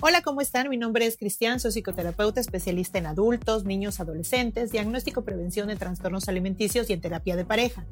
Hola, 0.00 0.22
¿cómo 0.22 0.40
están? 0.40 0.68
Mi 0.68 0.76
nombre 0.76 1.06
es 1.06 1.16
Cristian, 1.16 1.58
soy 1.58 1.72
psicoterapeuta 1.72 2.40
especialista 2.40 2.98
en 2.98 3.06
adultos, 3.06 3.64
niños, 3.64 3.98
adolescentes, 3.98 4.70
diagnóstico, 4.70 5.22
prevención 5.22 5.66
de 5.66 5.74
trastornos 5.74 6.28
alimenticios 6.28 6.88
y 6.88 6.92
en 6.92 7.00
terapia 7.00 7.34
de 7.34 7.44
pareja. 7.44 7.84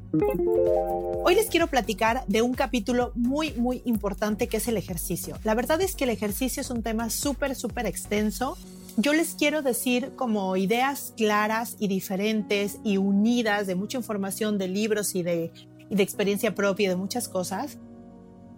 Hoy 1.25 1.35
les 1.35 1.47
quiero 1.47 1.67
platicar 1.67 2.25
de 2.27 2.41
un 2.41 2.53
capítulo 2.53 3.11
muy, 3.15 3.51
muy 3.55 3.81
importante 3.83 4.47
que 4.47 4.55
es 4.55 4.69
el 4.69 4.77
ejercicio. 4.77 5.37
La 5.43 5.53
verdad 5.53 5.81
es 5.81 5.97
que 5.97 6.05
el 6.05 6.09
ejercicio 6.11 6.61
es 6.61 6.69
un 6.69 6.81
tema 6.81 7.09
súper, 7.09 7.55
súper 7.55 7.85
extenso. 7.85 8.57
Yo 8.95 9.11
les 9.11 9.35
quiero 9.35 9.61
decir 9.61 10.13
como 10.15 10.55
ideas 10.55 11.13
claras 11.17 11.75
y 11.77 11.89
diferentes 11.89 12.77
y 12.85 12.95
unidas 12.95 13.67
de 13.67 13.75
mucha 13.75 13.97
información 13.97 14.57
de 14.57 14.69
libros 14.69 15.13
y 15.13 15.23
de, 15.23 15.51
y 15.89 15.95
de 15.97 16.03
experiencia 16.03 16.55
propia 16.55 16.85
y 16.85 16.87
de 16.87 16.95
muchas 16.95 17.27
cosas 17.27 17.77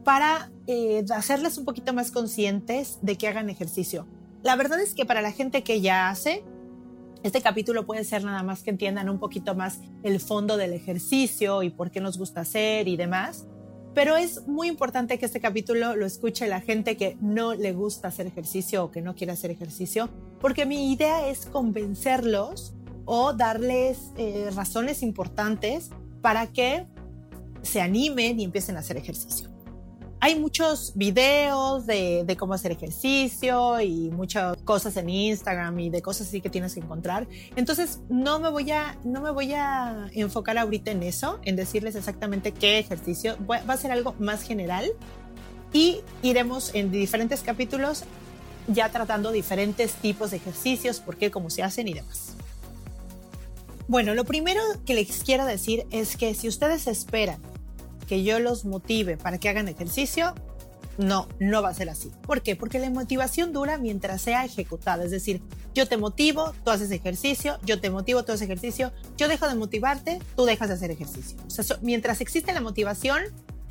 para 0.10 0.50
eh, 0.66 1.06
hacerles 1.16 1.60
un 1.60 1.66
poquito 1.66 1.94
más 1.94 2.10
conscientes 2.10 2.98
de 3.04 3.16
que 3.16 3.28
hagan 3.28 3.48
ejercicio. 3.48 4.08
La 4.42 4.56
verdad 4.56 4.82
es 4.82 4.96
que 4.96 5.06
para 5.06 5.22
la 5.22 5.32
gente 5.32 5.62
que 5.62 5.82
ya 5.82 6.10
hace, 6.10 6.44
este 7.22 7.44
capítulo 7.44 7.86
puede 7.86 8.04
ser 8.04 8.24
nada 8.24 8.42
más 8.42 8.64
que 8.64 8.72
entiendan 8.72 9.08
un 9.08 9.20
poquito 9.20 9.54
más 9.54 9.82
el 10.02 10.20
fondo 10.20 10.58
del 10.58 10.74
ejercicio 10.74 11.62
y 11.62 11.70
por 11.70 11.92
qué 11.92 12.02
nos 12.02 12.18
gusta 12.18 12.42
hacer 12.42 12.88
y 12.88 12.98
demás. 12.98 13.46
Pero 13.94 14.18
es 14.18 14.48
muy 14.48 14.68
importante 14.68 15.20
que 15.20 15.28
este 15.28 15.40
capítulo 15.40 15.96
lo 15.96 16.08
escuche 16.08 16.48
la 16.48 16.62
gente 16.62 16.98
que 16.98 17.16
no 17.22 17.54
le 17.54 17.74
gusta 17.74 18.08
hacer 18.08 18.26
ejercicio 18.26 18.86
o 18.86 18.90
que 18.90 19.04
no 19.04 19.14
quiere 19.14 19.34
hacer 19.34 19.52
ejercicio, 19.52 20.10
porque 20.42 20.66
mi 20.66 20.92
idea 20.92 21.28
es 21.28 21.46
convencerlos 21.46 22.74
o 23.06 23.34
darles 23.34 24.12
eh, 24.18 24.50
razones 24.56 25.04
importantes 25.04 25.92
para 26.24 26.48
que 26.48 26.88
se 27.62 27.80
animen 27.80 28.40
y 28.40 28.44
empiecen 28.44 28.76
a 28.76 28.80
hacer 28.80 28.98
ejercicio 28.98 29.59
hay 30.22 30.38
muchos 30.38 30.94
videos 30.96 31.86
de, 31.86 32.36
cómo 32.38 32.54
hacer 32.54 32.72
ejercicio 32.72 33.80
y 33.80 34.10
muchas 34.10 34.58
cosas 34.64 34.98
en 34.98 35.10
Instagram 35.10 35.80
y 35.80 35.90
de 35.90 36.02
cosas 36.02 36.28
así 36.28 36.42
que 36.42 36.50
tienes 36.50 36.74
que 36.74 36.82
encontrar. 36.82 37.28
Entonces 37.56 38.00
no 38.10 38.40
me 38.40 38.50
voy 38.50 38.72
a, 38.72 38.98
no 39.04 39.22
me 39.22 39.32
voy 39.32 39.54
a 39.54 40.10
enfocar 40.12 40.58
ahorita 40.58 40.92
en 40.92 41.04
eso, 41.04 41.40
en 41.44 41.56
decirles 41.56 41.96
exactamente 41.96 42.52
qué 42.52 42.80
ejercicio. 42.80 43.38
Va 43.50 43.62
a 43.66 43.78
ser 43.78 43.92
algo 43.92 44.14
más 44.20 44.44
general 44.44 44.90
y 45.72 46.02
iremos 46.22 46.76
en 46.76 46.92
diferentes 46.92 47.42
capítulos 47.42 48.04
ya 48.68 48.90
tratando 48.90 49.32
diferentes 49.32 49.94
tipos 49.94 50.32
de 50.32 50.38
ejercicios, 50.38 51.00
por 51.00 51.18
qué, 51.18 51.32
cómo 51.32 51.50
se 51.50 51.64
hacen 51.64 51.88
y 51.88 51.94
demás. 51.94 52.34
Bueno, 53.88 54.14
lo 54.14 54.26
primero 54.26 54.62
que 54.86 54.94
les 54.94 55.24
quiero 55.24 55.46
decir 55.46 55.86
es 55.90 56.18
que 56.18 56.36
si 56.36 56.48
ustedes 56.48 56.86
esperan 56.86 57.42
que 58.10 58.24
yo 58.24 58.40
los 58.40 58.66
motive 58.66 59.18
para 59.18 59.38
que 59.38 59.50
hagan 59.50 59.68
ejercicio, 59.68 60.34
no, 60.98 61.28
no 61.40 61.62
va 61.62 61.70
a 61.70 61.74
ser 61.76 61.90
así. 61.90 62.12
¿Por 62.24 62.42
qué? 62.42 62.56
Porque 62.56 62.80
la 62.80 62.90
motivación 62.90 63.54
dura 63.54 63.78
mientras 63.78 64.22
sea 64.24 64.44
ejecutada. 64.44 65.06
Es 65.06 65.12
decir, 65.12 65.42
yo 65.76 65.88
te 65.88 65.96
motivo, 65.96 66.54
tú 66.66 66.72
haces 66.72 66.90
ejercicio, 66.90 67.60
yo 67.64 67.80
te 67.80 67.92
motivo, 67.92 68.24
tú 68.24 68.32
haces 68.32 68.50
ejercicio, 68.50 68.92
yo 69.16 69.28
dejo 69.28 69.48
de 69.48 69.54
motivarte, 69.54 70.20
tú 70.36 70.46
dejas 70.46 70.70
de 70.70 70.74
hacer 70.74 70.90
ejercicio. 70.90 71.38
O 71.46 71.50
sea, 71.52 71.64
mientras 71.82 72.20
existe 72.20 72.52
la 72.52 72.62
motivación, 72.62 73.22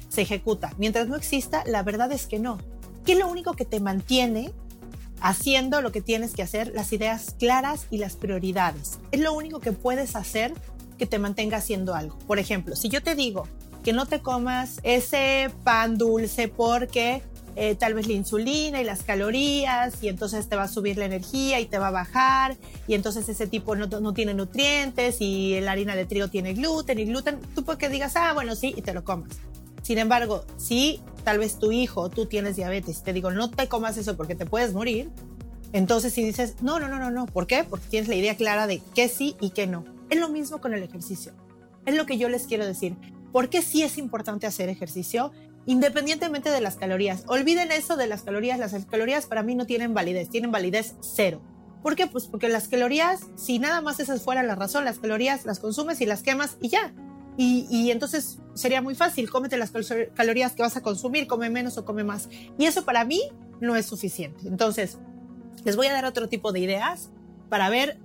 se 0.08 0.22
ejecuta. 0.22 0.72
Mientras 0.78 1.08
no 1.08 1.16
exista, 1.16 1.64
la 1.66 1.82
verdad 1.82 2.12
es 2.12 2.26
que 2.26 2.38
no. 2.38 2.58
¿Qué 3.04 3.12
es 3.12 3.18
lo 3.18 3.26
único 3.26 3.54
que 3.54 3.64
te 3.64 3.80
mantiene 3.80 4.52
haciendo 5.20 5.82
lo 5.82 5.90
que 5.90 6.00
tienes 6.00 6.32
que 6.32 6.42
hacer? 6.42 6.72
Las 6.74 6.92
ideas 6.92 7.34
claras 7.40 7.88
y 7.90 7.98
las 7.98 8.14
prioridades. 8.14 9.00
Es 9.10 9.20
lo 9.20 9.32
único 9.32 9.58
que 9.58 9.72
puedes 9.72 10.14
hacer 10.14 10.54
que 10.96 11.06
te 11.06 11.18
mantenga 11.18 11.58
haciendo 11.58 11.94
algo. 11.94 12.18
Por 12.20 12.38
ejemplo, 12.38 12.76
si 12.76 12.88
yo 12.88 13.02
te 13.02 13.14
digo, 13.14 13.46
que 13.82 13.92
no 13.92 14.06
te 14.06 14.20
comas 14.20 14.80
ese 14.82 15.50
pan 15.64 15.98
dulce 15.98 16.48
porque 16.48 17.22
eh, 17.56 17.74
tal 17.74 17.94
vez 17.94 18.06
la 18.06 18.12
insulina 18.12 18.80
y 18.80 18.84
las 18.84 19.02
calorías 19.02 20.02
y 20.02 20.08
entonces 20.08 20.48
te 20.48 20.54
va 20.54 20.64
a 20.64 20.68
subir 20.68 20.96
la 20.96 21.06
energía 21.06 21.58
y 21.58 21.66
te 21.66 21.78
va 21.78 21.88
a 21.88 21.90
bajar 21.90 22.56
y 22.86 22.94
entonces 22.94 23.28
ese 23.28 23.46
tipo 23.46 23.74
no, 23.74 23.86
no 23.86 24.14
tiene 24.14 24.32
nutrientes 24.34 25.16
y 25.20 25.58
la 25.60 25.72
harina 25.72 25.96
de 25.96 26.04
trigo 26.04 26.28
tiene 26.28 26.54
gluten 26.54 26.98
y 27.00 27.04
gluten, 27.06 27.40
tú 27.54 27.64
porque 27.64 27.88
digas, 27.88 28.14
ah, 28.16 28.32
bueno, 28.32 28.54
sí, 28.54 28.74
y 28.76 28.82
te 28.82 28.94
lo 28.94 29.02
comas. 29.02 29.30
Sin 29.82 29.98
embargo, 29.98 30.44
si 30.56 31.00
tal 31.24 31.38
vez 31.38 31.58
tu 31.58 31.72
hijo 31.72 32.10
tú 32.10 32.26
tienes 32.26 32.56
diabetes 32.56 33.02
te 33.02 33.12
digo, 33.12 33.30
no 33.30 33.50
te 33.50 33.68
comas 33.68 33.96
eso 33.96 34.16
porque 34.16 34.34
te 34.34 34.46
puedes 34.46 34.72
morir, 34.72 35.10
entonces 35.72 36.12
si 36.12 36.22
dices, 36.22 36.56
no, 36.62 36.78
no, 36.80 36.88
no, 36.88 36.98
no, 36.98 37.10
no, 37.10 37.26
¿por 37.26 37.46
qué? 37.46 37.64
Porque 37.64 37.86
tienes 37.88 38.08
la 38.08 38.14
idea 38.14 38.36
clara 38.36 38.66
de 38.66 38.80
qué 38.94 39.08
sí 39.08 39.36
y 39.40 39.50
qué 39.50 39.66
no. 39.66 39.84
Es 40.10 40.18
lo 40.18 40.28
mismo 40.28 40.60
con 40.60 40.74
el 40.74 40.82
ejercicio. 40.82 41.32
Es 41.84 41.94
lo 41.96 42.06
que 42.06 42.18
yo 42.18 42.28
les 42.28 42.46
quiero 42.46 42.64
decir. 42.64 42.94
¿Por 43.32 43.50
qué 43.50 43.62
sí 43.62 43.82
es 43.82 43.98
importante 43.98 44.46
hacer 44.46 44.68
ejercicio? 44.68 45.32
Independientemente 45.66 46.50
de 46.50 46.60
las 46.60 46.76
calorías. 46.76 47.24
Olviden 47.26 47.72
eso 47.72 47.96
de 47.96 48.06
las 48.06 48.22
calorías. 48.22 48.58
Las 48.58 48.72
calorías 48.86 49.26
para 49.26 49.42
mí 49.42 49.54
no 49.54 49.66
tienen 49.66 49.94
validez, 49.94 50.30
tienen 50.30 50.50
validez 50.50 50.94
cero. 51.00 51.42
¿Por 51.82 51.94
qué? 51.94 52.06
Pues 52.06 52.26
porque 52.26 52.48
las 52.48 52.68
calorías, 52.68 53.20
si 53.36 53.58
nada 53.58 53.80
más 53.80 54.00
esa 54.00 54.16
fuera 54.18 54.42
la 54.42 54.54
razón, 54.54 54.84
las 54.84 54.98
calorías 54.98 55.44
las 55.44 55.60
consumes 55.60 56.00
y 56.00 56.06
las 56.06 56.22
quemas 56.22 56.56
y 56.60 56.68
ya. 56.68 56.92
Y, 57.40 57.92
entonces 57.92 58.40
sería 58.54 58.82
muy 58.82 58.96
fácil, 58.96 59.30
cómete 59.30 59.56
las 59.56 59.70
calorías 59.70 60.52
que 60.54 60.62
vas 60.62 60.76
a 60.76 60.82
consumir, 60.82 61.28
come 61.28 61.48
menos 61.50 61.78
o 61.78 61.84
come 61.84 62.02
más. 62.02 62.28
Y 62.58 62.64
eso 62.64 62.84
para 62.84 63.04
mí 63.04 63.22
no 63.60 63.76
es 63.76 63.86
suficiente. 63.86 64.48
Entonces, 64.48 64.98
les 65.64 65.76
voy 65.76 65.86
a 65.86 65.92
dar 65.92 66.04
otro 66.04 66.28
tipo 66.28 66.50
de 66.50 66.58
ideas 66.58 67.10
para 67.48 67.68
ver 67.68 67.96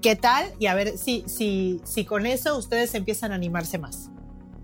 qué 0.00 0.16
tal 0.16 0.46
y 0.58 0.66
a 0.66 0.74
ver 0.74 0.96
si, 0.96 1.22
si, 1.26 1.82
si 1.84 2.06
con 2.06 2.24
eso 2.24 2.56
ustedes 2.56 2.94
empiezan 2.94 3.32
a 3.32 3.34
animarse 3.34 3.76
más. 3.76 4.10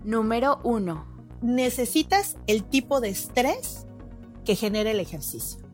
Número 0.05 0.59
uno. 0.63 1.07
Necesitas 1.41 2.37
el 2.45 2.63
tipo 2.63 3.01
de 3.01 3.09
estrés 3.09 3.87
que 4.45 4.55
genera 4.55 4.91
el 4.91 4.99
ejercicio. 4.99 5.65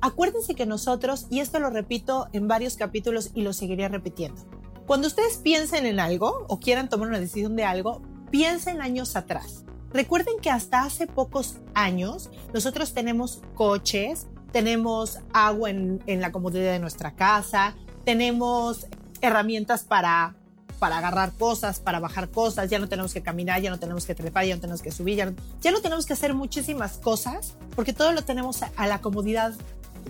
Acuérdense 0.00 0.56
que 0.56 0.66
nosotros, 0.66 1.28
y 1.30 1.38
esto 1.38 1.60
lo 1.60 1.70
repito 1.70 2.26
en 2.32 2.48
varios 2.48 2.76
capítulos 2.76 3.30
y 3.34 3.42
lo 3.42 3.52
seguiría 3.52 3.88
repitiendo, 3.88 4.42
cuando 4.84 5.06
ustedes 5.06 5.36
piensen 5.36 5.86
en 5.86 6.00
algo 6.00 6.44
o 6.48 6.58
quieran 6.58 6.88
tomar 6.88 7.06
una 7.06 7.20
decisión 7.20 7.54
de 7.54 7.62
algo, 7.62 8.02
piensen 8.32 8.80
años 8.80 9.14
atrás. 9.14 9.64
Recuerden 9.92 10.40
que 10.42 10.50
hasta 10.50 10.82
hace 10.82 11.06
pocos 11.06 11.58
años 11.74 12.30
nosotros 12.52 12.94
tenemos 12.94 13.42
coches, 13.54 14.26
tenemos 14.50 15.20
agua 15.32 15.70
en 15.70 16.20
la 16.20 16.32
comodidad 16.32 16.72
de 16.72 16.80
nuestra 16.80 17.14
casa, 17.14 17.76
tenemos 18.04 18.88
herramientas 19.20 19.84
para 19.84 20.34
para 20.78 20.98
agarrar 20.98 21.32
cosas, 21.32 21.80
para 21.80 22.00
bajar 22.00 22.28
cosas, 22.30 22.70
ya 22.70 22.78
no 22.78 22.88
tenemos 22.88 23.12
que 23.12 23.22
caminar, 23.22 23.60
ya 23.60 23.70
no 23.70 23.78
tenemos 23.78 24.06
que 24.06 24.14
trepar, 24.14 24.44
ya 24.44 24.54
no 24.54 24.60
tenemos 24.60 24.82
que 24.82 24.90
subir, 24.90 25.16
ya 25.60 25.70
no, 25.70 25.80
tenemos 25.80 26.06
que 26.06 26.12
hacer 26.12 26.34
muchísimas 26.34 26.98
cosas, 26.98 27.54
porque 27.74 27.92
todo 27.92 28.12
lo 28.12 28.22
tenemos 28.22 28.62
a, 28.62 28.86
la 28.86 29.00
comodidad 29.00 29.54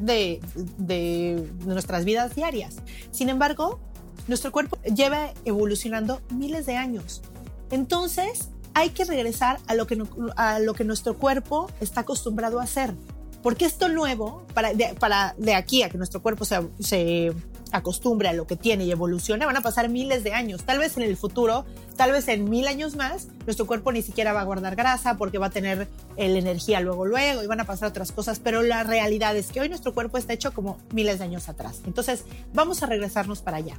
de, 0.00 0.40
de, 0.76 1.50
nuestras 1.64 2.04
vidas 2.04 2.34
diarias. 2.34 2.76
Sin 3.10 3.28
embargo, 3.28 3.80
nuestro 4.26 4.52
cuerpo 4.52 4.78
lleva 4.82 5.32
evolucionando 5.44 6.20
miles 6.30 6.66
de 6.66 6.76
años. 6.76 7.22
Entonces, 7.70 8.48
hay 8.74 8.90
que 8.90 9.04
regresar 9.04 9.58
a 9.66 9.74
lo 9.74 9.86
que, 9.86 10.02
a 10.36 10.58
lo 10.60 10.74
que 10.74 10.84
nuestro 10.84 11.16
cuerpo 11.16 11.70
está 11.80 12.02
acostumbrado 12.02 12.60
a 12.60 12.64
hacer. 12.64 12.94
Porque 13.42 13.64
esto 13.64 13.88
nuevo, 13.88 14.46
para 14.54 14.72
de, 14.74 15.54
aquí 15.54 15.82
a 15.82 15.88
que 15.88 15.98
nuestro 15.98 16.20
cuerpo 16.20 16.44
se, 16.44 16.60
se 16.80 17.32
acostumbre 17.72 18.28
a 18.28 18.32
lo 18.32 18.46
que 18.46 18.56
tiene 18.56 18.84
y 18.84 18.90
evolucione, 18.90 19.46
van 19.46 19.56
a 19.56 19.60
pasar 19.60 19.88
miles 19.88 20.24
de 20.24 20.32
años. 20.32 20.64
Tal 20.64 20.78
vez 20.78 20.96
en 20.96 21.04
el 21.04 21.16
futuro, 21.16 21.64
tal 21.96 22.12
vez 22.12 22.28
en 22.28 22.48
mil 22.48 22.66
años 22.66 22.96
más, 22.96 23.28
nuestro 23.46 23.66
cuerpo 23.66 23.92
ni 23.92 24.02
siquiera 24.02 24.32
va 24.32 24.40
a 24.40 24.44
guardar 24.44 24.76
grasa 24.76 25.16
porque 25.16 25.38
va 25.38 25.46
a 25.46 25.50
tener 25.50 25.88
la 26.16 26.24
energía 26.24 26.80
luego, 26.80 27.06
luego 27.06 27.42
y 27.42 27.46
van 27.46 27.60
a 27.60 27.64
pasar 27.64 27.88
otras 27.88 28.12
cosas. 28.12 28.40
Pero 28.40 28.62
la 28.62 28.84
realidad 28.84 29.36
es 29.36 29.48
que 29.52 29.60
hoy 29.60 29.68
nuestro 29.68 29.94
cuerpo 29.94 30.18
está 30.18 30.32
hecho 30.32 30.52
como 30.52 30.78
miles 30.92 31.18
de 31.18 31.24
años 31.24 31.48
atrás. 31.48 31.82
Entonces, 31.86 32.24
vamos 32.52 32.82
a 32.82 32.86
regresarnos 32.86 33.40
para 33.40 33.58
allá. 33.58 33.78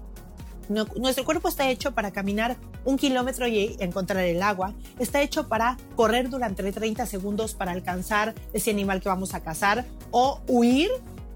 Nuestro 0.69 1.25
cuerpo 1.25 1.48
está 1.48 1.69
hecho 1.69 1.94
para 1.94 2.12
caminar 2.12 2.57
un 2.86 2.98
kilómetro 2.98 3.48
y 3.48 3.75
encontrar 3.80 4.24
el 4.24 4.42
agua. 4.42 4.74
Está 5.00 5.21
hecho 5.21 5.48
para 5.48 5.77
correr 5.95 6.30
durante 6.30 6.71
30 6.71 7.06
segundos 7.06 7.56
para 7.56 7.71
alcanzar 7.71 8.36
ese 8.54 8.71
animal 8.71 9.01
que 9.01 9.10
vamos 9.10 9.33
a 9.33 9.42
cazar 9.42 9.86
o 10.12 10.42
huir 10.48 10.89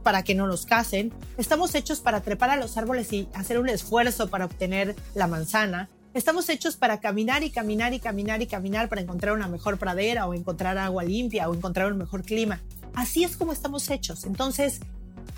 para 0.03 0.23
que 0.23 0.35
no 0.35 0.47
nos 0.47 0.65
casen. 0.65 1.11
Estamos 1.37 1.73
hechos 1.75 1.99
para 1.99 2.21
trepar 2.21 2.51
a 2.51 2.57
los 2.57 2.77
árboles 2.77 3.11
y 3.11 3.27
hacer 3.33 3.57
un 3.57 3.69
esfuerzo 3.69 4.29
para 4.29 4.45
obtener 4.45 4.95
la 5.15 5.27
manzana. 5.27 5.89
Estamos 6.13 6.47
hechos 6.49 6.75
para 6.75 6.99
caminar 6.99 7.41
y 7.41 7.49
caminar 7.49 7.93
y 7.93 7.99
caminar 7.99 8.41
y 8.43 8.47
caminar 8.47 8.87
para 8.87 9.01
encontrar 9.01 9.33
una 9.33 9.47
mejor 9.47 9.79
pradera 9.79 10.27
o 10.27 10.35
encontrar 10.35 10.77
agua 10.77 11.03
limpia 11.03 11.49
o 11.49 11.55
encontrar 11.55 11.91
un 11.91 11.97
mejor 11.97 12.23
clima. 12.23 12.61
Así 12.93 13.23
es 13.23 13.35
como 13.35 13.51
estamos 13.51 13.89
hechos. 13.89 14.25
Entonces, 14.25 14.81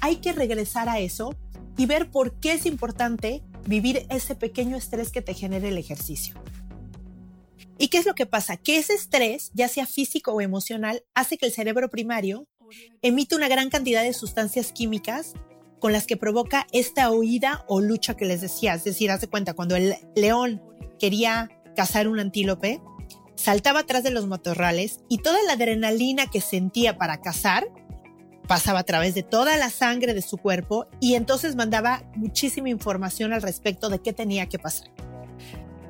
hay 0.01 0.17
que 0.17 0.33
regresar 0.33 0.89
a 0.89 0.99
eso 0.99 1.33
y 1.77 1.85
ver 1.85 2.09
por 2.09 2.33
qué 2.33 2.53
es 2.53 2.65
importante 2.65 3.41
vivir 3.65 4.05
ese 4.09 4.35
pequeño 4.35 4.77
estrés 4.77 5.11
que 5.11 5.21
te 5.21 5.33
genera 5.33 5.67
el 5.67 5.77
ejercicio. 5.77 6.35
¿Y 7.77 7.89
qué 7.89 7.97
es 7.97 8.05
lo 8.05 8.15
que 8.15 8.25
pasa? 8.25 8.57
Que 8.57 8.77
ese 8.77 8.93
estrés, 8.93 9.51
ya 9.53 9.67
sea 9.67 9.85
físico 9.85 10.31
o 10.31 10.41
emocional, 10.41 11.03
hace 11.13 11.37
que 11.37 11.45
el 11.45 11.51
cerebro 11.51 11.89
primario 11.89 12.47
emite 13.01 13.35
una 13.35 13.47
gran 13.47 13.69
cantidad 13.69 14.03
de 14.03 14.13
sustancias 14.13 14.71
químicas 14.71 15.33
con 15.79 15.91
las 15.91 16.07
que 16.07 16.17
provoca 16.17 16.67
esta 16.71 17.11
huida 17.11 17.65
o 17.67 17.81
lucha 17.81 18.15
que 18.15 18.25
les 18.25 18.41
decía. 18.41 18.73
Es 18.75 18.85
decir, 18.85 19.11
hace 19.11 19.27
cuenta, 19.27 19.53
cuando 19.53 19.75
el 19.75 19.95
león 20.15 20.61
quería 20.99 21.49
cazar 21.75 22.07
un 22.07 22.19
antílope, 22.19 22.81
saltaba 23.35 23.81
atrás 23.81 24.03
de 24.03 24.11
los 24.11 24.25
matorrales 24.25 24.99
y 25.09 25.17
toda 25.19 25.43
la 25.43 25.53
adrenalina 25.53 26.27
que 26.27 26.41
sentía 26.41 26.97
para 26.97 27.21
cazar 27.21 27.67
pasaba 28.45 28.79
a 28.79 28.83
través 28.83 29.15
de 29.15 29.23
toda 29.23 29.57
la 29.57 29.69
sangre 29.69 30.13
de 30.13 30.21
su 30.21 30.37
cuerpo 30.37 30.87
y 30.99 31.15
entonces 31.15 31.55
mandaba 31.55 32.03
muchísima 32.15 32.69
información 32.69 33.33
al 33.33 33.41
respecto 33.41 33.89
de 33.89 33.99
qué 33.99 34.13
tenía 34.13 34.47
que 34.47 34.59
pasar. 34.59 34.89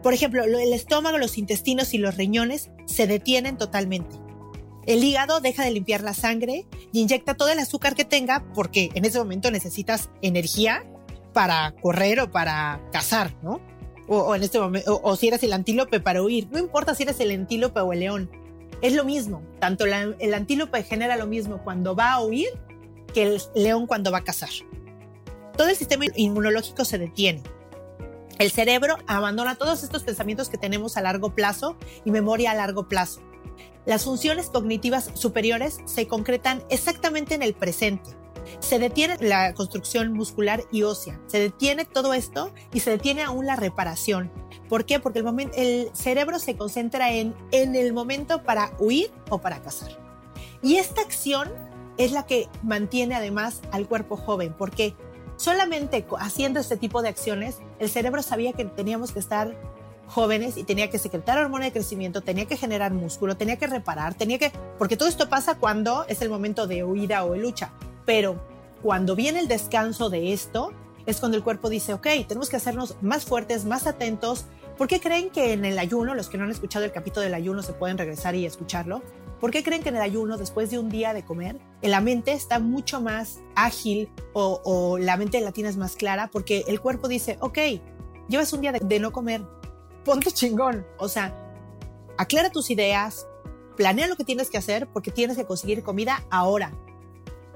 Por 0.01 0.13
ejemplo, 0.13 0.43
el 0.43 0.73
estómago, 0.73 1.17
los 1.17 1.37
intestinos 1.37 1.93
y 1.93 1.97
los 1.97 2.15
riñones 2.15 2.69
se 2.85 3.07
detienen 3.07 3.57
totalmente. 3.57 4.17
El 4.85 5.03
hígado 5.03 5.39
deja 5.39 5.63
de 5.63 5.71
limpiar 5.71 6.01
la 6.01 6.13
sangre 6.13 6.67
y 6.91 6.99
inyecta 6.99 7.33
todo 7.33 7.49
el 7.49 7.57
azúcar 7.57 7.95
que 7.95 8.05
tenga 8.05 8.45
porque 8.53 8.91
en 8.93 9.03
ese 9.05 9.17
momento 9.17 9.49
necesitas 9.49 10.09
energía 10.21 10.83
para 11.33 11.73
correr 11.81 12.19
o 12.19 12.31
para 12.31 12.81
cazar, 12.91 13.35
¿no? 13.41 13.59
O, 14.07 14.35
en 14.35 14.43
este 14.43 14.59
momento, 14.59 15.01
o 15.03 15.15
si 15.15 15.27
eres 15.27 15.41
el 15.41 15.53
antílope 15.53 15.99
para 15.99 16.21
huir. 16.21 16.47
No 16.51 16.59
importa 16.59 16.93
si 16.93 17.01
eres 17.01 17.19
el 17.19 17.31
antílope 17.31 17.79
o 17.79 17.91
el 17.91 18.01
león 18.01 18.29
es 18.85 18.93
lo 18.93 19.03
mismo, 19.03 19.41
tanto 19.59 19.85
el 19.85 20.33
antílope 20.33 20.83
genera 20.83 21.17
lo 21.17 21.25
mismo 21.25 21.63
cuando 21.63 21.95
va 21.95 22.13
a 22.13 22.21
huir 22.21 22.49
que 23.13 23.23
el 23.23 23.41
león 23.55 23.87
cuando 23.87 24.11
va 24.11 24.19
a 24.19 24.23
cazar. 24.23 24.49
Todo 25.57 25.69
el 25.69 25.75
sistema 25.75 26.05
inmunológico 26.15 26.85
se 26.85 26.97
detiene. 26.97 27.41
El 28.37 28.51
cerebro 28.51 28.97
abandona 29.07 29.55
todos 29.55 29.83
estos 29.83 30.03
pensamientos 30.03 30.49
que 30.49 30.57
tenemos 30.57 30.97
a 30.97 31.01
largo 31.01 31.33
plazo 31.33 31.77
y 32.03 32.11
memoria 32.11 32.51
a 32.51 32.55
largo 32.55 32.87
plazo. 32.87 33.21
Las 33.85 34.03
funciones 34.03 34.49
cognitivas 34.49 35.09
superiores 35.13 35.79
se 35.85 36.07
concretan 36.07 36.63
exactamente 36.69 37.33
en 37.33 37.41
el 37.41 37.53
presente. 37.53 38.11
Se 38.59 38.79
detiene 38.79 39.17
la 39.19 39.53
construcción 39.53 40.13
muscular 40.13 40.63
y 40.71 40.83
ósea, 40.83 41.19
se 41.27 41.39
detiene 41.39 41.85
todo 41.85 42.13
esto 42.13 42.53
y 42.73 42.79
se 42.79 42.91
detiene 42.91 43.23
aún 43.23 43.45
la 43.45 43.55
reparación. 43.55 44.31
¿Por 44.69 44.85
qué? 44.85 44.99
Porque 44.99 45.19
el, 45.19 45.51
el 45.55 45.89
cerebro 45.93 46.39
se 46.39 46.55
concentra 46.55 47.13
en, 47.13 47.35
en 47.51 47.75
el 47.75 47.93
momento 47.93 48.43
para 48.43 48.71
huir 48.79 49.11
o 49.29 49.39
para 49.39 49.61
cazar. 49.61 49.91
Y 50.61 50.77
esta 50.77 51.01
acción 51.01 51.51
es 51.97 52.11
la 52.11 52.25
que 52.25 52.49
mantiene 52.63 53.15
además 53.15 53.61
al 53.71 53.87
cuerpo 53.87 54.17
joven, 54.17 54.53
porque 54.57 54.95
solamente 55.37 56.05
haciendo 56.19 56.59
este 56.59 56.77
tipo 56.77 57.01
de 57.01 57.09
acciones, 57.09 57.59
el 57.79 57.89
cerebro 57.89 58.21
sabía 58.21 58.53
que 58.53 58.65
teníamos 58.65 59.11
que 59.11 59.19
estar 59.19 59.55
jóvenes 60.07 60.57
y 60.57 60.63
tenía 60.63 60.89
que 60.89 60.99
secretar 60.99 61.37
hormona 61.37 61.65
de 61.65 61.71
crecimiento, 61.71 62.21
tenía 62.21 62.45
que 62.45 62.57
generar 62.57 62.93
músculo, 62.93 63.37
tenía 63.37 63.57
que 63.57 63.67
reparar, 63.67 64.13
tenía 64.13 64.37
que, 64.37 64.51
porque 64.77 64.97
todo 64.97 65.09
esto 65.09 65.29
pasa 65.29 65.55
cuando 65.55 66.05
es 66.07 66.21
el 66.21 66.29
momento 66.29 66.67
de 66.67 66.83
huida 66.83 67.25
o 67.25 67.33
de 67.33 67.39
lucha, 67.39 67.71
pero 68.05 68.39
cuando 68.81 69.15
viene 69.15 69.39
el 69.39 69.47
descanso 69.47 70.09
de 70.09 70.33
esto, 70.33 70.71
es 71.05 71.19
cuando 71.19 71.37
el 71.37 71.43
cuerpo 71.43 71.69
dice, 71.69 71.93
ok, 71.93 72.07
tenemos 72.27 72.49
que 72.49 72.55
hacernos 72.55 72.95
más 73.01 73.25
fuertes, 73.25 73.65
más 73.65 73.87
atentos. 73.87 74.45
¿Por 74.77 74.87
qué 74.87 74.99
creen 74.99 75.29
que 75.29 75.53
en 75.53 75.65
el 75.65 75.77
ayuno, 75.79 76.15
los 76.15 76.29
que 76.29 76.37
no 76.37 76.43
han 76.43 76.51
escuchado 76.51 76.85
el 76.85 76.91
capítulo 76.91 77.23
del 77.23 77.33
ayuno 77.33 77.61
se 77.61 77.73
pueden 77.73 77.97
regresar 77.97 78.35
y 78.35 78.45
escucharlo? 78.45 79.01
¿Por 79.39 79.51
qué 79.51 79.63
creen 79.63 79.83
que 79.83 79.89
en 79.89 79.97
el 79.97 80.01
ayuno, 80.01 80.37
después 80.37 80.71
de 80.71 80.79
un 80.79 80.89
día 80.89 81.13
de 81.13 81.23
comer, 81.23 81.59
la 81.81 82.01
mente 82.01 82.31
está 82.31 82.59
mucho 82.59 83.01
más 83.01 83.39
ágil 83.55 84.09
o, 84.33 84.97
la 84.99 85.17
mente 85.17 85.39
latina 85.41 85.69
es 85.69 85.77
más 85.77 85.95
clara? 85.95 86.29
Porque 86.31 86.63
el 86.67 86.81
cuerpo 86.81 87.07
dice, 87.07 87.37
ok, 87.41 87.59
llevas 88.27 88.51
un 88.53 88.61
día 88.61 88.71
de, 88.71 88.79
de 88.79 88.99
no 88.99 89.11
comer, 89.11 89.41
ponte 90.03 90.31
chingón. 90.31 90.85
O 90.97 91.07
sea, 91.07 91.35
aclara 92.17 92.49
tus 92.49 92.69
ideas, 92.69 93.27
planea 93.75 94.07
lo 94.07 94.15
que 94.15 94.23
tienes 94.23 94.49
que 94.49 94.57
hacer 94.57 94.87
porque 94.87 95.11
tienes 95.11 95.37
que 95.37 95.45
conseguir 95.45 95.83
comida 95.83 96.23
ahora. 96.29 96.71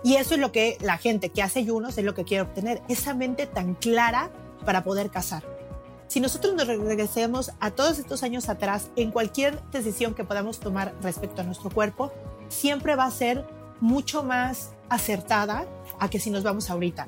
Y 0.03 0.15
eso 0.15 0.35
es 0.35 0.39
lo 0.39 0.51
que 0.51 0.77
la 0.81 0.97
gente 0.97 1.29
que 1.29 1.41
hace 1.41 1.59
ayunos 1.59 1.97
es 1.97 2.05
lo 2.05 2.13
que 2.13 2.23
quiere 2.23 2.43
obtener, 2.43 2.81
esa 2.87 3.13
mente 3.13 3.47
tan 3.47 3.75
clara 3.75 4.29
para 4.65 4.83
poder 4.83 5.09
cazar. 5.09 5.43
Si 6.07 6.19
nosotros 6.19 6.55
nos 6.55 6.67
regresemos 6.67 7.51
a 7.59 7.71
todos 7.71 7.99
estos 7.99 8.23
años 8.23 8.49
atrás, 8.49 8.89
en 8.95 9.11
cualquier 9.11 9.61
decisión 9.71 10.15
que 10.15 10.23
podamos 10.23 10.59
tomar 10.59 10.93
respecto 11.03 11.41
a 11.41 11.43
nuestro 11.43 11.69
cuerpo, 11.69 12.11
siempre 12.47 12.95
va 12.95 13.05
a 13.05 13.11
ser 13.11 13.45
mucho 13.79 14.23
más 14.23 14.71
acertada 14.89 15.65
a 15.99 16.09
que 16.09 16.19
si 16.19 16.31
nos 16.31 16.43
vamos 16.43 16.69
ahorita, 16.69 17.07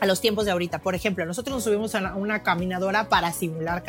a 0.00 0.06
los 0.06 0.20
tiempos 0.20 0.46
de 0.46 0.52
ahorita. 0.52 0.78
Por 0.78 0.94
ejemplo, 0.94 1.26
nosotros 1.26 1.54
nos 1.54 1.64
subimos 1.64 1.94
a 1.94 2.14
una, 2.14 2.42
caminadora 2.42 3.10
para 3.10 3.32
simular 3.32 3.82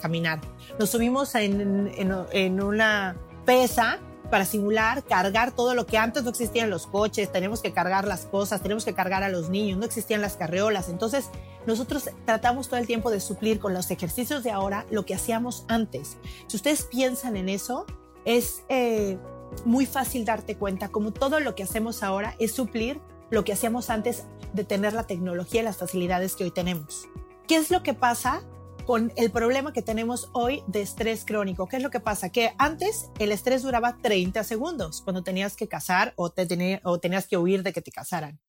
caminar. 0.00 0.40
Nos 0.78 0.90
subimos 0.90 1.34
en, 1.34 1.92
en 1.96 2.62
una 2.62 3.16
pesa 3.44 3.98
para 4.30 4.44
simular, 4.44 5.04
cargar 5.04 5.52
todo 5.52 5.74
lo 5.74 5.86
que 5.86 5.98
antes 5.98 6.22
no 6.22 6.30
existían 6.30 6.70
los 6.70 6.86
coches, 6.86 7.30
tenemos 7.32 7.60
que 7.60 7.72
cargar 7.72 8.06
las 8.06 8.26
cosas, 8.26 8.62
tenemos 8.62 8.84
que 8.84 8.94
cargar 8.94 9.22
a 9.22 9.28
los 9.28 9.50
niños, 9.50 9.78
no 9.78 9.84
existían 9.84 10.22
las 10.22 10.36
carreolas. 10.36 10.88
Entonces, 10.88 11.28
nosotros 11.66 12.10
tratamos 12.24 12.68
todo 12.68 12.78
el 12.78 12.86
tiempo 12.86 13.10
de 13.10 13.20
suplir 13.20 13.58
con 13.58 13.74
los 13.74 13.90
ejercicios 13.90 14.42
de 14.42 14.50
ahora 14.50 14.86
lo 14.90 15.04
que 15.04 15.14
hacíamos 15.14 15.64
antes. 15.68 16.16
Si 16.46 16.56
ustedes 16.56 16.84
piensan 16.84 17.36
en 17.36 17.48
eso, 17.48 17.84
es 18.24 18.62
eh, 18.68 19.18
muy 19.64 19.86
fácil 19.86 20.24
darte 20.24 20.56
cuenta 20.56 20.88
como 20.88 21.12
todo 21.12 21.40
lo 21.40 21.54
que 21.54 21.62
hacemos 21.62 22.02
ahora 22.02 22.34
es 22.38 22.52
suplir 22.52 23.00
lo 23.30 23.44
que 23.44 23.52
hacíamos 23.52 23.90
antes 23.90 24.24
de 24.52 24.64
tener 24.64 24.92
la 24.92 25.04
tecnología 25.04 25.60
y 25.60 25.64
las 25.64 25.76
facilidades 25.76 26.36
que 26.36 26.44
hoy 26.44 26.50
tenemos. 26.50 27.08
¿Qué 27.46 27.56
es 27.56 27.70
lo 27.70 27.82
que 27.82 27.94
pasa 27.94 28.42
con 28.84 29.12
el 29.16 29.30
problema 29.30 29.72
que 29.72 29.82
tenemos 29.82 30.30
hoy 30.32 30.62
de 30.66 30.82
estrés 30.82 31.24
crónico. 31.24 31.66
¿Qué 31.66 31.76
es 31.76 31.82
lo 31.82 31.90
que 31.90 32.00
pasa? 32.00 32.30
Que 32.30 32.52
antes 32.58 33.10
el 33.18 33.32
estrés 33.32 33.62
duraba 33.62 33.96
30 33.96 34.44
segundos 34.44 35.02
cuando 35.02 35.22
tenías 35.22 35.56
que 35.56 35.68
cazar 35.68 36.12
o, 36.16 36.30
te 36.30 36.80
o 36.84 36.98
tenías 36.98 37.26
que 37.26 37.36
huir 37.36 37.62
de 37.62 37.72
que 37.72 37.82
te 37.82 37.90
cazaran. 37.90 38.40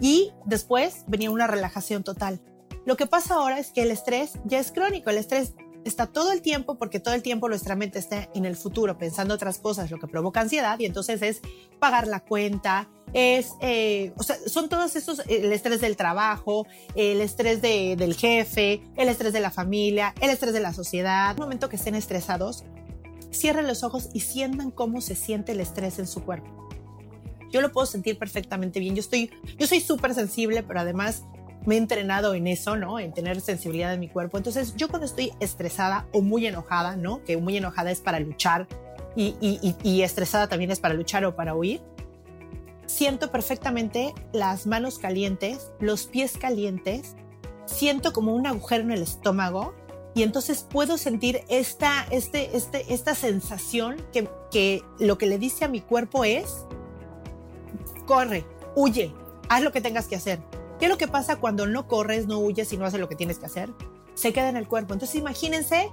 Y 0.00 0.32
después 0.46 1.04
venía 1.06 1.30
una 1.30 1.46
relajación 1.46 2.04
total. 2.04 2.40
Lo 2.86 2.96
que 2.96 3.06
pasa 3.06 3.34
ahora 3.34 3.58
es 3.58 3.72
que 3.72 3.82
el 3.82 3.90
estrés 3.90 4.32
ya 4.44 4.58
es 4.58 4.72
crónico. 4.72 5.10
El 5.10 5.18
estrés 5.18 5.54
está 5.84 6.06
todo 6.06 6.32
el 6.32 6.42
tiempo 6.42 6.76
porque 6.78 7.00
todo 7.00 7.14
el 7.14 7.22
tiempo 7.22 7.48
nuestra 7.48 7.76
mente 7.76 7.98
está 7.98 8.28
en 8.34 8.44
el 8.44 8.56
futuro 8.56 8.98
pensando 8.98 9.34
otras 9.34 9.58
cosas, 9.58 9.90
lo 9.90 9.98
que 9.98 10.06
provoca 10.06 10.40
ansiedad 10.40 10.78
y 10.78 10.86
entonces 10.86 11.22
es 11.22 11.40
pagar 11.78 12.06
la 12.06 12.20
cuenta, 12.20 12.88
es, 13.12 13.52
eh, 13.60 14.12
o 14.16 14.22
sea, 14.22 14.36
son 14.46 14.68
todos 14.68 14.94
esos, 14.96 15.22
el 15.26 15.52
estrés 15.52 15.80
del 15.80 15.96
trabajo, 15.96 16.66
el 16.94 17.20
estrés 17.20 17.60
de, 17.60 17.96
del 17.96 18.14
jefe, 18.14 18.82
el 18.96 19.08
estrés 19.08 19.32
de 19.32 19.40
la 19.40 19.50
familia, 19.50 20.14
el 20.20 20.30
estrés 20.30 20.52
de 20.52 20.60
la 20.60 20.72
sociedad. 20.72 21.34
Un 21.34 21.44
momento 21.44 21.68
que 21.68 21.76
estén 21.76 21.94
estresados, 21.94 22.64
cierren 23.32 23.66
los 23.66 23.82
ojos 23.82 24.10
y 24.12 24.20
sientan 24.20 24.70
cómo 24.70 25.00
se 25.00 25.16
siente 25.16 25.52
el 25.52 25.60
estrés 25.60 25.98
en 25.98 26.06
su 26.06 26.22
cuerpo. 26.22 26.68
Yo 27.50 27.60
lo 27.60 27.72
puedo 27.72 27.86
sentir 27.86 28.16
perfectamente 28.16 28.78
bien. 28.78 28.94
Yo 28.94 29.00
estoy, 29.00 29.30
yo 29.58 29.66
soy 29.66 29.80
súper 29.80 30.14
sensible, 30.14 30.62
pero 30.62 30.80
además 30.80 31.24
me 31.66 31.74
he 31.74 31.78
entrenado 31.78 32.34
en 32.34 32.46
eso, 32.46 32.76
¿no? 32.76 32.98
En 32.98 33.12
tener 33.12 33.40
sensibilidad 33.40 33.92
en 33.92 34.00
mi 34.00 34.08
cuerpo. 34.08 34.38
Entonces, 34.38 34.74
yo 34.76 34.88
cuando 34.88 35.06
estoy 35.06 35.32
estresada 35.40 36.06
o 36.12 36.22
muy 36.22 36.46
enojada, 36.46 36.96
¿no? 36.96 37.22
Que 37.24 37.36
muy 37.36 37.56
enojada 37.56 37.90
es 37.90 38.00
para 38.00 38.20
luchar 38.20 38.66
y, 39.16 39.34
y, 39.40 39.76
y 39.82 40.02
estresada 40.02 40.48
también 40.48 40.70
es 40.70 40.80
para 40.80 40.94
luchar 40.94 41.24
o 41.24 41.34
para 41.34 41.54
huir 41.54 41.80
siento 42.90 43.30
perfectamente 43.30 44.14
las 44.32 44.66
manos 44.66 44.98
calientes, 44.98 45.70
los 45.78 46.06
pies 46.06 46.36
calientes, 46.36 47.14
siento 47.64 48.12
como 48.12 48.34
un 48.34 48.46
agujero 48.46 48.82
en 48.82 48.90
el 48.90 49.02
estómago 49.02 49.74
y 50.14 50.24
entonces 50.24 50.66
puedo 50.68 50.98
sentir 50.98 51.42
esta, 51.48 52.04
este, 52.10 52.56
este, 52.56 52.92
esta 52.92 53.14
sensación 53.14 53.96
que, 54.12 54.28
que 54.50 54.82
lo 54.98 55.18
que 55.18 55.26
le 55.26 55.38
dice 55.38 55.64
a 55.64 55.68
mi 55.68 55.80
cuerpo 55.80 56.24
es, 56.24 56.66
corre, 58.06 58.44
huye, 58.74 59.14
haz 59.48 59.62
lo 59.62 59.70
que 59.70 59.80
tengas 59.80 60.08
que 60.08 60.16
hacer. 60.16 60.40
¿Qué 60.80 60.86
es 60.86 60.90
lo 60.90 60.96
que 60.96 61.08
pasa 61.08 61.36
cuando 61.36 61.66
no 61.66 61.86
corres, 61.86 62.26
no 62.26 62.38
huyes 62.38 62.72
y 62.72 62.78
no 62.78 62.86
haces 62.86 62.98
lo 62.98 63.08
que 63.08 63.14
tienes 63.14 63.38
que 63.38 63.44
hacer? 63.44 63.70
Se 64.14 64.32
queda 64.32 64.48
en 64.48 64.56
el 64.56 64.66
cuerpo. 64.66 64.94
Entonces 64.94 65.14
imagínense 65.14 65.92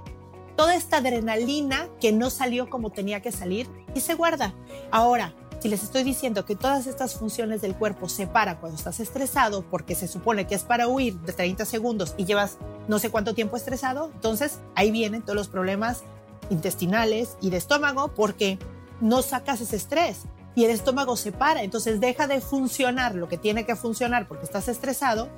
toda 0.56 0.74
esta 0.74 0.96
adrenalina 0.96 1.90
que 2.00 2.10
no 2.10 2.30
salió 2.30 2.70
como 2.70 2.90
tenía 2.90 3.20
que 3.20 3.30
salir 3.30 3.68
y 3.94 4.00
se 4.00 4.14
guarda. 4.14 4.54
Ahora, 4.90 5.34
Si 5.60 5.68
les 5.68 5.82
estoy 5.82 6.04
diciendo 6.04 6.44
que 6.44 6.54
todas 6.54 6.86
estas 6.86 7.16
funciones 7.16 7.60
del 7.60 7.74
cuerpo 7.74 8.08
se 8.08 8.28
paran 8.28 8.58
cuando 8.60 8.78
estás 8.78 9.00
estresado, 9.00 9.62
porque 9.62 9.96
se 9.96 10.06
supone 10.06 10.46
que 10.46 10.54
es 10.54 10.62
para 10.62 10.86
huir 10.86 11.18
de 11.18 11.32
30 11.32 11.64
segundos 11.64 12.14
y 12.16 12.26
llevas 12.26 12.58
no 12.86 13.00
sé 13.00 13.10
cuánto 13.10 13.34
tiempo 13.34 13.56
estresado, 13.56 14.12
entonces 14.14 14.60
ahí 14.76 14.92
vienen 14.92 15.22
todos 15.22 15.34
los 15.34 15.48
problemas 15.48 16.04
intestinales 16.48 17.36
y 17.40 17.50
de 17.50 17.56
estómago 17.56 18.14
porque 18.14 18.60
no 19.00 19.20
sacas 19.22 19.60
ese 19.60 19.74
estrés 19.74 20.26
y 20.58 20.64
el 20.64 20.72
estómago 20.72 21.16
se 21.16 21.30
para, 21.30 21.62
entonces 21.62 22.00
deja 22.00 22.26
de 22.26 22.40
funcionar 22.40 23.14
lo 23.14 23.28
que 23.28 23.38
tiene 23.38 23.64
que 23.64 23.76
funcionar 23.76 24.26
porque 24.26 24.44
estás 24.44 24.66
estresado, 24.66 25.28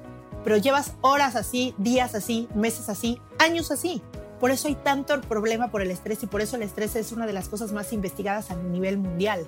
pero 0.45 0.57
llevas 0.57 0.95
horas 1.03 1.37
así, 1.37 1.75
días 1.77 2.15
así, 2.15 2.49
meses 2.55 2.89
así, 2.89 3.21
años 3.39 3.71
así. 3.71 4.01
Por 4.41 4.51
eso 4.51 4.69
hay 4.69 4.77
tanto 4.77 5.21
problema 5.21 5.71
por 5.71 5.83
el 5.83 5.91
estrés 5.91 6.23
y 6.23 6.27
por 6.27 6.41
eso 6.41 6.57
el 6.57 6.63
estrés 6.63 6.97
es 6.97 7.13
una 7.13 7.27
de 7.27 7.35
las 7.35 7.51
cosas 7.51 7.71
más 7.71 7.93
investigadas 7.93 8.51
a 8.51 8.57
nivel 8.57 8.97
mundial. 8.97 9.47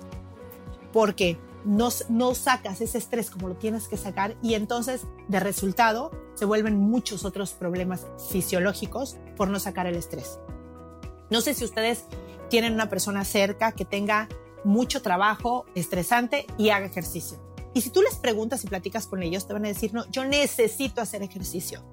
Porque 0.91 1.39
no, 1.65 1.89
no 2.07 2.35
sacas 2.35 2.79
ese 2.79 2.99
estrés 2.99 3.31
como 3.31 3.47
lo 3.47 3.55
tienes 3.55 3.87
que 3.87 3.97
sacar 3.97 4.35
y 4.43 4.53
entonces 4.53 5.07
de 5.27 5.39
resultado 5.39 6.11
se 6.35 6.45
vuelven 6.45 6.77
muchos 6.77 7.25
otros 7.25 7.53
problemas 7.53 8.05
fisiológicos 8.29 9.17
por 9.35 9.47
no 9.47 9.59
sacar 9.59 9.87
el 9.87 9.95
estrés. 9.95 10.37
No 11.31 11.41
sé 11.41 11.55
si 11.55 11.65
ustedes 11.65 12.03
tienen 12.51 12.73
una 12.73 12.91
persona 12.91 13.25
cerca 13.25 13.71
que 13.71 13.85
tenga 13.85 14.29
mucho 14.63 15.01
trabajo 15.01 15.65
estresante 15.75 16.45
y 16.57 16.69
haga 16.69 16.85
ejercicio. 16.85 17.39
Y 17.73 17.81
si 17.81 17.89
tú 17.89 18.01
les 18.01 18.15
preguntas 18.15 18.63
y 18.63 18.67
platicas 18.67 19.07
con 19.07 19.23
ellos, 19.23 19.47
te 19.47 19.53
van 19.53 19.65
a 19.65 19.69
decir, 19.69 19.93
no, 19.93 20.09
yo 20.11 20.25
necesito 20.25 21.01
hacer 21.01 21.23
ejercicio. 21.23 21.83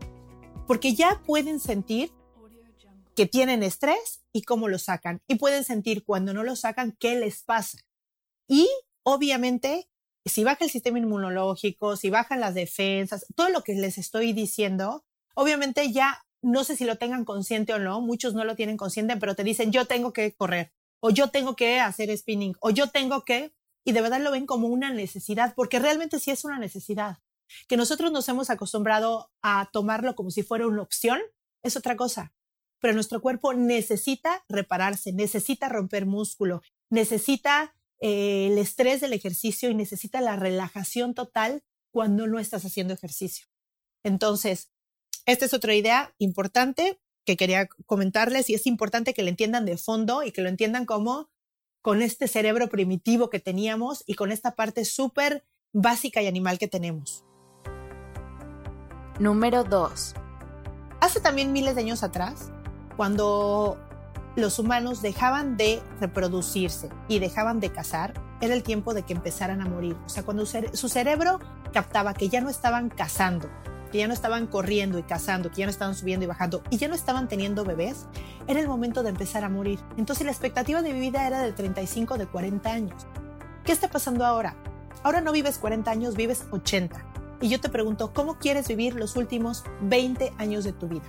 Porque 0.66 0.94
ya 0.94 1.22
pueden 1.26 1.58
sentir 1.58 2.12
que 3.16 3.26
tienen 3.26 3.62
estrés 3.62 4.22
y 4.32 4.42
cómo 4.42 4.68
lo 4.68 4.78
sacan. 4.78 5.20
Y 5.26 5.36
pueden 5.36 5.64
sentir 5.64 6.04
cuando 6.04 6.34
no 6.34 6.44
lo 6.44 6.54
sacan 6.54 6.96
qué 6.98 7.16
les 7.16 7.42
pasa. 7.42 7.78
Y 8.46 8.68
obviamente, 9.02 9.88
si 10.24 10.44
baja 10.44 10.64
el 10.64 10.70
sistema 10.70 10.98
inmunológico, 10.98 11.96
si 11.96 12.10
bajan 12.10 12.40
las 12.40 12.54
defensas, 12.54 13.26
todo 13.34 13.48
lo 13.48 13.62
que 13.62 13.74
les 13.74 13.96
estoy 13.96 14.32
diciendo, 14.32 15.04
obviamente 15.34 15.92
ya 15.92 16.24
no 16.42 16.64
sé 16.64 16.76
si 16.76 16.84
lo 16.84 16.96
tengan 16.96 17.24
consciente 17.24 17.72
o 17.74 17.78
no, 17.78 18.00
muchos 18.00 18.34
no 18.34 18.44
lo 18.44 18.56
tienen 18.56 18.76
consciente, 18.76 19.16
pero 19.16 19.34
te 19.34 19.44
dicen 19.44 19.72
yo 19.72 19.86
tengo 19.86 20.12
que 20.12 20.32
correr 20.32 20.72
o 21.00 21.10
yo 21.10 21.28
tengo 21.28 21.56
que 21.56 21.80
hacer 21.80 22.16
spinning 22.16 22.54
o 22.60 22.70
yo 22.70 22.88
tengo 22.88 23.24
que, 23.24 23.52
y 23.84 23.92
de 23.92 24.00
verdad 24.00 24.20
lo 24.20 24.30
ven 24.30 24.46
como 24.46 24.68
una 24.68 24.92
necesidad, 24.92 25.54
porque 25.54 25.78
realmente 25.78 26.20
sí 26.20 26.30
es 26.30 26.44
una 26.44 26.58
necesidad. 26.58 27.18
Que 27.68 27.76
nosotros 27.76 28.12
nos 28.12 28.28
hemos 28.28 28.50
acostumbrado 28.50 29.30
a 29.42 29.68
tomarlo 29.72 30.14
como 30.14 30.30
si 30.30 30.42
fuera 30.42 30.66
una 30.66 30.82
opción, 30.82 31.20
es 31.62 31.76
otra 31.76 31.96
cosa. 31.96 32.32
Pero 32.80 32.94
nuestro 32.94 33.20
cuerpo 33.20 33.52
necesita 33.52 34.44
repararse, 34.48 35.12
necesita 35.12 35.68
romper 35.68 36.06
músculo, 36.06 36.62
necesita 36.90 37.74
eh, 38.00 38.48
el 38.50 38.58
estrés 38.58 39.00
del 39.00 39.12
ejercicio 39.12 39.68
y 39.68 39.74
necesita 39.74 40.20
la 40.20 40.36
relajación 40.36 41.14
total 41.14 41.62
cuando 41.92 42.26
no 42.26 42.38
estás 42.38 42.64
haciendo 42.64 42.94
ejercicio. 42.94 43.46
Entonces, 44.02 44.70
esta 45.26 45.44
es 45.44 45.52
otra 45.52 45.74
idea 45.74 46.14
importante 46.18 47.00
que 47.24 47.36
quería 47.36 47.68
comentarles 47.86 48.50
y 48.50 48.54
es 48.54 48.66
importante 48.66 49.14
que 49.14 49.22
lo 49.22 49.28
entiendan 49.28 49.66
de 49.66 49.76
fondo 49.76 50.22
y 50.22 50.32
que 50.32 50.42
lo 50.42 50.48
entiendan 50.48 50.86
como 50.86 51.28
con 51.82 52.02
este 52.02 52.28
cerebro 52.28 52.68
primitivo 52.68 53.30
que 53.30 53.40
teníamos 53.40 54.02
y 54.06 54.14
con 54.14 54.32
esta 54.32 54.54
parte 54.54 54.84
súper 54.84 55.44
básica 55.72 56.22
y 56.22 56.26
animal 56.26 56.58
que 56.58 56.68
tenemos. 56.68 57.24
Número 59.18 59.64
2. 59.64 60.14
Hace 61.00 61.20
también 61.20 61.52
miles 61.52 61.74
de 61.74 61.82
años 61.82 62.02
atrás, 62.02 62.50
cuando 62.96 63.78
los 64.36 64.58
humanos 64.58 65.02
dejaban 65.02 65.56
de 65.56 65.82
reproducirse 66.00 66.88
y 67.08 67.18
dejaban 67.18 67.60
de 67.60 67.72
cazar, 67.72 68.14
era 68.40 68.54
el 68.54 68.62
tiempo 68.62 68.94
de 68.94 69.02
que 69.02 69.12
empezaran 69.12 69.60
a 69.60 69.66
morir. 69.66 69.96
O 70.06 70.08
sea, 70.08 70.22
cuando 70.22 70.46
su 70.46 70.88
cerebro 70.88 71.40
captaba 71.72 72.14
que 72.14 72.28
ya 72.28 72.40
no 72.40 72.48
estaban 72.48 72.88
cazando, 72.88 73.48
que 73.90 73.98
ya 73.98 74.08
no 74.08 74.14
estaban 74.14 74.46
corriendo 74.46 74.98
y 74.98 75.02
cazando, 75.02 75.50
que 75.50 75.56
ya 75.56 75.66
no 75.66 75.70
estaban 75.70 75.94
subiendo 75.94 76.24
y 76.24 76.28
bajando 76.28 76.62
y 76.70 76.78
ya 76.78 76.88
no 76.88 76.94
estaban 76.94 77.28
teniendo 77.28 77.64
bebés, 77.64 78.06
era 78.46 78.60
el 78.60 78.68
momento 78.68 79.02
de 79.02 79.10
empezar 79.10 79.44
a 79.44 79.48
morir. 79.48 79.78
Entonces 79.96 80.24
la 80.24 80.32
expectativa 80.32 80.82
de 80.82 80.92
vida 80.92 81.26
era 81.26 81.42
de 81.42 81.52
35, 81.52 82.18
de 82.18 82.26
40 82.26 82.70
años. 82.70 83.06
¿Qué 83.64 83.72
está 83.72 83.88
pasando 83.88 84.24
ahora? 84.24 84.56
Ahora 85.02 85.20
no 85.20 85.32
vives 85.32 85.58
40 85.58 85.90
años, 85.90 86.16
vives 86.16 86.44
80. 86.50 87.04
Y 87.40 87.48
yo 87.48 87.60
te 87.60 87.68
pregunto, 87.68 88.12
¿cómo 88.12 88.38
quieres 88.38 88.68
vivir 88.68 88.94
los 88.94 89.16
últimos 89.16 89.64
20 89.82 90.32
años 90.38 90.64
de 90.64 90.72
tu 90.72 90.88
vida? 90.88 91.04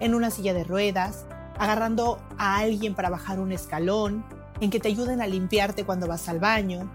En 0.00 0.14
una 0.14 0.30
silla 0.30 0.54
de 0.54 0.64
ruedas, 0.64 1.26
agarrando 1.58 2.18
a 2.36 2.58
alguien 2.58 2.94
para 2.94 3.10
bajar 3.10 3.38
un 3.38 3.52
escalón, 3.52 4.24
en 4.60 4.70
que 4.70 4.80
te 4.80 4.88
ayuden 4.88 5.20
a 5.20 5.26
limpiarte 5.26 5.84
cuando 5.84 6.06
vas 6.06 6.28
al 6.28 6.40
baño, 6.40 6.90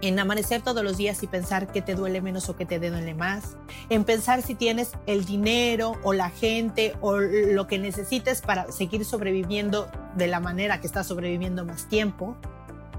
en 0.00 0.18
amanecer 0.18 0.62
todos 0.62 0.84
los 0.84 0.96
días 0.96 1.22
y 1.22 1.26
pensar 1.26 1.70
que 1.72 1.82
te 1.82 1.94
duele 1.94 2.20
menos 2.20 2.48
o 2.48 2.56
que 2.56 2.66
te 2.66 2.78
duele 2.78 3.14
más, 3.14 3.56
en 3.88 4.04
pensar 4.04 4.42
si 4.42 4.54
tienes 4.54 4.92
el 5.06 5.24
dinero 5.24 5.94
o 6.02 6.12
la 6.12 6.30
gente 6.30 6.94
o 7.00 7.18
lo 7.18 7.66
que 7.66 7.78
necesites 7.78 8.40
para 8.40 8.70
seguir 8.70 9.04
sobreviviendo 9.04 9.90
de 10.14 10.26
la 10.26 10.40
manera 10.40 10.80
que 10.80 10.86
estás 10.86 11.06
sobreviviendo 11.06 11.64
más 11.64 11.88
tiempo, 11.88 12.36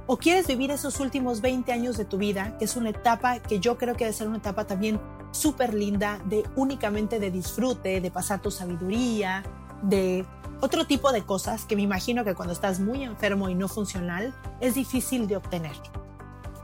o 0.08 0.18
quieres 0.18 0.48
vivir 0.48 0.72
esos 0.72 1.00
últimos 1.00 1.39
20 1.41 1.72
años 1.72 1.96
de 1.96 2.03
tu 2.03 2.18
vida, 2.18 2.58
que 2.58 2.65
es 2.65 2.75
una 2.75 2.89
etapa 2.89 3.39
que 3.39 3.60
yo 3.60 3.77
creo 3.77 3.96
que 3.96 4.06
debe 4.06 4.18
ser 4.18 4.27
una 4.27 4.38
etapa 4.38 4.65
también 4.65 5.00
súper 5.32 5.75
linda, 5.75 6.20
de 6.25 6.44
únicamente 6.56 7.20
de 7.20 7.29
disfrute, 7.29 8.01
de 8.01 8.12
pasar 8.12 8.41
tu 8.41 8.50
sabiduría, 8.50 9.44
de 9.84 10.25
otro 10.62 10.86
tipo 10.86 11.12
de 11.12 11.22
cosas 11.22 11.65
que 11.65 11.75
me 11.75 11.84
imagino 11.84 12.24
que 12.25 12.34
cuando 12.34 12.53
estás 12.53 12.79
muy 12.79 13.03
enfermo 13.03 13.50
y 13.50 13.56
no 13.56 13.68
funcional 13.68 14.34
es 14.60 14.74
difícil 14.74 15.27
de 15.27 15.38
obtener 15.38 15.75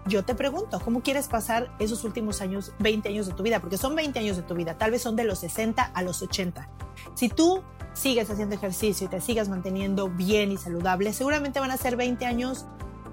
yo 0.08 0.24
te 0.24 0.36
pregunto, 0.36 0.80
¿cómo 0.84 1.02
quieres 1.02 1.28
pasar 1.28 1.72
esos 1.80 2.04
últimos 2.04 2.42
años, 2.42 2.74
20 2.80 3.10
años 3.10 3.26
de 3.26 3.34
tu 3.34 3.42
vida? 3.42 3.60
Porque 3.60 3.78
son 3.78 3.96
20 3.96 4.20
años 4.20 4.38
de 4.38 4.44
tu 4.44 4.54
vida, 4.54 4.78
tal 4.78 4.92
vez 4.92 5.02
son 5.02 5.16
de 5.16 5.24
los 5.24 5.40
60 5.40 5.82
a 5.84 6.02
los 6.04 6.22
80. 6.22 6.70
Si 7.16 7.30
tú 7.30 7.64
sigues 7.94 8.30
haciendo 8.30 8.56
ejercicio 8.56 9.08
y 9.08 9.10
te 9.10 9.20
sigas 9.20 9.50
manteniendo 9.50 10.10
bien 10.10 10.52
y 10.52 10.58
saludable, 10.58 11.12
seguramente 11.12 11.60
van 11.60 11.72
a 11.72 11.78
ser 11.78 11.96
20 11.96 12.26
años 12.26 12.66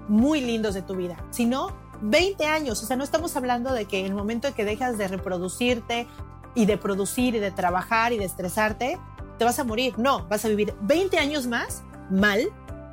muy 0.07 0.41
lindos 0.41 0.75
de 0.75 0.83
tu 0.83 0.95
vida. 0.95 1.17
Si 1.31 1.45
no, 1.45 1.75
20 2.01 2.45
años, 2.45 2.83
o 2.83 2.85
sea, 2.85 2.95
no 2.95 3.03
estamos 3.03 3.35
hablando 3.35 3.73
de 3.73 3.85
que 3.85 4.05
el 4.05 4.13
momento 4.13 4.47
en 4.47 4.53
que 4.53 4.65
dejas 4.65 4.97
de 4.97 5.07
reproducirte 5.07 6.07
y 6.53 6.65
de 6.67 6.77
producir 6.77 7.33
y 7.33 7.39
de 7.39 7.49
trabajar 7.49 8.13
y 8.13 8.19
de 8.19 8.25
estresarte, 8.25 8.99
te 9.39 9.45
vas 9.45 9.57
a 9.57 9.63
morir. 9.63 9.97
No, 9.97 10.27
vas 10.27 10.45
a 10.45 10.47
vivir 10.47 10.75
20 10.81 11.17
años 11.17 11.47
más 11.47 11.81
mal 12.11 12.49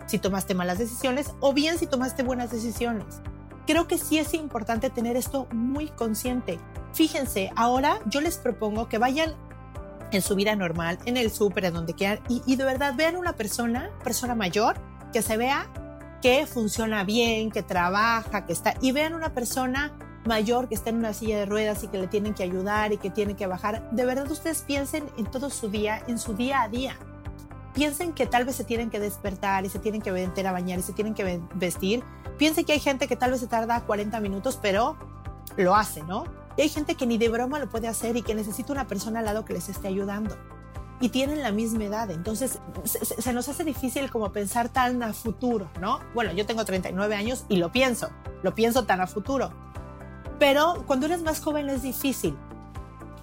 si 0.06 0.18
tomaste 0.18 0.54
malas 0.54 0.78
decisiones 0.78 1.34
o 1.40 1.52
bien 1.52 1.76
si 1.76 1.86
tomaste 1.86 2.22
buenas 2.22 2.50
decisiones 2.50 3.20
creo 3.70 3.86
que 3.86 3.98
sí 3.98 4.18
es 4.18 4.34
importante 4.34 4.90
tener 4.90 5.16
esto 5.16 5.46
muy 5.52 5.86
consciente. 5.86 6.58
Fíjense, 6.92 7.52
ahora 7.54 8.00
yo 8.06 8.20
les 8.20 8.36
propongo 8.36 8.88
que 8.88 8.98
vayan 8.98 9.36
en 10.10 10.22
su 10.22 10.34
vida 10.34 10.56
normal, 10.56 10.98
en 11.04 11.16
el 11.16 11.30
súper, 11.30 11.66
en 11.66 11.74
donde 11.74 11.94
quieran, 11.94 12.18
y, 12.28 12.56
de 12.56 12.64
verdad 12.64 12.94
vean 12.96 13.14
una 13.14 13.34
persona, 13.34 13.90
persona 14.02 14.34
mayor, 14.34 14.76
que 15.12 15.22
se 15.22 15.36
vea 15.36 15.68
que 16.20 16.46
funciona 16.46 17.04
bien, 17.04 17.52
que 17.52 17.62
trabaja, 17.62 18.44
que 18.44 18.52
está, 18.52 18.74
y 18.80 18.90
vean 18.90 19.14
una 19.14 19.34
persona 19.34 19.92
mayor 20.26 20.68
que 20.68 20.74
está 20.74 20.90
en 20.90 20.96
una 20.96 21.14
silla 21.14 21.38
de 21.38 21.46
ruedas 21.46 21.84
y 21.84 21.88
que 21.88 21.98
le 21.98 22.08
tienen 22.08 22.34
que 22.34 22.42
ayudar 22.42 22.92
y 22.92 22.98
que 22.98 23.08
tiene 23.08 23.36
que 23.36 23.46
bajar. 23.46 23.88
De 23.92 24.04
verdad 24.04 24.28
ustedes 24.28 24.62
piensen 24.62 25.04
en 25.16 25.26
todo 25.26 25.48
su 25.48 25.68
día, 25.68 26.02
en 26.08 26.18
su 26.18 26.34
día 26.34 26.62
a 26.62 26.68
día. 26.68 26.96
Piensen 27.74 28.12
que 28.12 28.26
tal 28.26 28.44
vez 28.44 28.56
se 28.56 28.64
tienen 28.64 28.90
que 28.90 28.98
despertar 28.98 29.64
y 29.64 29.68
se 29.68 29.78
tienen 29.78 30.02
que 30.02 30.10
meter 30.12 30.46
a 30.46 30.52
bañar 30.52 30.78
y 30.78 30.82
se 30.82 30.92
tienen 30.92 31.14
que 31.14 31.40
vestir 31.54 32.02
Piense 32.40 32.64
que 32.64 32.72
hay 32.72 32.80
gente 32.80 33.06
que 33.06 33.16
tal 33.16 33.32
vez 33.32 33.40
se 33.40 33.48
tarda 33.48 33.82
40 33.82 34.18
minutos, 34.20 34.58
pero 34.62 34.96
lo 35.58 35.76
hace, 35.76 36.02
¿no? 36.04 36.24
Y 36.56 36.62
hay 36.62 36.70
gente 36.70 36.94
que 36.94 37.04
ni 37.04 37.18
de 37.18 37.28
broma 37.28 37.58
lo 37.58 37.68
puede 37.68 37.86
hacer 37.86 38.16
y 38.16 38.22
que 38.22 38.34
necesita 38.34 38.72
una 38.72 38.86
persona 38.86 39.18
al 39.18 39.26
lado 39.26 39.44
que 39.44 39.52
les 39.52 39.68
esté 39.68 39.88
ayudando. 39.88 40.38
Y 41.02 41.10
tienen 41.10 41.42
la 41.42 41.52
misma 41.52 41.84
edad, 41.84 42.10
entonces 42.10 42.58
se, 42.84 43.32
nos 43.34 43.46
hace 43.50 43.62
difícil 43.62 44.10
como 44.10 44.32
pensar 44.32 44.70
tan 44.70 45.02
a 45.02 45.12
futuro, 45.12 45.68
¿no? 45.82 46.00
Bueno, 46.14 46.32
yo 46.32 46.46
tengo 46.46 46.64
39 46.64 47.14
años 47.14 47.44
y 47.50 47.56
lo 47.56 47.70
pienso, 47.72 48.08
lo 48.42 48.54
pienso 48.54 48.86
tan 48.86 49.02
a 49.02 49.06
futuro. 49.06 49.50
Pero 50.38 50.84
cuando 50.86 51.04
eres 51.04 51.20
más 51.20 51.42
joven 51.42 51.68
es 51.68 51.82
difícil. 51.82 52.38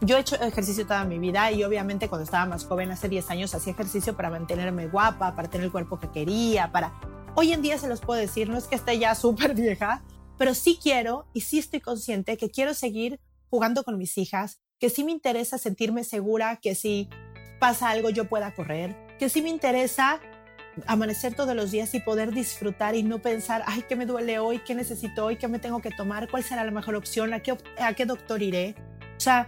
Yo 0.02 0.18
he 0.18 0.20
hecho 0.20 0.36
ejercicio 0.36 0.86
toda 0.86 1.06
mi 1.06 1.18
vida 1.18 1.52
y 1.52 1.64
obviamente 1.64 2.08
cuando 2.08 2.24
estaba 2.24 2.46
más 2.46 2.66
joven, 2.66 2.92
hace 2.92 3.10
10 3.10 3.32
años, 3.32 3.56
hacía 3.56 3.74
ejercicio 3.74 4.16
para 4.16 4.30
mantenerme 4.30 4.88
guapa, 4.88 5.36
para 5.36 5.50
tener 5.50 5.66
el 5.66 5.72
cuerpo 5.72 6.00
que 6.00 6.10
quería, 6.12 6.72
para 6.72 6.94
Hoy 7.40 7.54
en 7.54 7.62
día 7.62 7.78
se 7.78 7.88
los 7.88 8.02
puedo 8.02 8.20
decir, 8.20 8.50
no 8.50 8.58
es 8.58 8.66
que 8.66 8.74
esté 8.74 8.98
ya 8.98 9.14
súper 9.16 9.54
vieja, 9.54 10.02
pero 10.40 10.56
sí 10.56 10.80
quiero 10.82 11.28
y 11.34 11.42
sí 11.42 11.60
estoy 11.60 11.82
consciente 11.82 12.36
que 12.36 12.50
quiero 12.50 12.74
seguir 12.74 13.20
jugando 13.52 13.84
con 13.84 14.00
mis 14.00 14.18
hijas, 14.18 14.60
que 14.80 14.90
sí 14.90 15.04
me 15.04 15.12
interesa 15.12 15.60
sentirme 15.60 16.04
segura, 16.04 16.56
que 16.56 16.74
si 16.74 17.10
pasa 17.60 17.92
algo 17.92 18.10
yo 18.10 18.28
pueda 18.28 18.56
correr, 18.56 18.96
que 19.20 19.30
sí 19.30 19.44
me 19.44 19.50
interesa 19.50 20.20
amanecer 20.88 21.36
todos 21.36 21.56
los 21.56 21.70
días 21.70 21.94
y 21.94 22.00
poder 22.00 22.34
disfrutar 22.34 22.96
y 22.96 23.04
no 23.04 23.20
pensar, 23.20 23.62
ay, 23.68 23.84
¿qué 23.88 23.96
me 23.96 24.08
duele 24.08 24.40
hoy? 24.40 24.58
¿Qué 24.66 24.74
necesito 24.74 25.26
hoy? 25.26 25.38
¿Qué 25.38 25.48
me 25.48 25.60
tengo 25.60 25.80
que 25.80 25.92
tomar? 25.92 26.28
¿Cuál 26.32 26.44
será 26.44 26.64
la 26.64 26.72
mejor 26.72 26.96
opción? 26.96 27.36
¿A 27.36 27.42
qué, 27.42 27.56
a 27.80 27.94
qué 27.94 28.08
doctor 28.08 28.42
iré? 28.42 28.74
O 29.16 29.20
sea, 29.20 29.48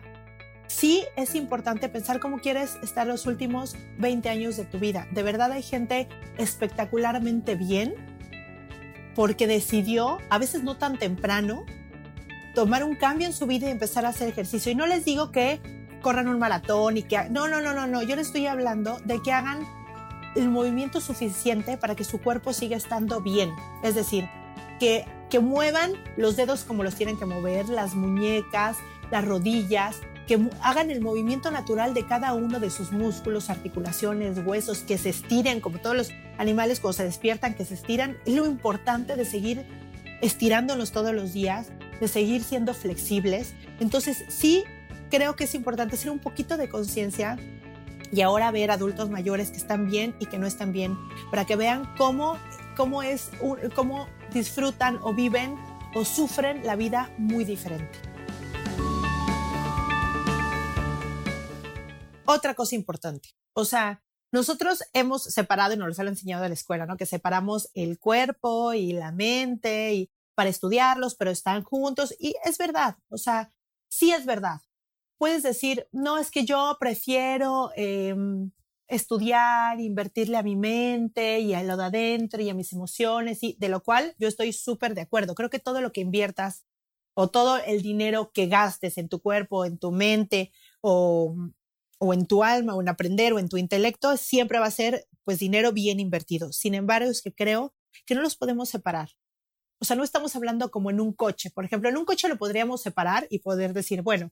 sí 0.70 1.04
es 1.18 1.36
importante 1.36 1.90
pensar 1.90 2.20
cómo 2.20 2.38
quieres 2.40 2.78
estar 2.84 3.06
los 3.08 3.26
últimos 3.26 3.76
20 3.98 4.30
años 4.30 4.56
de 4.56 4.66
tu 4.66 4.80
vida. 4.80 5.08
De 5.12 5.24
verdad 5.24 5.52
hay 5.52 5.64
gente 5.64 6.08
espectacularmente 6.38 7.56
bien 7.56 7.96
porque 9.16 9.48
decidió, 9.48 10.20
a 10.30 10.38
veces 10.38 10.64
no 10.64 10.78
tan 10.78 10.98
temprano, 10.98 11.66
tomar 12.56 12.84
un 12.84 12.96
cambio 12.96 13.28
en 13.28 13.34
su 13.34 13.48
vida 13.48 13.68
y 13.68 13.72
empezar 13.72 14.06
a 14.06 14.10
hacer 14.10 14.30
ejercicio. 14.30 14.72
Y 14.72 14.76
no 14.76 14.86
les 14.86 15.04
digo 15.04 15.32
que 15.32 15.60
corran 16.02 16.28
un 16.28 16.40
maratón 16.40 16.98
y 16.98 17.04
que... 17.04 17.30
No, 17.30 17.48
no, 17.48 17.62
no, 17.62 17.74
no, 17.74 17.88
no. 17.88 18.02
Yo 18.04 18.16
les 18.16 18.28
estoy 18.28 18.46
hablando 18.46 19.00
de 19.06 19.22
que 19.22 19.34
hagan 19.34 19.66
el 20.36 20.50
movimiento 20.50 21.02
suficiente 21.02 21.78
para 21.78 21.96
que 21.96 22.04
su 22.04 22.22
cuerpo 22.22 22.54
siga 22.54 22.78
estando 22.78 23.22
bien. 23.22 23.52
Es 23.84 23.96
decir, 23.96 24.30
que, 24.80 25.06
que 25.30 25.40
muevan 25.40 25.94
los 26.16 26.36
dedos 26.36 26.64
como 26.64 26.84
los 26.84 26.96
tienen 26.96 27.18
que 27.18 27.26
mover, 27.26 27.68
las 27.68 27.96
muñecas, 27.96 28.78
las 29.12 29.26
rodillas, 29.26 29.98
que 30.30 30.40
hagan 30.62 30.92
el 30.92 31.02
movimiento 31.02 31.50
natural 31.50 31.96
de 31.96 32.06
cada 32.06 32.36
uno 32.36 32.60
de 32.60 32.70
sus 32.70 32.92
músculos, 32.92 33.50
articulaciones, 33.50 34.38
huesos, 34.46 34.84
que 34.84 35.00
se 35.00 35.10
estiren, 35.10 35.60
como 35.60 35.80
todos 35.80 35.98
los 35.98 36.12
animales 36.38 36.80
cuando 36.80 36.98
se 36.98 37.04
despiertan, 37.04 37.56
que 37.56 37.66
se 37.66 37.74
estiran. 37.74 38.16
Es 38.28 38.36
lo 38.36 38.46
importante 38.46 39.16
de 39.16 39.26
seguir 39.26 39.66
estirándonos 40.22 40.92
todos 40.92 41.16
los 41.16 41.34
días, 41.34 41.72
de 42.00 42.08
seguir 42.08 42.44
siendo 42.44 42.76
flexibles. 42.76 43.56
Entonces, 43.80 44.24
sí 44.28 44.66
creo 45.10 45.36
que 45.36 45.46
es 45.46 45.56
importante 45.56 45.96
hacer 45.96 46.12
un 46.12 46.20
poquito 46.20 46.58
de 46.58 46.70
conciencia 46.70 47.36
y 48.12 48.22
ahora 48.22 48.52
ver 48.52 48.70
adultos 48.70 49.10
mayores 49.10 49.50
que 49.50 49.58
están 49.58 49.90
bien 49.90 50.14
y 50.20 50.28
que 50.28 50.38
no 50.38 50.46
están 50.46 50.72
bien, 50.72 50.96
para 51.32 51.46
que 51.46 51.56
vean 51.56 51.90
cómo, 51.98 52.38
cómo, 52.78 53.02
es, 53.02 53.32
cómo 53.74 54.08
disfrutan 54.32 55.00
o 55.02 55.12
viven 55.12 55.56
o 55.96 56.06
sufren 56.06 56.64
la 56.68 56.76
vida 56.76 57.10
muy 57.18 57.46
diferente. 57.46 58.09
Otra 62.32 62.54
cosa 62.54 62.76
importante, 62.76 63.30
o 63.54 63.66
sea, 63.66 64.04
nosotros 64.32 64.84
hemos 64.94 65.24
separado, 65.24 65.74
y 65.74 65.78
nos 65.78 65.98
lo 65.98 66.02
han 66.04 66.10
enseñado 66.10 66.44
en 66.44 66.52
la 66.52 66.54
escuela, 66.54 66.86
¿no? 66.86 66.96
Que 66.96 67.08
separamos 67.08 67.72
el 67.74 67.98
cuerpo 67.98 68.76
y 68.76 68.94
la 68.94 69.12
mente 69.12 69.96
y 69.96 70.12
para 70.36 70.52
estudiarlos, 70.52 71.16
pero 71.16 71.32
están 71.32 71.64
juntos 71.64 72.14
y 72.20 72.36
es 72.46 72.60
verdad, 72.60 72.98
o 73.10 73.18
sea, 73.18 73.52
sí 73.88 74.12
es 74.12 74.28
verdad. 74.28 74.62
Puedes 75.18 75.42
decir, 75.42 75.88
no, 75.92 76.20
es 76.20 76.30
que 76.30 76.46
yo 76.46 76.78
prefiero 76.80 77.72
em, 77.76 78.52
estudiar, 78.88 79.80
invertirle 79.80 80.38
a 80.38 80.44
mi 80.44 80.56
mente 80.56 81.40
y 81.40 81.56
a 81.56 81.64
lo 81.64 81.78
de 81.78 81.86
adentro 81.86 82.44
y 82.44 82.50
a 82.52 82.54
mis 82.54 82.74
emociones, 82.74 83.42
y 83.42 83.58
de 83.60 83.70
lo 83.70 83.82
cual 83.82 84.14
yo 84.20 84.28
estoy 84.28 84.54
súper 84.54 84.94
de 84.94 85.02
acuerdo. 85.02 85.34
Creo 85.34 85.50
que 85.50 85.58
todo 85.58 85.82
lo 85.82 85.92
que 85.92 86.02
inviertas 86.02 86.64
o 87.16 87.30
todo 87.30 87.58
el 87.58 87.82
dinero 87.82 88.32
que 88.32 88.46
gastes 88.46 89.00
en 89.00 89.10
tu 89.10 89.20
cuerpo, 89.20 89.66
en 89.66 89.80
tu 89.80 89.92
mente 89.92 90.52
o 90.82 91.36
o 92.00 92.14
en 92.14 92.26
tu 92.26 92.44
alma 92.44 92.76
o 92.76 92.82
en 92.82 92.90
aprender 92.90 93.34
o 93.34 93.40
en 93.40 93.50
tu 93.50 93.58
intelecto, 93.58 94.18
siempre 94.18 94.60
va 94.60 94.66
a 94.66 94.72
ser 94.72 95.08
pues 95.24 95.40
dinero 95.40 95.72
bien 95.72 96.00
invertido. 96.00 96.52
Sin 96.52 96.74
embargo, 96.74 97.10
es 97.12 97.22
que 97.22 97.34
creo 97.34 97.74
que 98.06 98.16
no 98.16 98.22
los 98.22 98.36
podemos 98.36 98.70
separar. 98.70 99.10
O 99.82 99.86
sea, 99.86 99.96
no 99.96 100.04
estamos 100.04 100.36
hablando 100.36 100.72
como 100.72 100.90
en 100.90 101.00
un 101.00 101.14
coche. 101.14 101.52
Por 101.52 101.66
ejemplo, 101.66 101.90
en 101.90 101.98
un 101.98 102.06
coche 102.06 102.28
lo 102.28 102.38
podríamos 102.38 102.82
separar 102.82 103.28
y 103.30 103.40
poder 103.40 103.74
decir, 103.74 104.02
bueno, 104.02 104.32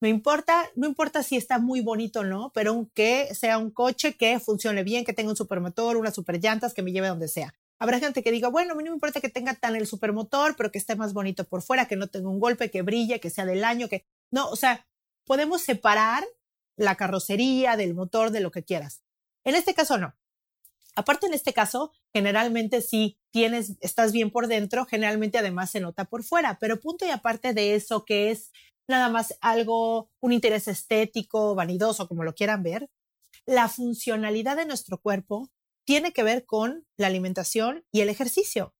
me 0.00 0.08
importa, 0.08 0.70
no 0.76 0.86
importa 0.86 1.22
si 1.22 1.36
está 1.36 1.58
muy 1.58 1.80
bonito 1.80 2.20
o 2.20 2.24
no, 2.24 2.52
pero 2.54 2.88
que 2.94 3.34
sea 3.34 3.58
un 3.58 3.70
coche 3.70 4.16
que 4.16 4.38
funcione 4.38 4.84
bien, 4.84 5.04
que 5.04 5.12
tenga 5.12 5.30
un 5.30 5.36
supermotor, 5.36 5.96
unas 5.96 6.14
superllantas, 6.14 6.72
que 6.72 6.82
me 6.82 6.92
lleve 6.92 7.08
donde 7.08 7.28
sea. 7.28 7.52
Habrá 7.80 7.98
gente 7.98 8.22
que 8.22 8.30
diga, 8.30 8.48
bueno, 8.48 8.72
a 8.72 8.76
mí 8.76 8.84
no 8.84 8.90
me 8.90 8.96
importa 8.96 9.20
que 9.20 9.28
tenga 9.28 9.54
tan 9.54 9.76
el 9.76 9.86
supermotor, 9.86 10.56
pero 10.56 10.70
que 10.70 10.78
esté 10.78 10.96
más 10.96 11.12
bonito 11.12 11.44
por 11.44 11.62
fuera, 11.62 11.86
que 11.86 11.96
no 11.96 12.08
tenga 12.08 12.28
un 12.28 12.40
golpe, 12.40 12.70
que 12.70 12.82
brille, 12.82 13.20
que 13.20 13.30
sea 13.30 13.44
del 13.44 13.64
año, 13.64 13.88
que 13.88 14.04
no, 14.32 14.48
o 14.50 14.56
sea, 14.56 14.86
podemos 15.24 15.62
separar 15.62 16.24
la 16.78 16.94
carrocería, 16.94 17.76
del 17.76 17.94
motor, 17.94 18.30
de 18.30 18.40
lo 18.40 18.50
que 18.50 18.64
quieras. 18.64 19.02
En 19.44 19.54
este 19.54 19.74
caso 19.74 19.98
no. 19.98 20.14
Aparte 20.96 21.26
en 21.26 21.34
este 21.34 21.52
caso, 21.52 21.92
generalmente 22.12 22.80
si 22.80 23.18
tienes, 23.30 23.76
estás 23.80 24.12
bien 24.12 24.30
por 24.30 24.48
dentro, 24.48 24.86
generalmente 24.86 25.38
además 25.38 25.70
se 25.70 25.80
nota 25.80 26.06
por 26.06 26.24
fuera, 26.24 26.58
pero 26.58 26.80
punto 26.80 27.06
y 27.06 27.10
aparte 27.10 27.52
de 27.52 27.74
eso 27.74 28.04
que 28.04 28.30
es 28.30 28.50
nada 28.88 29.08
más 29.08 29.36
algo, 29.40 30.10
un 30.20 30.32
interés 30.32 30.66
estético, 30.66 31.54
vanidoso, 31.54 32.08
como 32.08 32.24
lo 32.24 32.34
quieran 32.34 32.62
ver, 32.62 32.90
la 33.46 33.68
funcionalidad 33.68 34.56
de 34.56 34.66
nuestro 34.66 35.00
cuerpo 35.00 35.50
tiene 35.84 36.12
que 36.12 36.22
ver 36.22 36.46
con 36.46 36.86
la 36.96 37.06
alimentación 37.06 37.84
y 37.92 38.00
el 38.00 38.08
ejercicio. 38.08 38.74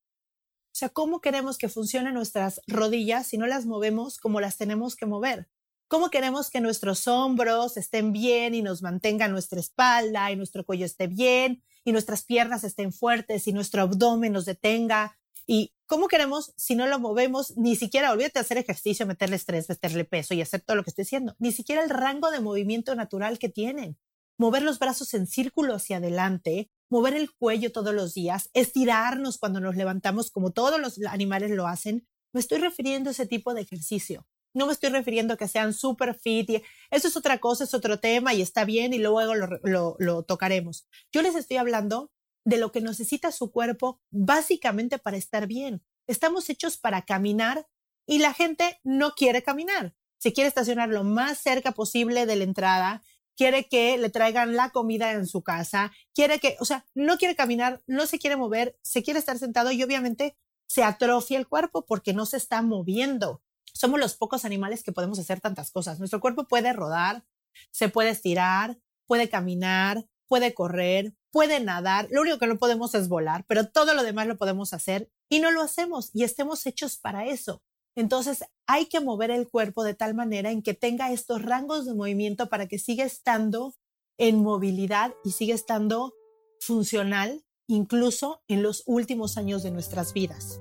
O 0.73 0.75
sea, 0.79 0.89
¿cómo 0.89 1.21
queremos 1.21 1.59
que 1.59 1.69
funcionen 1.69 2.15
nuestras 2.15 2.61
rodillas 2.67 3.27
si 3.27 3.39
no 3.39 3.47
las 3.47 3.67
movemos 3.67 4.19
como 4.19 4.41
las 4.41 4.57
tenemos 4.57 4.97
que 4.97 5.07
mover? 5.07 5.49
Cómo 5.89 6.11
queremos 6.11 6.51
que 6.51 6.61
nuestros 6.61 7.09
hombros 7.09 7.77
estén 7.77 8.13
bien 8.13 8.55
y 8.55 8.63
nos 8.63 8.83
mantenga 8.83 9.27
nuestra 9.27 9.59
espalda 9.59 10.31
y 10.31 10.37
nuestro 10.37 10.65
cuello 10.65 10.85
esté 10.85 11.07
bien 11.07 11.63
y 11.85 11.93
nuestras 11.93 12.23
piernas 12.23 12.63
estén 12.63 12.93
fuertes 12.93 13.49
y 13.49 13.53
nuestro 13.53 13.83
abdomen 13.83 14.35
nos 14.35 14.45
detenga. 14.45 15.19
Y 15.47 15.73
cómo 15.87 16.09
queremos, 16.09 16.53
si 16.57 16.75
no 16.75 16.87
lo 16.87 16.99
movemos, 16.99 17.57
ni 17.57 17.75
siquiera 17.75 18.13
olvídate 18.13 18.35
de 18.35 18.41
hacer 18.41 18.59
ejercicio, 18.59 19.07
meterle 19.07 19.37
estrés, 19.37 19.67
meterle 19.69 20.05
peso 20.05 20.35
y 20.35 20.43
hacer 20.43 20.61
todo 20.61 20.77
lo 20.77 20.85
que 20.85 20.91
estoy 20.91 21.05
diciendo, 21.05 21.35
ni 21.39 21.53
siquiera 21.53 21.83
el 21.83 21.89
rango 21.89 22.31
de 22.31 22.41
movimiento 22.41 22.95
natural 22.95 23.39
que 23.39 23.49
tienen. 23.49 23.99
Mover 24.37 24.63
los 24.63 24.79
brazos 24.79 25.15
en 25.15 25.27
círculo 25.27 25.75
hacia 25.75 25.97
adelante, 25.97 26.71
mover 26.91 27.15
el 27.15 27.35
cuello 27.35 27.73
todos 27.73 27.95
los 27.95 28.13
días, 28.13 28.51
estirarnos 28.53 29.39
cuando 29.39 29.59
nos 29.59 29.75
levantamos 29.75 30.31
como 30.31 30.53
todos 30.53 30.79
los 30.79 31.01
animales 31.07 31.51
lo 31.51 31.67
hacen. 31.67 32.07
Me 32.33 32.41
estoy 32.41 32.59
refiriendo 32.59 33.09
a 33.09 33.13
ese 33.13 33.27
tipo 33.27 33.55
de 33.55 33.63
ejercicio. 33.63 34.27
No 34.55 34.67
me 34.67 34.73
estoy 34.73 34.91
refiriendo 34.91 35.35
a 35.35 35.37
que 35.37 35.49
sean 35.49 35.73
super 35.73 36.15
fit. 36.15 36.63
Eso 36.91 37.09
es 37.09 37.17
otra 37.17 37.39
cosa, 37.39 37.65
es 37.65 37.75
otro 37.75 38.01
tema 38.01 38.35
y 38.35 38.43
está 38.43 38.65
bien 38.65 38.93
y 38.93 38.99
luego 38.99 39.35
lo, 39.35 39.97
lo 39.99 40.23
tocaremos. 40.23 40.87
Yo 41.13 41.23
les 41.23 41.35
estoy 41.35 41.59
hablando 41.59 42.11
de 42.45 42.57
lo 42.57 42.73
que 42.73 42.81
necesita 42.81 43.31
su 43.31 43.51
cuerpo 43.51 44.01
básicamente 44.11 44.99
para 44.99 45.17
estar 45.17 45.47
bien. 45.47 45.83
Estamos 46.07 46.49
hechos 46.49 46.79
para 46.79 47.03
caminar 47.03 47.67
y 48.07 48.19
la 48.19 48.33
gente 48.33 48.81
no 48.83 49.13
quiere 49.13 49.43
caminar. 49.43 49.95
Se 50.17 50.33
quiere 50.33 50.49
estacionar 50.49 50.89
lo 50.89 51.05
más 51.05 51.39
cerca 51.39 51.73
posible 51.73 52.25
de 52.25 52.37
la 52.37 52.45
entrada, 52.45 53.03
quiere 53.37 53.69
que 53.69 53.99
le 53.99 54.09
traigan 54.09 54.57
la 54.57 54.71
comida 54.71 55.13
en 55.13 55.27
su 55.27 55.43
casa, 55.43 55.93
quiere 56.15 56.41
que, 56.41 56.57
o 56.59 56.65
sea, 56.65 56.87
no 56.95 57.19
quiere 57.19 57.37
caminar, 57.37 57.83
no 57.87 58.07
se 58.07 58.19
quiere 58.19 58.37
mover, 58.37 58.79
se 58.83 59.03
quiere 59.03 59.21
estar 59.21 59.39
sentado 59.39 59.71
y 59.71 59.83
obviamente 59.83 60.37
se 60.67 60.83
atrofia 60.83 61.39
el 61.39 61.47
cuerpo 61.47 61.85
porque 61.87 62.15
no 62.15 62.27
se 62.27 62.39
está 62.39 62.63
moviendo 62.63 63.43
somos 63.79 64.01
los 64.01 64.17
pocos 64.17 64.45
animales 64.45 64.83
que 64.83 64.91
podemos 64.91 65.21
hacer 65.21 65.41
tantas 65.41 65.71
cosas. 65.71 66.01
Nuestro 66.01 66.21
cuerpo 66.21 66.49
puede 66.49 66.73
rodar, 66.73 67.25
se 67.71 67.89
puede 67.89 68.11
estirar, 68.11 68.77
puede 69.07 69.29
caminar, 69.29 70.05
puede 70.27 70.53
correr, 70.53 71.15
puede 71.31 71.61
nadar. 71.61 72.09
Lo 72.11 72.23
único 72.23 72.39
que 72.39 72.49
no 72.49 72.59
podemos 72.59 72.97
es 72.97 73.09
volar, 73.09 73.45
pero 73.47 73.69
todo 73.69 73.95
lo 73.95 74.03
demás 74.03 74.27
lo 74.27 74.37
podemos 74.37 74.73
hacer 74.73 75.13
y 75.29 75.39
no 75.39 75.53
lo 75.53 75.63
hacemos 75.63 76.11
y 76.13 76.25
estemos 76.25 76.67
hechos 76.67 76.97
para 76.97 77.27
eso. 77.27 77.63
Entonces 77.95 78.45
hay 78.67 78.87
que 78.87 79.01
mover 79.01 79.31
el 79.31 79.49
cuerpo 79.49 79.85
de 79.85 79.95
tal 79.95 80.13
manera 80.13 80.51
en 80.51 80.63
que 80.63 80.75
tenga 80.75 81.13
estos 81.13 81.43
rangos 81.43 81.87
de 81.87 81.95
movimiento 81.95 82.49
para 82.49 82.67
que 82.67 82.81
siga 82.81 83.05
estando 83.05 83.77
en 84.19 84.43
movilidad 84.43 85.15
y 85.25 85.31
siga 85.31 85.55
estando 85.55 86.15
funcional 86.61 87.45
incluso 87.69 88.43
en 88.49 88.65
los 88.65 88.83
últimos 88.87 89.37
años 89.37 89.63
de 89.63 89.71
nuestras 89.71 90.13
vidas. 90.13 90.61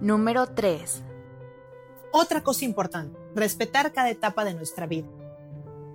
Número 0.00 0.46
3. 0.54 1.13
Otra 2.16 2.44
cosa 2.44 2.64
importante, 2.64 3.18
respetar 3.34 3.92
cada 3.92 4.08
etapa 4.08 4.44
de 4.44 4.54
nuestra 4.54 4.86
vida. 4.86 5.08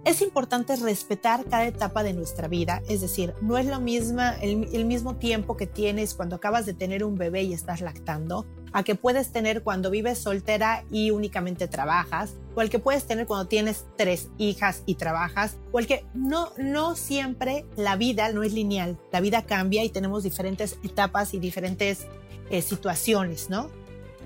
Es 0.03 0.21
importante 0.21 0.75
respetar 0.75 1.45
cada 1.45 1.65
etapa 1.65 2.03
de 2.03 2.11
nuestra 2.11 2.49
vida, 2.49 2.81
es 2.89 2.99
decir, 2.99 3.33
no 3.41 3.57
es 3.57 3.65
lo 3.65 3.79
mismo 3.79 4.21
el, 4.41 4.83
mismo 4.83 5.15
tiempo 5.15 5.55
que 5.55 5.65
tienes 5.65 6.15
cuando 6.15 6.35
acabas 6.35 6.65
de 6.65 6.73
tener 6.73 7.05
un 7.05 7.15
bebé 7.15 7.43
y 7.43 7.53
estás 7.53 7.79
lactando, 7.79 8.45
a 8.73 8.83
que 8.83 8.95
puedes 8.95 9.31
tener 9.31 9.63
cuando 9.63 9.89
vives 9.89 10.17
soltera 10.17 10.83
y 10.91 11.11
únicamente 11.11 11.69
trabajas, 11.69 12.33
o 12.53 12.59
el 12.59 12.69
que 12.69 12.79
puedes 12.79 13.05
tener 13.05 13.25
cuando 13.25 13.47
tienes 13.47 13.85
tres 13.95 14.27
hijas 14.37 14.83
y 14.85 14.95
trabajas, 14.95 15.55
o 15.71 15.79
el 15.79 15.87
que 15.87 16.03
no, 16.13 16.51
no 16.57 16.97
siempre 16.97 17.65
la 17.77 17.95
vida 17.95 18.29
no 18.33 18.43
es 18.43 18.51
lineal, 18.51 18.97
la 19.13 19.21
vida 19.21 19.45
cambia 19.45 19.85
y 19.85 19.89
tenemos 19.89 20.23
diferentes 20.23 20.79
etapas 20.83 21.33
y 21.33 21.39
diferentes 21.39 22.07
eh, 22.49 22.61
situaciones, 22.61 23.49
¿no? 23.49 23.69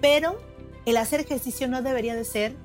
Pero 0.02 0.40
el 0.86 0.98
hacer 0.98 1.20
ejercicio 1.20 1.68
no 1.68 1.82
debería 1.82 2.16
de 2.16 2.26
ser 2.26 2.56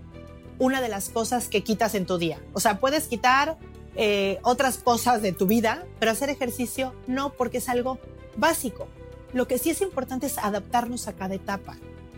una 0.59 0.81
de 0.81 0.89
las 0.89 1.09
cosas 1.09 1.49
que 1.49 1.63
quitas 1.63 1.95
en 1.95 2.07
tu 2.07 2.19
día. 2.19 2.41
O 2.53 2.61
sea, 2.61 2.81
puedes 2.81 3.07
quitar 3.07 3.57
eh, 3.95 4.39
otras 4.43 4.79
cosas 4.79 5.23
de 5.23 5.33
tu 5.33 5.47
vida, 5.47 5.85
pero 5.99 6.13
hacer 6.13 6.31
ejercicio 6.31 6.95
no, 7.07 7.31
porque 7.31 7.59
es 7.59 7.69
algo 7.69 7.99
básico. 8.37 8.89
Lo 9.33 9.47
que 9.47 9.59
sí 9.59 9.71
es 9.71 9.81
importante 9.81 10.27
es 10.27 10.39
adaptarnos 10.39 11.07
a 11.07 11.13
cada 11.13 11.35
etapa, 11.35 11.77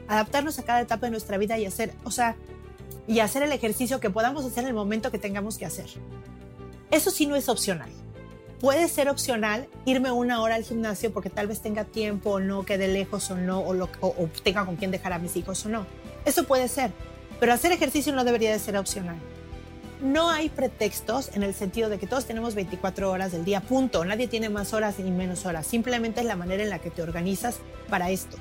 adaptarnos 0.09 0.59
a 0.59 0.63
cada 0.63 0.81
etapa 0.81 1.07
de 1.07 1.11
nuestra 1.11 1.39
vida 1.39 1.59
y 1.59 1.67
hacer, 1.67 1.93
o 2.05 2.11
sea, 2.11 2.37
y 3.07 3.21
hacer 3.21 3.43
el 3.43 3.53
ejercicio 3.53 4.01
que 4.01 4.11
podamos 4.11 4.45
hacer 4.45 4.63
en 4.63 4.69
el 4.69 4.75
momento 4.75 5.11
que 5.11 5.19
tengamos 5.19 5.59
que 5.59 5.67
hacer. 5.67 5.87
Eso 6.91 7.11
sí 7.11 7.27
no 7.27 7.37
es 7.37 7.49
opcional. 7.49 7.91
Puede 8.61 8.89
ser 8.89 9.09
opcional 9.09 9.69
irme 9.87 10.11
una 10.11 10.43
hora 10.43 10.55
al 10.55 10.65
gimnasio 10.65 11.13
porque 11.13 11.31
tal 11.31 11.47
vez 11.47 11.61
tenga 11.61 11.85
tiempo 11.85 12.33
o 12.33 12.41
no, 12.41 12.67
quede 12.67 12.89
lejos 12.89 13.31
o 13.31 13.37
no, 13.37 13.61
o, 13.61 13.89
o, 14.03 14.29
tenga 14.43 14.67
con 14.67 14.77
quién 14.77 14.91
dejar 14.91 15.15
a 15.15 15.19
mis 15.19 15.35
hijos 15.37 15.65
o 15.65 15.71
no. 15.71 15.87
Eso 16.27 16.45
puede 16.45 16.69
ser, 16.69 16.91
pero 17.41 17.55
hacer 17.55 17.73
ejercicio 17.73 18.13
no 18.13 18.23
debería 18.23 18.53
de 18.53 18.59
ser 18.59 18.77
opcional. 18.77 19.17
no 20.03 20.31
hay 20.31 20.49
pretextos 20.51 21.31
en 21.35 21.43
el 21.43 21.55
sentido 21.55 21.89
de 21.89 21.99
que 21.99 22.07
todos 22.07 22.27
tenemos 22.27 22.55
24 22.55 23.11
horas 23.11 23.33
del 23.33 23.45
día, 23.45 23.61
punto. 23.61 24.05
Nadie 24.05 24.29
tiene 24.29 24.49
más 24.51 24.73
horas 24.75 24.99
ni 24.99 25.11
menos 25.11 25.47
horas. 25.47 25.67
Simplemente 25.67 26.21
es 26.21 26.27
la 26.27 26.37
manera 26.37 26.63
en 26.63 26.71
la 26.71 26.79
que 26.79 26.91
te 26.91 27.03
organizas 27.03 27.59
para 27.89 28.11
esto. 28.11 28.37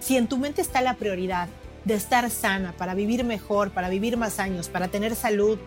Si 0.00 0.16
en 0.16 0.28
tu 0.28 0.36
mente 0.36 0.62
está 0.62 0.80
la 0.80 0.94
prioridad 0.94 1.48
de 1.84 1.94
estar 1.94 2.28
sana, 2.30 2.72
para 2.76 2.94
vivir 2.94 3.22
mejor, 3.24 3.70
para 3.70 3.88
vivir 3.88 4.16
más 4.16 4.40
años, 4.40 4.68
para 4.68 4.88
tener 4.88 5.14
salud, 5.14 5.58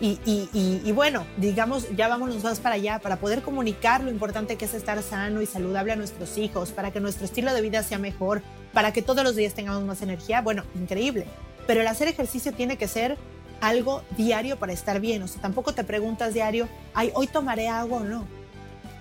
y, 0.00 0.18
y, 0.24 0.92
bueno, 0.92 1.26
digamos, 1.36 1.86
ya 1.96 2.08
vámonos 2.08 2.42
más 2.42 2.60
para 2.60 2.74
allá, 2.76 2.98
para 2.98 3.16
poder 3.16 3.42
comunicar 3.42 4.02
lo 4.02 4.10
importante 4.10 4.56
que 4.56 4.64
es 4.64 4.74
estar 4.74 5.02
sano 5.02 5.42
y 5.42 5.46
saludable 5.46 5.92
a 5.92 5.96
nuestros 5.96 6.38
hijos, 6.38 6.70
para 6.70 6.90
que 6.90 7.00
nuestro 7.00 7.24
estilo 7.24 7.52
de 7.52 7.60
vida 7.60 7.82
sea 7.82 7.98
mejor, 7.98 8.42
para 8.72 8.92
que 8.92 9.02
todos 9.02 9.24
los 9.24 9.36
días 9.36 9.54
tengamos 9.54 9.84
más 9.84 10.02
energía, 10.02 10.40
bueno, 10.42 10.64
increíble. 10.74 11.26
Pero 11.66 11.80
el 11.80 11.86
hacer 11.86 12.08
ejercicio 12.08 12.52
tiene 12.52 12.76
que 12.76 12.88
ser 12.88 13.18
algo 13.60 14.02
diario 14.16 14.58
para 14.58 14.72
estar 14.72 15.00
bien. 15.00 15.22
O 15.22 15.28
sea, 15.28 15.40
tampoco 15.40 15.74
te 15.74 15.84
preguntas 15.84 16.34
diario, 16.34 16.68
ay, 16.94 17.10
hoy 17.14 17.26
tomaré 17.26 17.68
agua 17.68 17.98
o 17.98 18.04
no. 18.04 18.26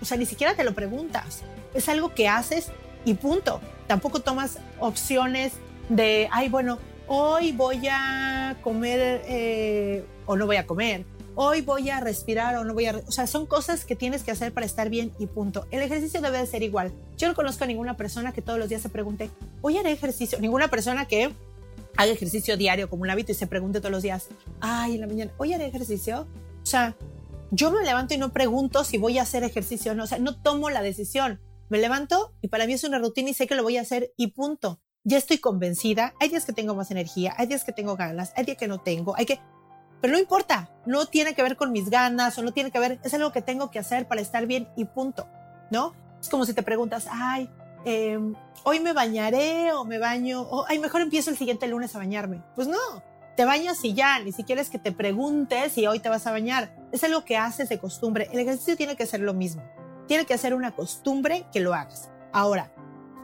O 0.01 0.05
sea, 0.05 0.17
ni 0.17 0.25
siquiera 0.25 0.55
te 0.55 0.63
lo 0.63 0.73
preguntas. 0.73 1.41
Es 1.73 1.89
algo 1.89 2.13
que 2.13 2.27
haces 2.27 2.71
y 3.05 3.13
punto. 3.13 3.61
Tampoco 3.87 4.19
tomas 4.19 4.59
opciones 4.79 5.53
de, 5.89 6.29
ay, 6.31 6.49
bueno, 6.49 6.79
hoy 7.09 7.51
voy 7.51 7.87
a 7.91 8.55
comer 8.63 9.23
eh, 9.27 10.05
o 10.25 10.37
no 10.37 10.45
voy 10.45 10.55
a 10.55 10.65
comer. 10.65 11.05
Hoy 11.35 11.61
voy 11.61 11.89
a 11.89 11.99
respirar 11.99 12.55
o 12.57 12.63
no 12.63 12.73
voy 12.73 12.85
a... 12.85 12.97
O 13.07 13.11
sea, 13.11 13.25
son 13.25 13.45
cosas 13.45 13.85
que 13.85 13.95
tienes 13.95 14.23
que 14.23 14.31
hacer 14.31 14.53
para 14.53 14.65
estar 14.65 14.89
bien 14.89 15.11
y 15.19 15.25
punto. 15.25 15.65
El 15.71 15.81
ejercicio 15.81 16.21
debe 16.21 16.37
de 16.37 16.45
ser 16.45 16.63
igual. 16.63 16.91
Yo 17.17 17.27
no 17.27 17.35
conozco 17.35 17.63
a 17.63 17.67
ninguna 17.67 17.97
persona 17.97 18.31
que 18.31 18.41
todos 18.41 18.59
los 18.59 18.69
días 18.69 18.81
se 18.81 18.89
pregunte, 18.89 19.29
hoy 19.61 19.77
haré 19.77 19.91
ejercicio. 19.91 20.39
Ninguna 20.39 20.67
persona 20.67 21.07
que 21.07 21.31
haga 21.97 22.11
ejercicio 22.11 22.57
diario 22.57 22.89
como 22.89 23.03
un 23.03 23.09
hábito 23.09 23.31
y 23.31 23.35
se 23.35 23.47
pregunte 23.47 23.79
todos 23.79 23.91
los 23.91 24.03
días, 24.03 24.27
ay, 24.59 24.95
en 24.95 25.01
la 25.01 25.07
mañana, 25.07 25.31
hoy 25.37 25.53
haré 25.53 25.65
ejercicio. 25.65 26.27
O 26.61 26.65
sea, 26.65 26.95
yo 27.51 27.71
me 27.71 27.83
levanto 27.83 28.13
y 28.13 28.17
no 28.17 28.31
pregunto 28.31 28.83
si 28.83 28.97
voy 28.97 29.17
a 29.17 29.23
hacer 29.23 29.43
ejercicio 29.43 29.93
o 29.93 29.95
no. 29.95 30.03
O 30.03 30.07
sea, 30.07 30.19
no 30.19 30.35
tomo 30.35 30.69
la 30.69 30.81
decisión. 30.81 31.39
Me 31.69 31.79
levanto 31.79 32.33
y 32.41 32.49
para 32.49 32.67
mí 32.67 32.73
es 32.73 32.83
una 32.83 32.99
rutina 32.99 33.29
y 33.29 33.33
sé 33.33 33.47
que 33.47 33.55
lo 33.55 33.63
voy 33.63 33.77
a 33.77 33.81
hacer 33.81 34.11
y 34.17 34.27
punto. 34.27 34.79
Ya 35.09 35.17
estoy 35.17 35.39
convencida. 35.39 36.13
Hay 36.19 36.29
días 36.29 36.45
que 36.45 36.53
tengo 36.53 36.75
más 36.75 36.91
energía, 36.91 37.33
hay 37.37 37.47
días 37.47 37.63
que 37.63 37.73
tengo 37.73 37.95
ganas, 37.95 38.31
hay 38.35 38.45
días 38.45 38.57
que 38.57 38.67
no 38.67 38.77
tengo, 38.77 39.15
hay 39.17 39.25
que... 39.25 39.39
Pero 40.01 40.13
no 40.13 40.19
importa, 40.19 40.69
no 40.85 41.07
tiene 41.07 41.33
que 41.33 41.43
ver 41.43 41.57
con 41.57 41.71
mis 41.71 41.89
ganas 41.89 42.37
o 42.37 42.43
no 42.43 42.53
tiene 42.53 42.71
que 42.71 42.79
ver, 42.79 42.99
es 43.03 43.13
algo 43.13 43.31
que 43.31 43.41
tengo 43.41 43.69
que 43.69 43.79
hacer 43.79 44.07
para 44.07 44.21
estar 44.21 44.45
bien 44.45 44.69
y 44.77 44.85
punto, 44.85 45.27
¿no? 45.71 45.93
Es 46.21 46.29
como 46.29 46.45
si 46.45 46.53
te 46.53 46.63
preguntas, 46.63 47.07
ay, 47.09 47.49
Em, 47.85 48.35
hoy 48.63 48.79
me 48.79 48.93
bañaré 48.93 49.71
o 49.71 49.85
me 49.85 49.99
baño, 49.99 50.41
o 50.41 50.65
ay, 50.67 50.79
mejor 50.79 51.01
empiezo 51.01 51.29
el 51.29 51.37
siguiente 51.37 51.67
lunes 51.67 51.95
a 51.95 51.99
bañarme. 51.99 52.43
Pues 52.55 52.67
no, 52.67 52.77
te 53.37 53.45
bañas 53.45 53.83
y 53.83 53.93
ya, 53.93 54.19
ni 54.19 54.31
siquiera 54.31 54.61
es 54.61 54.69
que 54.69 54.79
te 54.79 54.91
preguntes 54.91 55.73
si 55.73 55.87
hoy 55.87 55.99
te 55.99 56.09
vas 56.09 56.27
a 56.27 56.31
bañar. 56.31 56.75
Es 56.91 57.03
algo 57.03 57.23
que 57.23 57.37
haces 57.37 57.69
de 57.69 57.79
costumbre. 57.79 58.27
El 58.31 58.39
ejercicio 58.39 58.75
tiene 58.75 58.95
que 58.95 59.05
ser 59.05 59.21
lo 59.21 59.33
mismo. 59.33 59.63
Tiene 60.07 60.25
que 60.25 60.37
ser 60.37 60.53
una 60.53 60.75
costumbre 60.75 61.45
que 61.53 61.59
lo 61.59 61.73
hagas. 61.73 62.09
Ahora, 62.33 62.71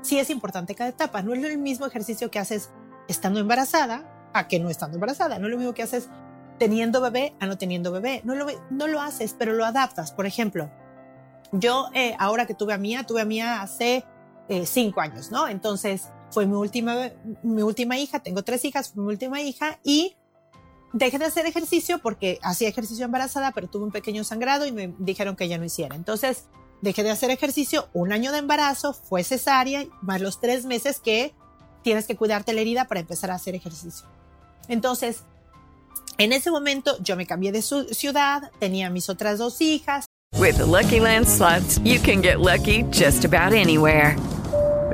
sí 0.05 0.19
es 0.19 0.29
importante 0.29 0.75
cada 0.75 0.89
etapa. 0.89 1.21
No 1.21 1.33
es 1.33 1.43
el 1.43 1.57
mismo 1.57 1.85
ejercicio 1.85 2.31
que 2.31 2.39
haces 2.39 2.69
estando 3.07 3.39
embarazada 3.39 4.29
a 4.33 4.47
que 4.47 4.59
no 4.59 4.69
estando 4.69 4.95
embarazada. 4.95 5.39
No 5.39 5.47
es 5.47 5.51
lo 5.51 5.57
mismo 5.57 5.73
que 5.73 5.83
haces 5.83 6.09
teniendo 6.59 7.01
bebé 7.01 7.35
a 7.39 7.47
no 7.47 7.57
teniendo 7.57 7.91
bebé. 7.91 8.21
No 8.23 8.35
lo, 8.35 8.47
no 8.69 8.87
lo 8.87 9.01
haces, 9.01 9.35
pero 9.37 9.53
lo 9.53 9.65
adaptas. 9.65 10.11
Por 10.11 10.25
ejemplo, 10.25 10.71
yo 11.51 11.87
eh, 11.93 12.15
ahora 12.19 12.45
que 12.45 12.53
tuve 12.53 12.73
a 12.73 12.77
Mía, 12.77 13.03
tuve 13.03 13.21
a 13.21 13.25
Mía 13.25 13.61
hace 13.61 14.05
eh, 14.47 14.65
cinco 14.65 15.01
años, 15.01 15.31
¿no? 15.31 15.47
Entonces 15.47 16.09
fue 16.29 16.45
mi 16.45 16.55
última, 16.55 17.11
mi 17.43 17.61
última 17.61 17.97
hija, 17.97 18.19
tengo 18.19 18.43
tres 18.43 18.65
hijas, 18.65 18.91
fue 18.91 19.03
mi 19.03 19.09
última 19.09 19.41
hija 19.41 19.79
y 19.83 20.15
dejé 20.93 21.17
de 21.17 21.25
hacer 21.25 21.45
ejercicio 21.45 21.99
porque 21.99 22.39
hacía 22.41 22.69
ejercicio 22.69 23.05
embarazada, 23.05 23.51
pero 23.51 23.67
tuve 23.67 23.85
un 23.85 23.91
pequeño 23.91 24.23
sangrado 24.23 24.65
y 24.65 24.71
me 24.71 24.93
dijeron 24.99 25.35
que 25.35 25.47
ya 25.47 25.57
no 25.57 25.65
hiciera. 25.65 25.95
Entonces 25.95 26.45
dejé 26.86 27.04
de 27.04 27.12
hacer 27.12 27.32
ejercicio, 27.32 27.89
un 27.93 28.13
año 28.13 28.32
de 28.32 28.38
embarazo, 28.38 28.93
fue 28.93 29.24
cesárea, 29.26 29.86
más 30.02 30.21
los 30.21 30.39
tres 30.39 30.65
meses 30.65 31.02
que 31.04 31.34
tienes 31.84 32.06
que 32.06 32.15
cuidarte 32.15 32.54
la 32.54 32.62
herida 32.62 32.86
para 32.86 33.02
empezar 33.02 33.32
a 33.32 33.36
hacer 33.36 33.56
ejercicio. 33.56 34.08
Entonces, 34.69 35.24
en 36.17 36.32
ese 36.32 36.50
momento 36.50 36.98
yo 37.02 37.17
me 37.17 37.28
cambié 37.28 37.52
de 37.52 37.62
ciudad, 37.62 38.52
tenía 38.60 38.89
mis 38.89 39.10
otras 39.10 39.38
dos 39.38 39.60
hijas. 39.62 40.06
With 40.38 40.60
Lucky 40.60 41.00
Land 41.00 41.28
slots, 41.28 41.80
you 41.84 42.00
can 42.00 42.21
get 42.21 42.39
lucky 42.39 42.84
just 42.91 43.26
about 43.26 43.54
anywhere. 43.54 44.15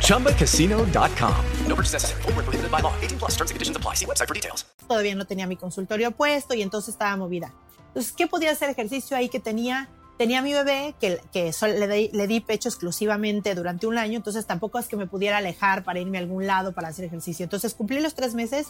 ChumbaCasino.com. 0.00 1.44
No 1.66 1.74
purchase 1.74 1.94
necessary. 1.94 2.22
Full 2.22 2.32
prohibited 2.34 2.70
by 2.70 2.80
law. 2.82 2.92
18 3.00 3.18
plus 3.18 3.30
terms 3.36 3.50
and 3.50 3.56
conditions 3.56 3.76
apply. 3.76 3.94
See 3.94 4.06
website 4.06 4.28
for 4.28 4.34
details. 4.34 4.66
Todavía 4.86 5.14
no 5.14 5.24
tenía 5.24 5.46
mi 5.46 5.56
consultorio 5.56 6.10
puesto 6.10 6.54
y 6.54 6.62
entonces 6.62 6.94
estaba 6.94 7.16
movida. 7.16 7.54
Entonces, 7.88 8.12
¿qué 8.12 8.26
podía 8.26 8.50
hacer 8.50 8.70
ejercicio 8.70 9.16
ahí 9.16 9.28
que 9.28 9.40
tenía? 9.40 9.88
tenía 10.20 10.42
mi 10.42 10.52
bebé 10.52 10.94
que, 11.00 11.18
que 11.32 11.50
le, 11.62 12.10
le, 12.12 12.26
di 12.26 12.40
pecho 12.40 12.68
exclusivamente 12.68 13.54
durante 13.54 13.86
un 13.86 13.96
año, 13.96 14.18
entonces 14.18 14.44
tampoco 14.44 14.78
es 14.78 14.86
que 14.86 14.94
me 14.98 15.06
pudiera 15.06 15.38
alejar 15.38 15.82
para 15.82 15.98
irme 15.98 16.18
a 16.18 16.20
algún 16.20 16.46
lado 16.46 16.72
para 16.72 16.88
hacer 16.88 17.06
ejercicio. 17.06 17.42
Entonces 17.44 17.72
cumplí 17.72 18.00
los 18.00 18.14
tres 18.14 18.34
meses. 18.34 18.66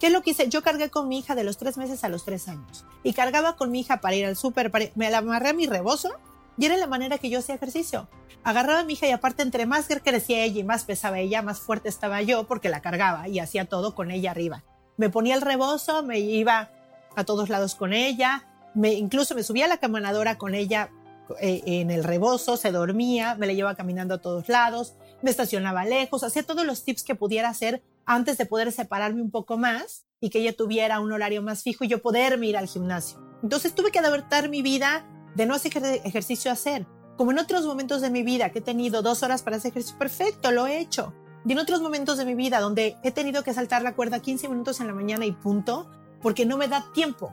¿Qué 0.00 0.06
es 0.06 0.12
lo 0.14 0.22
que 0.22 0.30
hice? 0.30 0.48
Yo 0.48 0.62
cargué 0.62 0.88
con 0.88 1.06
mi 1.06 1.18
hija 1.18 1.34
de 1.34 1.44
los 1.44 1.58
tres 1.58 1.76
meses 1.76 2.04
a 2.04 2.08
los 2.08 2.24
tres 2.24 2.48
años 2.48 2.86
y 3.02 3.12
cargaba 3.12 3.54
con 3.54 3.70
mi 3.70 3.80
hija 3.80 4.00
para 4.00 4.16
ir 4.16 4.24
al 4.24 4.34
súper, 4.34 4.72
me 4.94 5.10
la 5.10 5.18
amarré 5.18 5.50
a 5.50 5.52
mi 5.52 5.66
rebozo 5.66 6.10
y 6.56 6.66
era 6.66 6.76
la 6.76 6.86
manera 6.86 7.18
que 7.18 7.30
yo 7.30 7.38
hacía 7.38 7.54
ejercicio. 7.54 8.08
Agarraba 8.42 8.80
a 8.80 8.84
mi 8.84 8.94
hija 8.94 9.06
y 9.06 9.10
aparte 9.10 9.42
entre 9.42 9.66
más 9.66 9.86
crecía 9.86 10.44
ella 10.44 10.60
y 10.60 10.64
más 10.64 10.84
pesaba 10.84 11.18
ella, 11.18 11.42
más 11.42 11.60
fuerte 11.60 11.88
estaba 11.88 12.22
yo 12.22 12.46
porque 12.46 12.68
la 12.68 12.82
cargaba 12.82 13.28
y 13.28 13.38
hacía 13.38 13.64
todo 13.64 13.94
con 13.94 14.10
ella 14.10 14.30
arriba. 14.30 14.64
Me 14.96 15.10
ponía 15.10 15.34
el 15.34 15.40
rebozo, 15.40 16.02
me 16.02 16.20
iba 16.20 16.70
a 17.16 17.24
todos 17.24 17.48
lados 17.48 17.74
con 17.74 17.92
ella, 17.92 18.46
me, 18.74 18.92
incluso 18.94 19.34
me 19.34 19.42
subía 19.42 19.64
a 19.64 19.68
la 19.68 19.78
caminadora 19.78 20.38
con 20.38 20.54
ella 20.54 20.90
eh, 21.40 21.62
en 21.64 21.90
el 21.90 22.04
rebozo, 22.04 22.56
se 22.56 22.70
dormía, 22.70 23.34
me 23.36 23.46
la 23.46 23.54
llevaba 23.54 23.76
caminando 23.76 24.14
a 24.14 24.18
todos 24.20 24.48
lados, 24.48 24.94
me 25.22 25.30
estacionaba 25.30 25.84
lejos, 25.84 26.22
hacía 26.22 26.42
todos 26.42 26.66
los 26.66 26.84
tips 26.84 27.02
que 27.02 27.14
pudiera 27.14 27.48
hacer 27.48 27.82
antes 28.04 28.36
de 28.36 28.46
poder 28.46 28.70
separarme 28.72 29.22
un 29.22 29.30
poco 29.30 29.56
más 29.56 30.04
y 30.20 30.30
que 30.30 30.40
ella 30.40 30.54
tuviera 30.54 31.00
un 31.00 31.12
horario 31.12 31.42
más 31.42 31.62
fijo 31.62 31.84
y 31.84 31.88
yo 31.88 32.02
poderme 32.02 32.46
ir 32.46 32.56
al 32.56 32.68
gimnasio. 32.68 33.18
Entonces 33.42 33.74
tuve 33.74 33.90
que 33.90 33.98
adaptar 33.98 34.48
mi 34.48 34.62
vida 34.62 35.06
de 35.34 35.46
no 35.46 35.54
hacer 35.54 35.72
ejercicio 36.04 36.50
hacer. 36.50 36.86
Como 37.16 37.30
en 37.30 37.38
otros 37.38 37.64
momentos 37.64 38.00
de 38.00 38.10
mi 38.10 38.22
vida 38.22 38.50
que 38.50 38.58
he 38.58 38.62
tenido 38.62 39.02
dos 39.02 39.22
horas 39.22 39.42
para 39.42 39.56
hacer 39.56 39.70
ejercicio, 39.70 39.98
perfecto, 39.98 40.50
lo 40.50 40.66
he 40.66 40.78
hecho. 40.78 41.14
Y 41.46 41.52
en 41.52 41.58
otros 41.58 41.80
momentos 41.80 42.18
de 42.18 42.24
mi 42.24 42.34
vida 42.34 42.60
donde 42.60 42.96
he 43.02 43.10
tenido 43.10 43.44
que 43.44 43.54
saltar 43.54 43.82
la 43.82 43.94
cuerda 43.94 44.20
15 44.20 44.48
minutos 44.48 44.80
en 44.80 44.86
la 44.86 44.94
mañana 44.94 45.26
y 45.26 45.32
punto, 45.32 45.90
porque 46.22 46.46
no 46.46 46.56
me 46.56 46.68
da 46.68 46.86
tiempo 46.92 47.32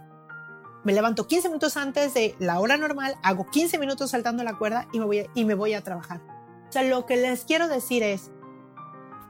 me 0.83 0.93
levanto 0.93 1.27
15 1.27 1.49
minutos 1.49 1.77
antes 1.77 2.13
de 2.13 2.35
la 2.39 2.59
hora 2.59 2.77
normal, 2.77 3.15
hago 3.23 3.45
15 3.49 3.77
minutos 3.77 4.11
saltando 4.11 4.43
la 4.43 4.57
cuerda 4.57 4.87
y 4.91 4.99
me 4.99 5.05
voy 5.05 5.19
a, 5.19 5.25
y 5.35 5.45
me 5.45 5.53
voy 5.53 5.73
a 5.73 5.83
trabajar. 5.83 6.21
O 6.67 6.71
sea, 6.71 6.83
lo 6.83 7.05
que 7.05 7.17
les 7.17 7.45
quiero 7.45 7.67
decir 7.67 8.01
es, 8.01 8.31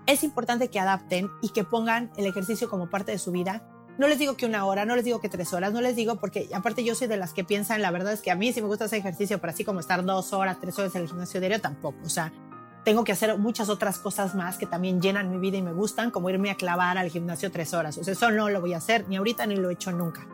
es 0.06 0.24
importante 0.24 0.70
que 0.70 0.80
adapten 0.80 1.30
y 1.42 1.50
que 1.50 1.64
pongan 1.64 2.12
el 2.16 2.26
ejercicio 2.26 2.70
como 2.70 2.90
parte 2.90 3.12
de 3.12 3.18
su 3.18 3.32
vida. 3.32 3.64
No 4.02 4.08
les 4.08 4.18
digo 4.18 4.36
que 4.36 4.48
una 4.48 4.66
hora, 4.66 4.84
no 4.84 4.96
les 4.96 5.06
digo 5.06 5.22
que 5.22 5.30
tres 5.30 5.54
horas, 5.54 5.74
no 5.74 5.80
les 5.80 5.96
digo 5.96 6.16
porque 6.16 6.50
aparte 6.56 6.84
yo 6.84 6.96
soy 6.96 7.06
de 7.06 7.18
las 7.18 7.34
que 7.34 7.44
piensan, 7.44 7.84
la 7.84 7.92
verdad 7.92 8.14
es 8.14 8.22
que 8.22 8.32
a 8.32 8.36
mí 8.36 8.52
sí 8.52 8.60
me 8.60 8.68
gusta 8.68 8.86
hacer 8.86 8.98
ejercicio, 8.98 9.38
pero 9.40 9.52
así 9.52 9.64
como 9.64 9.80
estar 9.80 10.04
dos 10.04 10.34
horas, 10.34 10.58
tres 10.60 10.80
horas 10.80 10.96
en 10.96 11.04
el 11.04 11.08
gimnasio 11.08 11.40
diario 11.40 11.62
tampoco. 11.62 12.00
O 12.04 12.10
sea, 12.10 12.34
tengo 12.84 13.04
que 13.04 13.12
hacer 13.12 13.38
muchas 13.38 13.70
otras 13.70 14.00
cosas 14.00 14.34
más 14.34 14.58
que 14.58 14.66
también 14.66 15.02
llenan 15.02 15.30
mi 15.30 15.38
vida 15.38 15.58
y 15.58 15.62
me 15.62 15.72
gustan, 15.72 16.10
como 16.10 16.32
irme 16.32 16.50
a 16.50 16.56
clavar 16.56 16.98
al 16.98 17.12
gimnasio 17.12 17.52
tres 17.52 17.76
horas. 17.76 17.96
O 18.00 18.04
sea, 18.04 18.14
eso 18.14 18.32
no 18.32 18.50
lo 18.50 18.60
voy 18.60 18.74
a 18.74 18.78
hacer 18.78 19.08
ni 19.08 19.18
ahorita 19.18 19.46
ni 19.46 19.56
lo 19.56 19.70
he 19.70 19.74
hecho 19.74 19.92
nunca. 19.92 20.28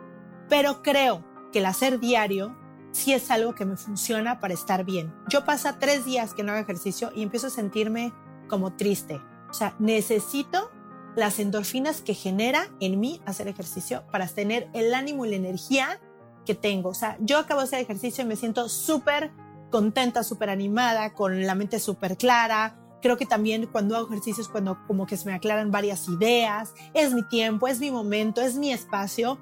Pero 0.48 0.82
creo 0.82 1.22
que 1.52 1.58
el 1.58 1.66
hacer 1.66 2.00
diario 2.00 2.56
sí 2.92 3.12
es 3.12 3.30
algo 3.30 3.54
que 3.54 3.66
me 3.66 3.76
funciona 3.76 4.40
para 4.40 4.54
estar 4.54 4.86
bien. 4.86 5.12
Yo 5.28 5.44
paso 5.44 5.68
tres 5.78 6.06
días 6.06 6.32
que 6.32 6.42
no 6.42 6.52
hago 6.52 6.62
ejercicio 6.62 7.12
y 7.14 7.22
empiezo 7.22 7.48
a 7.48 7.50
sentirme 7.50 8.14
como 8.48 8.76
triste, 8.76 9.20
O 9.50 9.52
sea, 9.52 9.74
necesito 9.78 10.70
las 11.18 11.40
endorfinas 11.40 12.00
que 12.00 12.14
genera 12.14 12.68
en 12.78 13.00
mí 13.00 13.20
hacer 13.26 13.48
ejercicio 13.48 14.04
para 14.12 14.28
tener 14.28 14.68
el 14.72 14.94
ánimo 14.94 15.26
y 15.26 15.30
la 15.30 15.36
energía 15.36 16.00
que 16.46 16.54
tengo. 16.54 16.90
O 16.90 16.94
sea, 16.94 17.16
yo 17.20 17.38
acabo 17.38 17.60
de 17.60 17.64
hacer 17.64 17.80
ejercicio 17.80 18.22
y 18.22 18.26
me 18.28 18.36
siento 18.36 18.68
súper 18.68 19.32
contenta, 19.72 20.22
súper 20.22 20.48
animada, 20.48 21.14
con 21.14 21.44
la 21.44 21.56
mente 21.56 21.80
súper 21.80 22.16
clara. 22.16 22.78
Creo 23.02 23.16
que 23.16 23.26
también 23.26 23.66
cuando 23.66 23.96
hago 23.96 24.06
ejercicios, 24.06 24.48
cuando 24.48 24.78
como 24.86 25.06
que 25.06 25.16
se 25.16 25.26
me 25.26 25.34
aclaran 25.34 25.72
varias 25.72 26.08
ideas, 26.08 26.72
es 26.94 27.12
mi 27.12 27.26
tiempo, 27.28 27.66
es 27.66 27.80
mi 27.80 27.90
momento, 27.90 28.40
es 28.40 28.54
mi 28.54 28.72
espacio. 28.72 29.38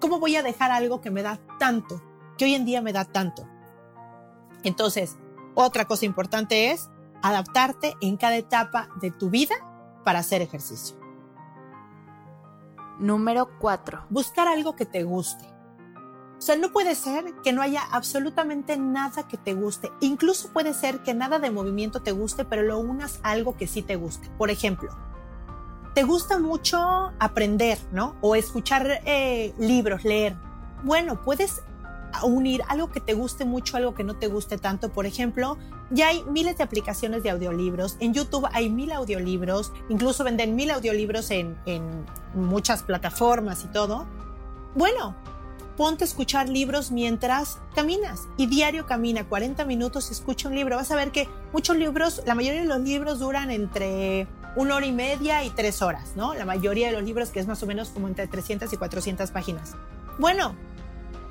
¿Cómo 0.00 0.18
voy 0.18 0.34
a 0.34 0.42
dejar 0.42 0.72
algo 0.72 1.00
que 1.00 1.12
me 1.12 1.22
da 1.22 1.38
tanto, 1.60 2.02
que 2.38 2.44
hoy 2.44 2.54
en 2.56 2.64
día 2.64 2.82
me 2.82 2.92
da 2.92 3.04
tanto? 3.04 3.46
Entonces, 4.64 5.16
otra 5.54 5.84
cosa 5.84 6.06
importante 6.06 6.72
es 6.72 6.90
adaptarte 7.22 7.94
en 8.00 8.16
cada 8.16 8.36
etapa 8.36 8.88
de 9.00 9.12
tu 9.12 9.30
vida 9.30 9.54
para 10.04 10.18
hacer 10.18 10.42
ejercicio. 10.42 10.99
Número 13.00 13.48
4. 13.58 14.06
Buscar 14.10 14.46
algo 14.46 14.76
que 14.76 14.86
te 14.86 15.02
guste. 15.02 15.46
O 16.38 16.42
sea, 16.42 16.56
no 16.56 16.70
puede 16.70 16.94
ser 16.94 17.34
que 17.42 17.52
no 17.52 17.60
haya 17.60 17.82
absolutamente 17.92 18.76
nada 18.78 19.26
que 19.26 19.36
te 19.36 19.54
guste. 19.54 19.90
Incluso 20.00 20.52
puede 20.52 20.72
ser 20.72 21.02
que 21.02 21.12
nada 21.12 21.38
de 21.38 21.50
movimiento 21.50 22.02
te 22.02 22.12
guste, 22.12 22.44
pero 22.44 22.62
lo 22.62 22.78
unas 22.78 23.20
a 23.22 23.30
algo 23.30 23.56
que 23.56 23.66
sí 23.66 23.82
te 23.82 23.96
guste. 23.96 24.30
Por 24.38 24.50
ejemplo, 24.50 24.96
te 25.94 26.02
gusta 26.02 26.38
mucho 26.38 27.12
aprender, 27.18 27.78
¿no? 27.90 28.16
O 28.20 28.36
escuchar 28.36 29.00
eh, 29.04 29.54
libros, 29.58 30.04
leer. 30.04 30.36
Bueno, 30.82 31.22
puedes 31.22 31.62
unir 32.24 32.62
algo 32.68 32.90
que 32.90 33.00
te 33.00 33.14
guste 33.14 33.44
mucho, 33.44 33.76
algo 33.76 33.94
que 33.94 34.04
no 34.04 34.16
te 34.16 34.26
guste 34.26 34.58
tanto. 34.58 34.90
Por 34.90 35.06
ejemplo, 35.06 35.58
ya 35.90 36.08
hay 36.08 36.22
miles 36.24 36.58
de 36.58 36.64
aplicaciones 36.64 37.22
de 37.22 37.30
audiolibros. 37.30 37.96
En 38.00 38.14
YouTube 38.14 38.46
hay 38.52 38.70
mil 38.70 38.92
audiolibros. 38.92 39.72
Incluso 39.88 40.24
venden 40.24 40.54
mil 40.56 40.70
audiolibros 40.70 41.30
en, 41.30 41.56
en 41.66 42.04
muchas 42.34 42.82
plataformas 42.82 43.64
y 43.64 43.68
todo. 43.68 44.06
Bueno, 44.74 45.16
ponte 45.76 46.04
a 46.04 46.06
escuchar 46.06 46.48
libros 46.48 46.90
mientras 46.90 47.58
caminas 47.74 48.28
y 48.36 48.46
diario 48.46 48.86
camina 48.86 49.26
40 49.28 49.64
minutos 49.64 50.10
y 50.10 50.12
escucha 50.12 50.48
un 50.48 50.54
libro. 50.54 50.76
Vas 50.76 50.90
a 50.90 50.96
ver 50.96 51.10
que 51.10 51.28
muchos 51.52 51.76
libros, 51.76 52.22
la 52.26 52.34
mayoría 52.34 52.60
de 52.60 52.66
los 52.66 52.80
libros 52.80 53.18
duran 53.18 53.50
entre 53.50 54.26
una 54.56 54.76
hora 54.76 54.86
y 54.86 54.92
media 54.92 55.44
y 55.44 55.50
tres 55.50 55.80
horas, 55.82 56.12
¿no? 56.16 56.34
La 56.34 56.44
mayoría 56.44 56.88
de 56.88 56.92
los 56.92 57.02
libros 57.02 57.30
que 57.30 57.40
es 57.40 57.46
más 57.46 57.62
o 57.62 57.66
menos 57.66 57.88
como 57.90 58.08
entre 58.08 58.26
300 58.26 58.72
y 58.72 58.76
400 58.76 59.30
páginas. 59.30 59.76
Bueno, 60.18 60.54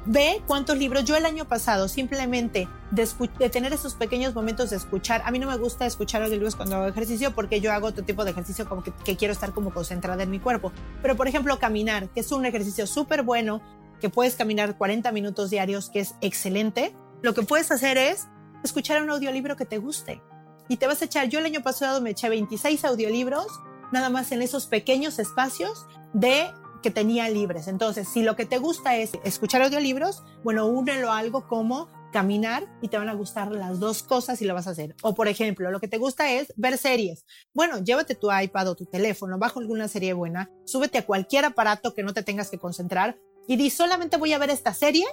ve 0.05 0.41
cuántos 0.47 0.77
libros. 0.77 1.05
Yo 1.05 1.15
el 1.15 1.25
año 1.25 1.45
pasado 1.45 1.87
simplemente 1.87 2.67
de, 2.91 3.49
tener 3.49 3.73
esos 3.73 3.95
pequeños 3.95 4.33
momentos 4.33 4.69
de 4.69 4.77
escuchar. 4.77 5.21
A 5.25 5.31
mí 5.31 5.39
no 5.39 5.47
me 5.47 5.57
gusta 5.57 5.85
escuchar 5.85 6.21
los 6.21 6.31
libros 6.31 6.55
cuando 6.55 6.77
hago 6.77 6.87
ejercicio 6.87 7.33
porque 7.35 7.61
yo 7.61 7.71
hago 7.71 7.87
otro 7.87 8.03
tipo 8.03 8.25
de 8.25 8.31
ejercicio 8.31 8.67
como 8.67 8.83
que, 8.83 8.91
que 8.91 9.15
quiero 9.17 9.33
estar 9.33 9.53
como 9.53 9.73
concentrada 9.73 10.23
en 10.23 10.31
mi 10.31 10.39
cuerpo. 10.39 10.71
Pero 11.01 11.15
por 11.15 11.27
ejemplo 11.27 11.59
caminar, 11.59 12.09
que 12.09 12.21
es 12.21 12.31
un 12.31 12.45
ejercicio 12.45 12.87
súper 12.87 13.23
bueno, 13.23 13.61
que 13.99 14.09
puedes 14.09 14.35
caminar 14.35 14.77
40 14.77 15.11
minutos 15.11 15.49
diarios, 15.49 15.89
que 15.89 15.99
es 15.99 16.15
excelente. 16.21 16.95
Lo 17.21 17.33
que 17.33 17.43
puedes 17.43 17.71
hacer 17.71 17.97
es 17.97 18.27
escuchar 18.63 19.01
un 19.01 19.09
audiolibro 19.09 19.55
que 19.55 19.65
te 19.65 19.77
guste. 19.77 20.21
Y 20.67 20.77
te 20.77 20.87
vas 20.87 21.01
a 21.01 21.05
echar, 21.05 21.27
yo 21.29 21.39
el 21.39 21.45
año 21.45 21.61
pasado 21.61 21.99
me 21.99 22.11
eché 22.11 22.29
26 22.29 22.85
audiolibros, 22.85 23.47
nada 23.91 24.09
más 24.09 24.31
en 24.31 24.41
esos 24.41 24.67
pequeños 24.67 25.17
espacios 25.19 25.87
de 26.13 26.51
que 26.81 26.91
tenía 26.91 27.29
libres. 27.29 27.67
Entonces, 27.67 28.07
si 28.07 28.23
lo 28.23 28.35
que 28.35 28.45
te 28.45 28.57
gusta 28.57 28.95
es 28.95 29.11
escuchar 29.23 29.61
audiolibros, 29.61 30.23
bueno, 30.43 30.67
únelo 30.67 31.11
a 31.11 31.17
algo 31.17 31.47
como 31.47 31.87
caminar 32.11 32.65
y 32.81 32.87
te 32.87 32.97
van 32.97 33.09
a 33.09 33.13
gustar 33.13 33.51
las 33.51 33.79
dos 33.79 34.03
cosas 34.03 34.41
y 34.41 34.45
lo 34.45 34.53
vas 34.53 34.67
a 34.67 34.71
hacer. 34.71 34.95
O 35.01 35.13
por 35.13 35.27
ejemplo, 35.27 35.71
lo 35.71 35.79
que 35.79 35.87
te 35.87 35.97
gusta 35.97 36.31
es 36.31 36.53
ver 36.57 36.77
series. 36.77 37.25
Bueno, 37.53 37.79
llévate 37.79 38.15
tu 38.15 38.31
iPad 38.31 38.69
o 38.69 38.75
tu 38.75 38.85
teléfono, 38.85 39.37
bajo 39.37 39.59
alguna 39.59 39.87
serie 39.87 40.13
buena, 40.13 40.49
súbete 40.65 40.99
a 40.99 41.05
cualquier 41.05 41.45
aparato 41.45 41.93
que 41.93 42.03
no 42.03 42.13
te 42.13 42.23
tengas 42.23 42.49
que 42.49 42.57
concentrar 42.57 43.17
y 43.47 43.57
di 43.57 43.69
solamente 43.69 44.17
voy 44.17 44.33
a 44.33 44.37
ver 44.37 44.49
esta 44.49 44.73
serie 44.73 45.05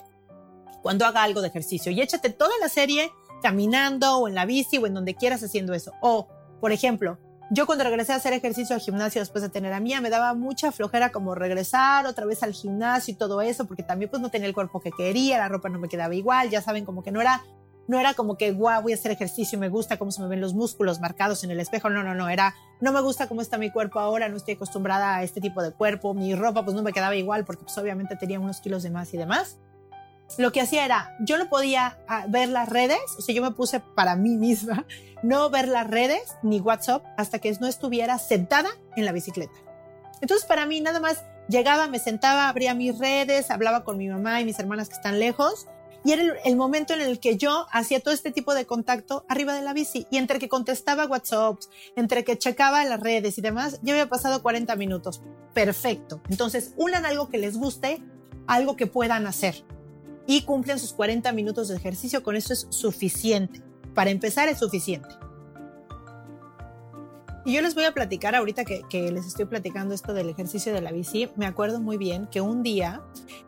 cuando 0.82 1.06
haga 1.06 1.22
algo 1.22 1.40
de 1.40 1.48
ejercicio 1.48 1.92
y 1.92 2.00
échate 2.00 2.30
toda 2.30 2.52
la 2.60 2.68
serie 2.68 3.12
caminando 3.42 4.18
o 4.18 4.28
en 4.28 4.34
la 4.34 4.46
bici 4.46 4.78
o 4.78 4.86
en 4.86 4.94
donde 4.94 5.14
quieras 5.14 5.42
haciendo 5.42 5.74
eso. 5.74 5.92
O, 6.00 6.28
por 6.60 6.72
ejemplo, 6.72 7.18
yo 7.50 7.66
cuando 7.66 7.84
regresé 7.84 8.12
a 8.12 8.16
hacer 8.16 8.32
ejercicio 8.32 8.74
al 8.74 8.80
gimnasio 8.80 9.20
después 9.20 9.42
de 9.42 9.48
tener 9.48 9.72
a 9.72 9.80
Mía, 9.80 10.00
me 10.00 10.10
daba 10.10 10.34
mucha 10.34 10.72
flojera 10.72 11.10
como 11.10 11.34
regresar 11.34 12.06
otra 12.06 12.26
vez 12.26 12.42
al 12.42 12.52
gimnasio 12.52 13.12
y 13.12 13.16
todo 13.16 13.40
eso, 13.40 13.66
porque 13.66 13.84
también 13.84 14.10
pues 14.10 14.20
no 14.20 14.30
tenía 14.30 14.48
el 14.48 14.54
cuerpo 14.54 14.80
que 14.80 14.90
quería, 14.90 15.38
la 15.38 15.48
ropa 15.48 15.68
no 15.68 15.78
me 15.78 15.88
quedaba 15.88 16.14
igual, 16.14 16.50
ya 16.50 16.60
saben, 16.60 16.84
como 16.84 17.04
que 17.04 17.12
no 17.12 17.20
era, 17.20 17.44
no 17.86 18.00
era 18.00 18.14
como 18.14 18.36
que, 18.36 18.50
guau, 18.50 18.82
voy 18.82 18.92
a 18.92 18.94
hacer 18.96 19.12
ejercicio 19.12 19.58
me 19.60 19.68
gusta 19.68 19.96
cómo 19.96 20.10
se 20.10 20.20
me 20.22 20.28
ven 20.28 20.40
los 20.40 20.54
músculos 20.54 20.98
marcados 20.98 21.44
en 21.44 21.52
el 21.52 21.60
espejo, 21.60 21.88
no, 21.88 22.02
no, 22.02 22.14
no, 22.14 22.28
era, 22.28 22.54
no 22.80 22.92
me 22.92 23.00
gusta 23.00 23.28
cómo 23.28 23.42
está 23.42 23.58
mi 23.58 23.70
cuerpo 23.70 24.00
ahora, 24.00 24.28
no 24.28 24.36
estoy 24.36 24.54
acostumbrada 24.54 25.16
a 25.16 25.22
este 25.22 25.40
tipo 25.40 25.62
de 25.62 25.72
cuerpo, 25.72 26.14
mi 26.14 26.34
ropa 26.34 26.64
pues 26.64 26.74
no 26.74 26.82
me 26.82 26.92
quedaba 26.92 27.14
igual 27.14 27.44
porque 27.44 27.62
pues 27.62 27.78
obviamente 27.78 28.16
tenía 28.16 28.40
unos 28.40 28.60
kilos 28.60 28.82
de 28.82 28.90
más 28.90 29.14
y 29.14 29.18
demás 29.18 29.58
lo 30.38 30.52
que 30.52 30.60
hacía 30.60 30.84
era, 30.84 31.16
yo 31.20 31.38
no 31.38 31.48
podía 31.48 31.98
ah, 32.08 32.26
ver 32.28 32.48
las 32.48 32.68
redes, 32.68 33.00
o 33.18 33.22
sea, 33.22 33.34
yo 33.34 33.42
me 33.42 33.52
puse 33.52 33.80
para 33.80 34.16
mí 34.16 34.36
misma 34.36 34.86
no 35.22 35.48
ver 35.50 35.68
las 35.68 35.86
redes 35.88 36.36
ni 36.42 36.60
WhatsApp 36.60 37.04
hasta 37.16 37.38
que 37.38 37.52
no 37.60 37.66
estuviera 37.66 38.18
sentada 38.18 38.70
en 38.96 39.04
la 39.04 39.12
bicicleta. 39.12 39.54
Entonces, 40.20 40.46
para 40.46 40.66
mí, 40.66 40.80
nada 40.80 41.00
más 41.00 41.24
llegaba, 41.48 41.88
me 41.88 41.98
sentaba, 41.98 42.48
abría 42.48 42.74
mis 42.74 42.98
redes, 42.98 43.50
hablaba 43.50 43.84
con 43.84 43.98
mi 43.98 44.08
mamá 44.08 44.40
y 44.40 44.44
mis 44.44 44.58
hermanas 44.58 44.88
que 44.88 44.94
están 44.94 45.18
lejos, 45.18 45.66
y 46.04 46.12
era 46.12 46.22
el, 46.44 46.56
momento 46.56 46.94
en 46.94 47.00
el 47.00 47.18
que 47.18 47.36
yo 47.36 47.66
hacía 47.72 47.98
todo 47.98 48.14
este 48.14 48.30
tipo 48.30 48.54
de 48.54 48.64
contacto 48.64 49.24
arriba 49.28 49.54
de 49.54 49.62
la 49.62 49.72
bici. 49.72 50.06
Y 50.08 50.18
entre 50.18 50.38
que 50.38 50.48
contestaba 50.48 51.06
WhatsApp, 51.06 51.58
entre 51.96 52.22
que 52.22 52.38
checaba 52.38 52.84
las 52.84 53.00
redes 53.00 53.38
y 53.38 53.40
demás, 53.40 53.80
ya 53.82 53.92
había 53.92 54.08
pasado 54.08 54.40
40 54.40 54.76
minutos. 54.76 55.20
Perfecto. 55.52 56.20
Entonces, 56.30 56.74
unan 56.76 57.06
algo 57.06 57.28
que 57.28 57.38
les 57.38 57.56
guste, 57.56 58.00
algo 58.46 58.76
que 58.76 58.86
puedan 58.86 59.26
hacer 59.26 59.64
y 60.26 60.42
cumplen 60.42 60.78
sus 60.78 60.92
40 60.92 61.32
minutos 61.32 61.68
de 61.68 61.76
ejercicio. 61.76 62.22
Con 62.22 62.36
eso 62.36 62.52
es 62.52 62.66
suficiente. 62.70 63.62
Para 63.94 64.10
empezar 64.10 64.48
es 64.48 64.58
suficiente. 64.58 65.08
Y 67.46 67.52
yo 67.52 67.62
les 67.62 67.76
voy 67.76 67.84
a 67.84 67.92
platicar 67.92 68.34
ahorita 68.34 68.64
que, 68.64 69.12
les 69.12 69.24
estoy 69.24 69.44
platicando 69.44 69.94
esto 69.94 70.12
del 70.12 70.28
ejercicio 70.28 70.74
de 70.74 70.80
la 70.80 70.90
bici. 70.90 71.30
Me 71.36 71.46
acuerdo 71.46 71.80
muy 71.80 71.96
bien 71.96 72.26
que 72.26 72.40
un 72.40 72.64
día 72.64 73.02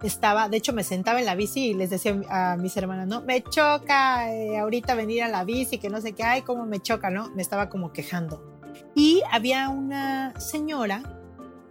estaba, 0.04 0.48
de 0.48 0.56
hecho 0.56 0.72
me 0.72 0.84
sentaba 0.84 1.18
en 1.18 1.26
la 1.26 1.34
bici 1.34 1.70
y 1.70 1.74
les 1.74 1.90
decía 1.90 2.16
a 2.30 2.56
mis 2.56 2.76
hermanas, 2.76 3.08
no, 3.08 3.22
me 3.22 3.42
choca 3.42 4.32
eh, 4.32 4.56
ahorita 4.56 4.94
venir 4.94 5.24
a 5.24 5.28
la 5.28 5.42
bici, 5.42 5.78
que 5.78 5.90
no 5.90 6.00
sé 6.00 6.12
qué, 6.12 6.22
hay, 6.22 6.42
cómo 6.42 6.64
me 6.64 6.78
choca, 6.78 7.10
¿no? 7.10 7.28
Me 7.30 7.42
estaba 7.42 7.68
como 7.68 7.92
quejando. 7.92 8.62
Y 8.94 9.20
había 9.32 9.68
una 9.68 10.38
señora 10.38 11.17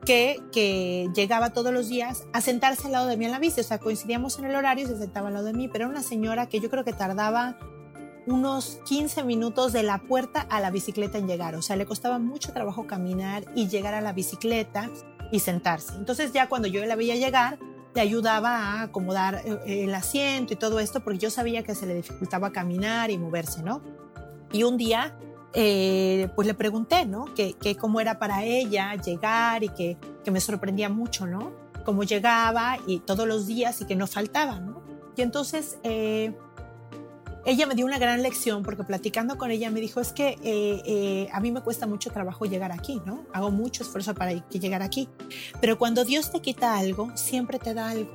que, 0.08 1.10
llegaba 1.14 1.52
todos 1.52 1.74
los 1.74 1.90
días 1.90 2.26
a 2.34 2.42
sentarse 2.42 2.88
al 2.88 2.94
lado 2.94 3.08
de 3.08 3.18
mí 3.18 3.26
en 3.26 3.32
la 3.32 3.40
bici. 3.40 3.60
O 3.60 3.64
sea, 3.64 3.80
coincidíamos 3.80 4.40
en 4.40 4.46
el 4.46 4.56
horario 4.56 4.86
y 4.86 4.88
se 4.88 4.98
sentaba 4.98 5.28
al 5.28 5.34
lado 5.34 5.46
de 5.46 5.54
mí, 5.54 5.68
pero 5.68 5.86
era 5.86 5.92
una 5.92 6.04
señora 6.04 6.48
que 6.48 6.60
yo 6.60 6.70
creo 6.70 6.84
que 6.84 6.94
tardaba 6.94 7.58
unos 8.26 8.80
15 8.86 9.24
minutos 9.24 9.74
de 9.74 9.84
la 9.84 10.00
puerta 10.00 10.42
a 10.50 10.60
la 10.60 10.72
bicicleta 10.72 11.18
en 11.18 11.28
llegar. 11.28 11.56
O 11.56 11.62
sea, 11.62 11.76
le 11.76 11.86
costaba 11.86 12.20
mucho 12.20 12.54
trabajo 12.54 12.88
caminar 12.88 13.46
y 13.56 13.68
llegar 13.68 13.94
a 13.94 14.02
la 14.02 14.14
bicicleta 14.14 14.90
y 15.32 15.40
sentarse. 15.40 15.94
Entonces 15.96 16.32
ya 16.32 16.48
cuando 16.48 16.68
yo 16.68 16.86
la 16.86 16.96
veía 16.96 17.16
llegar, 17.16 17.60
le 17.94 18.02
ayudaba 18.02 18.58
a 18.58 18.82
acomodar 18.84 19.42
eh, 19.46 19.84
el 19.84 19.94
asiento 19.94 20.54
y 20.54 20.56
todo 20.56 20.80
esto 20.80 21.02
porque 21.02 21.20
yo 21.20 21.30
sabía 21.30 21.64
que 21.64 21.76
se 21.76 21.86
le 21.86 21.96
dificultaba 21.96 22.52
caminar 22.52 23.12
y 23.12 23.18
moverse, 23.18 23.62
¿no? 23.64 23.82
Y 24.52 24.64
un 24.64 24.78
día 24.78 25.18
eh, 25.54 26.30
pues 26.36 26.48
le 26.48 26.54
pregunté, 26.54 27.06
¿no? 27.06 27.26
Que, 27.34 27.56
cómo 27.80 28.00
era 28.00 28.20
para 28.20 28.44
ella 28.44 28.96
llegar 28.96 29.64
y 29.64 29.70
que, 29.70 29.98
que, 30.24 30.32
me 30.32 30.40
sorprendía 30.40 30.90
mucho, 30.90 31.26
¿no? 31.26 31.52
Cómo 31.86 32.04
llegaba 32.04 32.78
y 32.86 33.00
todos 33.00 33.28
los 33.28 33.48
días 33.48 33.82
y 33.82 33.86
que 33.86 33.96
no 33.96 34.08
faltaba, 34.08 34.60
¿no? 34.60 34.82
Y 35.16 35.22
entonces 35.22 35.80
eh, 35.84 36.36
ella 37.46 37.66
me 37.66 37.76
dio 37.76 37.86
una 37.86 37.98
gran 37.98 38.22
lección 38.22 38.62
porque 38.62 38.84
platicando 38.84 39.38
con 39.38 39.52
ella 39.52 39.72
me 39.72 39.80
dijo, 39.80 40.02
es 40.02 40.12
que 40.12 40.38
eh, 40.44 41.30
a 41.32 41.40
mí 41.40 41.52
me 41.52 41.62
cuesta 41.62 41.88
mucho 41.88 42.12
trabajo 42.12 42.46
llegar 42.46 42.72
aquí, 42.72 43.02
¿no? 43.06 43.26
Hago 43.34 43.50
mucho 43.50 43.84
esfuerzo 43.84 44.14
para 44.14 44.34
llegar 44.34 44.84
aquí, 44.84 45.08
pero 45.62 45.78
cuando 45.78 46.04
Dios 46.04 46.32
te 46.32 46.42
quita 46.42 46.78
algo, 46.78 47.16
siempre 47.16 47.58
te 47.58 47.74
da 47.74 47.90
algo. 47.90 48.12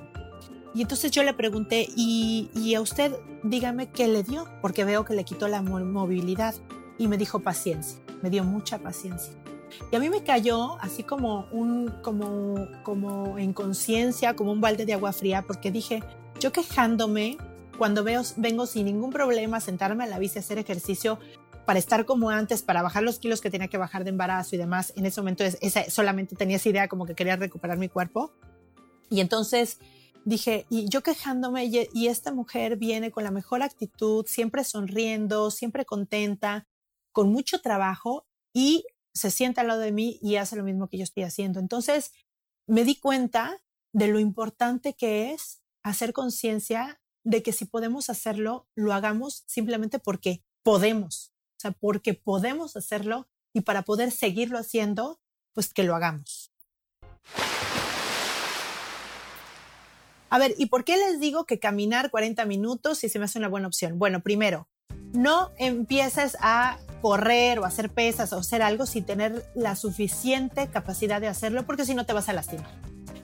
Y 0.74 0.82
entonces 0.82 1.10
yo 1.10 1.22
le 1.22 1.34
pregunté, 1.34 1.86
¿y, 1.96 2.50
y 2.54 2.74
a 2.74 2.80
usted 2.80 3.14
dígame 3.42 3.90
qué 3.90 4.08
le 4.08 4.22
dio? 4.22 4.46
Porque 4.62 4.84
veo 4.84 5.04
que 5.04 5.14
le 5.14 5.24
quitó 5.24 5.48
la 5.48 5.60
movilidad 5.60 6.54
y 6.98 7.08
me 7.08 7.16
dijo 7.16 7.40
paciencia, 7.40 7.98
me 8.22 8.30
dio 8.30 8.44
mucha 8.44 8.78
paciencia. 8.78 9.32
Y 9.90 9.96
a 9.96 9.98
mí 9.98 10.10
me 10.10 10.22
cayó 10.22 10.76
así 10.80 11.02
como 11.02 11.46
un 11.50 11.88
como 12.02 12.66
como 12.82 13.38
en 13.38 13.52
conciencia, 13.52 14.36
como 14.36 14.52
un 14.52 14.60
balde 14.60 14.84
de 14.84 14.92
agua 14.94 15.12
fría 15.12 15.42
porque 15.42 15.70
dije, 15.70 16.02
yo 16.38 16.52
quejándome 16.52 17.38
cuando 17.78 18.04
veo, 18.04 18.22
vengo 18.36 18.66
sin 18.66 18.86
ningún 18.86 19.10
problema 19.10 19.56
a 19.56 19.60
sentarme 19.60 20.04
a 20.04 20.06
la 20.06 20.18
bici 20.18 20.38
a 20.38 20.40
hacer 20.40 20.58
ejercicio 20.58 21.18
para 21.64 21.78
estar 21.78 22.04
como 22.04 22.30
antes, 22.30 22.62
para 22.62 22.82
bajar 22.82 23.02
los 23.02 23.18
kilos 23.18 23.40
que 23.40 23.50
tenía 23.50 23.68
que 23.68 23.78
bajar 23.78 24.04
de 24.04 24.10
embarazo 24.10 24.56
y 24.56 24.58
demás. 24.58 24.92
En 24.96 25.06
ese 25.06 25.20
momento 25.20 25.44
esa, 25.44 25.88
solamente 25.90 26.36
tenía 26.36 26.56
esa 26.56 26.68
idea 26.68 26.88
como 26.88 27.06
que 27.06 27.14
quería 27.14 27.36
recuperar 27.36 27.78
mi 27.78 27.88
cuerpo. 27.88 28.32
Y 29.08 29.20
entonces 29.20 29.78
dije, 30.24 30.66
y 30.70 30.88
yo 30.88 31.02
quejándome, 31.02 31.64
y, 31.64 32.06
esta 32.06 32.32
mujer 32.32 32.76
viene 32.76 33.10
con 33.10 33.24
la 33.24 33.30
mejor 33.30 33.62
actitud, 33.62 34.26
siempre 34.26 34.64
sonriendo, 34.64 35.50
siempre 35.50 35.84
contenta, 35.84 36.66
con 37.12 37.30
mucho 37.30 37.60
trabajo 37.60 38.26
y 38.52 38.84
se 39.14 39.30
sienta 39.30 39.60
al 39.60 39.68
lado 39.68 39.80
de 39.80 39.92
mí 39.92 40.18
y 40.22 40.36
hace 40.36 40.56
lo 40.56 40.64
mismo 40.64 40.88
que 40.88 40.98
yo 40.98 41.04
estoy 41.04 41.22
haciendo. 41.22 41.60
Entonces, 41.60 42.12
me 42.66 42.84
di 42.84 42.96
cuenta 42.96 43.62
de 43.92 44.08
lo 44.08 44.18
importante 44.18 44.94
que 44.94 45.32
es 45.32 45.62
hacer 45.82 46.12
conciencia 46.12 47.00
de 47.24 47.42
que 47.42 47.52
si 47.52 47.66
podemos 47.66 48.10
hacerlo, 48.10 48.68
lo 48.74 48.92
hagamos 48.92 49.44
simplemente 49.46 49.98
porque 49.98 50.42
podemos, 50.62 51.32
o 51.58 51.60
sea, 51.60 51.70
porque 51.72 52.14
podemos 52.14 52.76
hacerlo 52.76 53.28
y 53.52 53.60
para 53.60 53.82
poder 53.82 54.10
seguirlo 54.10 54.58
haciendo, 54.58 55.20
pues 55.52 55.72
que 55.72 55.84
lo 55.84 55.94
hagamos. 55.94 56.52
A 60.30 60.38
ver, 60.38 60.54
¿y 60.56 60.66
por 60.66 60.84
qué 60.84 60.96
les 60.96 61.20
digo 61.20 61.44
que 61.44 61.58
caminar 61.58 62.10
40 62.10 62.46
minutos 62.46 62.98
si 62.98 63.10
se 63.10 63.18
me 63.18 63.26
hace 63.26 63.38
una 63.38 63.48
buena 63.48 63.66
opción? 63.66 63.98
Bueno, 63.98 64.22
primero, 64.22 64.66
no 65.12 65.50
empieces 65.58 66.38
a 66.40 66.78
correr 67.02 67.58
o 67.58 67.64
hacer 67.66 67.90
pesas 67.90 68.32
o 68.32 68.38
hacer 68.38 68.62
algo 68.62 68.86
sin 68.86 69.04
tener 69.04 69.44
la 69.54 69.76
suficiente 69.76 70.68
capacidad 70.68 71.20
de 71.20 71.28
hacerlo, 71.28 71.66
porque 71.66 71.84
si 71.84 71.94
no 71.94 72.06
te 72.06 72.14
vas 72.14 72.30
a 72.30 72.32
lastimar. 72.32 72.70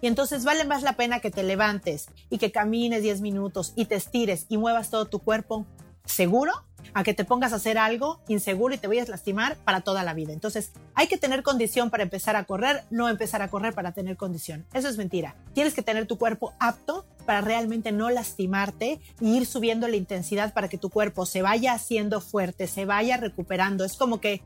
Y 0.01 0.09
entonces 0.09 0.45
vale 0.45 0.65
más 0.65 0.83
la 0.83 0.95
pena 0.95 1.21
que 1.21 1.31
te 1.31 1.43
levantes 1.43 2.09
y 2.29 2.39
que 2.39 2.53
camines 2.53 3.03
10 3.03 3.21
minutos 3.21 3.73
y 3.77 3.87
te 3.87 3.95
estires 3.95 4.47
y 4.49 4.59
muevas 4.59 4.91
todo 4.91 5.07
tu 5.07 5.21
cuerpo 5.21 5.67
seguro 6.05 6.53
a 6.95 7.05
que 7.05 7.15
te 7.15 7.25
pongas 7.25 7.53
a 7.53 7.57
hacer 7.57 7.79
algo 7.79 8.21
inseguro 8.29 8.75
y 8.75 8.79
te 8.79 8.89
vayas 8.89 9.09
a 9.09 9.13
lastimar 9.13 9.57
para 9.65 9.81
toda 9.81 10.03
la 10.03 10.15
vida. 10.15 10.33
Entonces, 10.33 10.73
hay 10.95 11.07
que 11.07 11.19
tener 11.19 11.43
condición 11.43 11.91
para 11.91 12.03
empezar 12.03 12.37
a 12.37 12.45
correr, 12.45 12.85
no 12.91 13.09
empezar 13.09 13.43
a 13.43 13.49
correr 13.49 13.75
para 13.75 13.93
tener 13.93 14.17
condición. 14.17 14.67
Eso 14.73 14.89
es 14.89 14.97
mentira. 14.97 15.37
Tienes 15.55 15.75
que 15.75 15.83
tener 15.83 16.07
tu 16.07 16.19
cuerpo 16.19 16.55
apto 16.59 17.07
para 17.27 17.41
realmente 17.41 17.93
no 17.93 18.11
lastimarte 18.11 19.01
y 19.21 19.37
ir 19.37 19.47
subiendo 19.47 19.89
la 19.89 19.97
intensidad 19.97 20.55
para 20.55 20.69
que 20.69 20.79
tu 20.79 20.91
cuerpo 20.91 21.27
se 21.27 21.43
vaya 21.43 21.75
haciendo 21.75 22.21
fuerte, 22.21 22.67
se 22.67 22.85
vaya 22.85 23.17
recuperando. 23.17 23.85
Es 23.85 23.97
como 23.97 24.21
que 24.21 24.43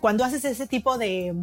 cuando 0.00 0.24
haces 0.24 0.44
ese 0.44 0.66
tipo 0.66 0.98
de, 0.98 1.34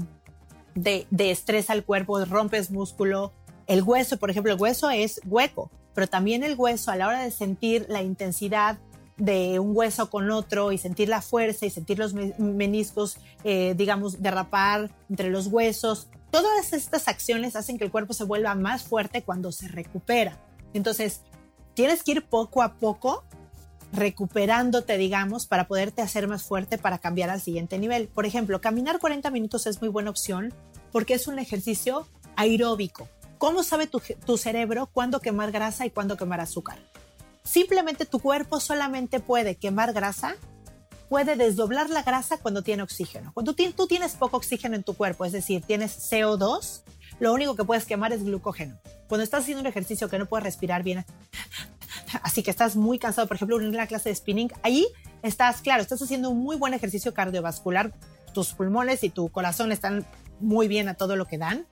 de, 0.76 1.08
de 1.10 1.32
estrés 1.32 1.70
al 1.70 1.84
cuerpo, 1.84 2.24
rompes 2.26 2.72
músculo, 2.72 3.32
el 3.68 3.84
hueso, 3.84 4.18
por 4.18 4.30
ejemplo, 4.30 4.54
el 4.54 4.60
hueso 4.60 4.90
es 4.90 5.22
hueco, 5.26 5.70
pero 5.94 6.08
también 6.08 6.44
el 6.44 6.56
hueso 6.56 6.92
a 6.92 6.96
la 6.96 7.08
hora 7.08 7.22
de 7.22 7.32
sentir 7.32 7.86
la 7.90 8.02
intensidad 8.02 8.78
de 9.18 9.60
un 9.60 9.76
hueso 9.76 10.10
con 10.10 10.30
otro 10.30 10.72
y 10.72 10.78
sentir 10.78 11.10
la 11.10 11.22
fuerza 11.22 11.66
y 11.66 11.70
sentir 11.70 11.98
los 11.98 12.14
meniscos, 12.14 13.18
eh, 13.44 13.74
digamos, 13.76 14.22
derrapar 14.22 14.92
entre 15.10 15.30
los 15.30 15.48
huesos. 15.48 16.08
Todas 16.30 16.74
estas 16.74 17.08
acciones 17.08 17.56
hacen 17.56 17.78
que 17.78 17.86
el 17.86 17.92
cuerpo 17.92 18.14
se 18.14 18.24
vuelva 18.24 18.54
más 18.56 18.84
fuerte 18.84 19.24
cuando 19.24 19.52
se 19.52 19.68
recupera. 19.68 20.38
Entonces, 20.74 21.22
tienes 21.74 22.04
que 22.04 22.12
ir 22.12 22.26
poco 22.26 22.62
a 22.62 22.74
poco 22.76 23.24
recuperándote, 23.94 24.98
digamos, 24.98 25.46
para 25.46 25.68
poderte 25.68 26.02
hacer 26.02 26.28
más 26.28 26.44
fuerte 26.44 26.78
para 26.78 27.00
cambiar 27.00 27.30
al 27.30 27.42
siguiente 27.42 27.80
nivel. 27.80 28.10
Por 28.10 28.26
ejemplo, 28.26 28.62
caminar 28.62 29.00
40 29.00 29.32
minutos 29.32 29.66
es 29.66 29.82
muy 29.82 29.90
buena 29.90 30.10
opción 30.10 30.54
porque 30.92 31.14
es 31.14 31.28
un 31.28 31.40
ejercicio 31.40 32.08
aeróbico. 32.36 33.08
¿Cómo 33.38 33.64
sabe 33.64 33.88
tu, 33.88 34.02
tu 34.26 34.38
cerebro 34.38 34.90
cuándo 34.92 35.22
quemar 35.22 35.52
grasa 35.52 35.86
y 35.86 35.92
cuándo 35.92 36.18
quemar 36.18 36.42
azúcar? 36.42 36.78
Simplemente 37.48 38.06
tu 38.06 38.20
cuerpo 38.20 38.60
solamente 38.60 39.22
puede 39.22 39.56
quemar 39.56 39.94
grasa, 39.94 40.36
puede 41.08 41.38
desdoblar 41.38 41.90
la 41.90 42.04
grasa 42.04 42.38
cuando 42.38 42.62
tiene 42.62 42.84
oxígeno. 42.84 43.32
Cuando 43.34 43.54
tú 43.54 43.88
tienes 43.88 44.16
poco 44.16 44.36
oxígeno 44.36 44.76
en 44.76 44.84
tu 44.84 44.96
cuerpo, 44.96 45.24
es 45.24 45.32
decir, 45.32 45.64
tienes 45.64 46.12
CO2, 46.12 46.82
lo 47.20 47.34
único 47.34 47.56
que 47.56 47.64
puedes 47.64 47.86
quemar 47.86 48.12
es 48.12 48.26
glucógeno. 48.26 48.78
Cuando 49.08 49.24
estás 49.24 49.44
haciendo 49.44 49.62
un 49.62 49.68
ejercicio 49.68 50.10
que 50.10 50.20
no 50.20 50.26
puedes 50.26 50.44
respirar 50.44 50.84
bien, 50.84 51.06
así 52.22 52.44
que 52.44 52.52
estás 52.52 52.76
muy 52.76 53.00
cansado, 53.00 53.30
por 53.30 53.38
ejemplo, 53.38 53.58
en 53.62 53.68
una 53.68 53.88
clase 53.88 54.10
de 54.10 54.16
spinning, 54.16 54.52
ahí 54.62 54.86
estás, 55.22 55.62
claro, 55.62 55.82
estás 55.82 56.02
haciendo 56.02 56.30
un 56.30 56.40
muy 56.40 56.58
buen 56.58 56.74
ejercicio 56.74 57.14
cardiovascular, 57.14 57.94
tus 58.34 58.54
pulmones 58.54 59.06
y 59.06 59.10
tu 59.10 59.30
corazón 59.30 59.72
están 59.72 60.06
muy 60.42 60.68
bien 60.68 60.90
a 60.90 60.96
todo 60.96 61.16
lo 61.16 61.26
que 61.28 61.38
dan, 61.38 61.66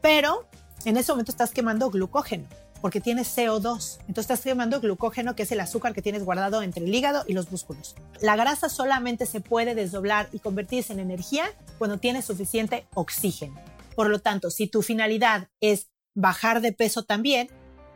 pero 0.00 0.48
en 0.84 0.96
ese 0.96 1.10
momento 1.10 1.32
estás 1.32 1.50
quemando 1.50 1.90
glucógeno 1.90 2.46
porque 2.80 3.00
tienes 3.00 3.36
CO2. 3.36 3.98
Entonces 4.00 4.18
estás 4.18 4.40
quemando 4.40 4.80
glucógeno, 4.80 5.34
que 5.34 5.44
es 5.44 5.52
el 5.52 5.60
azúcar 5.60 5.94
que 5.94 6.02
tienes 6.02 6.24
guardado 6.24 6.62
entre 6.62 6.84
el 6.84 6.94
hígado 6.94 7.24
y 7.26 7.32
los 7.32 7.50
músculos. 7.50 7.94
La 8.20 8.36
grasa 8.36 8.68
solamente 8.68 9.26
se 9.26 9.40
puede 9.40 9.74
desdoblar 9.74 10.28
y 10.32 10.38
convertirse 10.38 10.92
en 10.92 11.00
energía 11.00 11.44
cuando 11.78 11.98
tienes 11.98 12.24
suficiente 12.24 12.86
oxígeno. 12.94 13.60
Por 13.94 14.10
lo 14.10 14.18
tanto, 14.18 14.50
si 14.50 14.66
tu 14.66 14.82
finalidad 14.82 15.48
es 15.60 15.88
bajar 16.14 16.60
de 16.60 16.72
peso 16.72 17.02
también, 17.04 17.48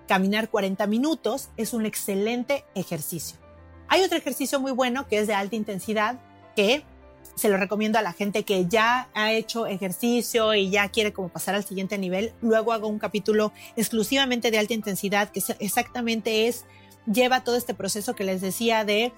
caminar 0.09 0.51
40 0.51 0.87
minutos 0.87 1.51
es 1.57 1.73
un 1.73 1.87
excelente 1.87 2.65
ejercicio. 2.75 3.39
Hay 3.89 4.03
otro 4.03 4.19
ejercicio 4.19 4.61
muy 4.61 4.73
bueno 4.73 5.09
que 5.09 5.19
es 5.19 5.27
de 5.27 5.35
alta 5.35 5.57
intensidad 5.57 6.21
que 6.57 6.85
se 7.41 7.49
lo 7.49 7.57
recomiendo 7.57 7.99
a 7.99 8.03
la 8.03 8.13
gente 8.13 8.45
que 8.45 8.67
ya 8.67 9.09
ha 9.15 9.33
hecho 9.33 9.67
ejercicio 9.67 10.55
y 10.55 10.71
ya 10.71 10.89
quiere 10.91 11.13
como 11.13 11.31
pasar 11.31 11.55
al 11.55 11.65
siguiente 11.65 11.97
nivel. 11.97 12.33
Luego 12.43 12.73
hago 12.73 12.87
un 12.89 12.99
capítulo 12.99 13.53
exclusivamente 13.77 14.51
de 14.51 14.59
alta 14.59 14.75
intensidad 14.75 15.31
que 15.31 15.43
exactamente 15.59 16.49
es, 16.49 16.67
lleva 17.11 17.43
todo 17.43 17.57
este 17.57 17.73
proceso 17.73 18.15
que 18.15 18.25
les 18.25 18.41
decía 18.41 18.85
de 18.85 19.13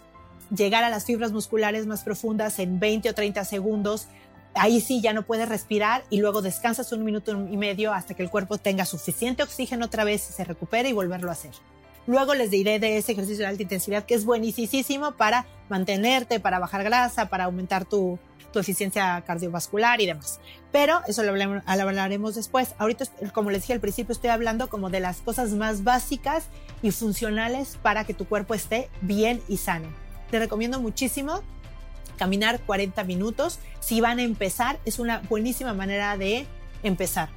llegar 0.54 0.84
a 0.84 0.90
las 0.90 1.04
fibras 1.04 1.32
musculares 1.32 1.86
más 1.86 2.04
profundas 2.04 2.58
en 2.58 2.78
20 2.78 3.10
o 3.10 3.14
30 3.14 3.44
segundos. 3.44 4.06
Ahí 4.54 4.80
sí 4.80 5.00
ya 5.00 5.12
no 5.12 5.22
puedes 5.22 5.48
respirar 5.48 6.04
y 6.10 6.20
luego 6.20 6.42
descansas 6.42 6.92
un 6.92 7.04
minuto 7.04 7.32
y 7.32 7.56
medio 7.56 7.92
hasta 7.92 8.14
que 8.14 8.22
el 8.22 8.30
cuerpo 8.30 8.58
tenga 8.58 8.84
suficiente 8.84 9.42
oxígeno 9.42 9.86
otra 9.86 10.04
vez, 10.04 10.22
se 10.22 10.44
recupere 10.44 10.90
y 10.90 10.92
volverlo 10.92 11.30
a 11.30 11.32
hacer. 11.32 11.52
Luego 12.06 12.34
les 12.34 12.50
diré 12.50 12.78
de 12.78 12.98
ese 12.98 13.12
ejercicio 13.12 13.44
de 13.44 13.46
alta 13.46 13.62
intensidad 13.62 14.04
que 14.04 14.14
es 14.14 14.24
buenísimo 14.24 15.12
para 15.12 15.46
mantenerte, 15.68 16.40
para 16.40 16.58
bajar 16.58 16.82
grasa, 16.82 17.28
para 17.28 17.44
aumentar 17.44 17.84
tu, 17.84 18.18
tu 18.52 18.58
eficiencia 18.58 19.22
cardiovascular 19.26 20.00
y 20.00 20.06
demás. 20.06 20.40
Pero 20.70 21.00
eso 21.08 21.22
lo 21.22 21.32
hablaremos 21.66 22.34
después. 22.34 22.74
Ahorita, 22.78 23.06
como 23.32 23.50
les 23.50 23.62
dije 23.62 23.72
al 23.72 23.80
principio, 23.80 24.12
estoy 24.12 24.30
hablando 24.30 24.68
como 24.68 24.90
de 24.90 25.00
las 25.00 25.18
cosas 25.18 25.50
más 25.50 25.82
básicas 25.84 26.44
y 26.82 26.90
funcionales 26.90 27.78
para 27.82 28.04
que 28.04 28.14
tu 28.14 28.26
cuerpo 28.26 28.54
esté 28.54 28.88
bien 29.00 29.42
y 29.48 29.56
sano. 29.56 29.88
Te 30.30 30.38
recomiendo 30.38 30.80
muchísimo 30.80 31.42
caminar 32.16 32.60
40 32.60 33.02
minutos. 33.04 33.58
Si 33.80 34.00
van 34.00 34.18
a 34.18 34.22
empezar, 34.22 34.78
es 34.84 34.98
una 34.98 35.20
buenísima 35.28 35.74
manera 35.74 36.16
de 36.16 36.46
empezar. 36.82 37.30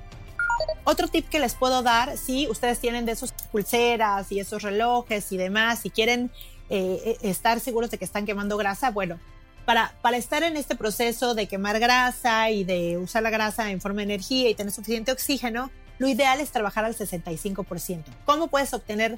Otro 0.83 1.07
tip 1.07 1.27
que 1.29 1.39
les 1.39 1.55
puedo 1.55 1.81
dar, 1.81 2.17
si 2.17 2.47
ustedes 2.47 2.79
tienen 2.79 3.05
de 3.05 3.13
esos 3.13 3.31
pulseras 3.51 4.31
y 4.31 4.39
esos 4.39 4.61
relojes 4.61 5.31
y 5.31 5.37
demás, 5.37 5.79
si 5.79 5.89
quieren 5.89 6.31
eh, 6.69 7.17
e, 7.21 7.29
estar 7.29 7.59
seguros 7.59 7.89
de 7.89 7.97
que 7.97 8.05
están 8.05 8.25
quemando 8.25 8.55
grasa, 8.57 8.91
bueno, 8.91 9.19
para, 9.65 9.95
para 10.01 10.17
estar 10.17 10.43
en 10.43 10.57
este 10.57 10.75
proceso 10.75 11.33
de 11.33 11.47
quemar 11.47 11.79
grasa 11.79 12.51
y 12.51 12.63
de 12.63 12.97
usar 12.97 13.23
la 13.23 13.31
grasa 13.31 13.71
en 13.71 13.81
forma 13.81 13.97
de 13.97 14.03
energía 14.03 14.49
y 14.49 14.55
tener 14.55 14.71
suficiente 14.71 15.11
oxígeno, 15.11 15.71
lo 15.97 16.07
ideal 16.07 16.39
es 16.39 16.51
trabajar 16.51 16.85
al 16.85 16.95
65%. 16.95 18.03
¿Cómo 18.25 18.47
puedes 18.47 18.73
obtener 18.73 19.17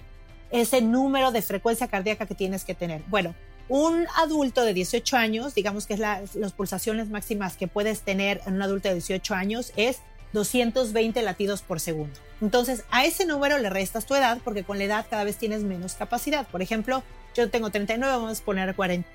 ese 0.51 0.81
número 0.81 1.31
de 1.31 1.41
frecuencia 1.41 1.87
cardíaca 1.87 2.25
que 2.25 2.35
tienes 2.35 2.63
que 2.63 2.75
tener? 2.75 3.03
Bueno, 3.07 3.35
un 3.69 4.07
adulto 4.15 4.63
de 4.63 4.73
18 4.73 5.17
años, 5.17 5.53
digamos 5.53 5.85
que 5.85 5.95
es 5.95 5.99
las 5.99 6.53
pulsaciones 6.53 7.09
máximas 7.09 7.57
que 7.57 7.67
puedes 7.67 8.01
tener 8.01 8.41
en 8.45 8.53
un 8.53 8.61
adulto 8.61 8.87
de 8.87 8.95
18 8.95 9.33
años, 9.33 9.73
es 9.75 9.99
220 10.33 11.21
latidos 11.21 11.61
por 11.61 11.79
segundo. 11.79 12.19
Entonces, 12.41 12.83
a 12.91 13.05
ese 13.05 13.25
número 13.25 13.57
le 13.57 13.69
restas 13.69 14.05
tu 14.05 14.15
edad 14.15 14.39
porque 14.43 14.63
con 14.63 14.77
la 14.77 14.83
edad 14.83 15.05
cada 15.09 15.23
vez 15.23 15.37
tienes 15.37 15.63
menos 15.63 15.95
capacidad. 15.95 16.47
Por 16.47 16.61
ejemplo, 16.61 17.03
yo 17.35 17.49
tengo 17.49 17.69
39, 17.69 18.13
vamos 18.13 18.39
a 18.39 18.43
poner 18.43 18.75
40. 18.75 19.07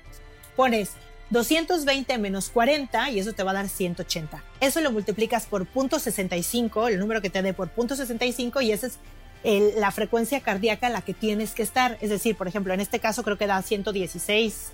Pones 0.55 0.91
220 1.29 2.17
menos 2.17 2.49
40 2.49 3.09
y 3.11 3.19
eso 3.19 3.33
te 3.33 3.43
va 3.43 3.51
a 3.51 3.55
dar 3.55 3.69
180. 3.69 4.43
Eso 4.59 4.81
lo 4.81 4.91
multiplicas 4.91 5.45
por 5.45 5.65
.65, 5.71 6.89
el 6.89 6.99
número 6.99 7.21
que 7.21 7.29
te 7.29 7.41
dé 7.41 7.53
por 7.53 7.73
.65 7.73 8.63
y 8.63 8.71
esa 8.71 8.87
es 8.87 8.99
la 9.75 9.91
frecuencia 9.91 10.39
cardíaca 10.41 10.87
en 10.87 10.93
la 10.93 11.01
que 11.01 11.13
tienes 11.13 11.51
que 11.51 11.63
estar. 11.63 11.97
Es 12.01 12.09
decir, 12.09 12.35
por 12.35 12.47
ejemplo, 12.47 12.73
en 12.73 12.79
este 12.79 12.99
caso 12.99 13.23
creo 13.23 13.37
que 13.37 13.47
da 13.47 13.61
116, 13.61 14.73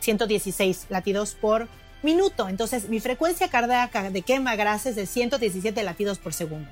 116 0.00 0.78
eh, 0.78 0.86
latidos 0.88 1.34
por 1.34 1.68
minuto. 2.02 2.48
Entonces, 2.48 2.88
mi 2.88 3.00
frecuencia 3.00 3.48
cardíaca 3.48 4.10
de 4.10 4.22
quema 4.22 4.56
grasa 4.56 4.90
es 4.90 4.96
de 4.96 5.06
117 5.06 5.82
latidos 5.82 6.18
por 6.18 6.32
segundo. 6.32 6.70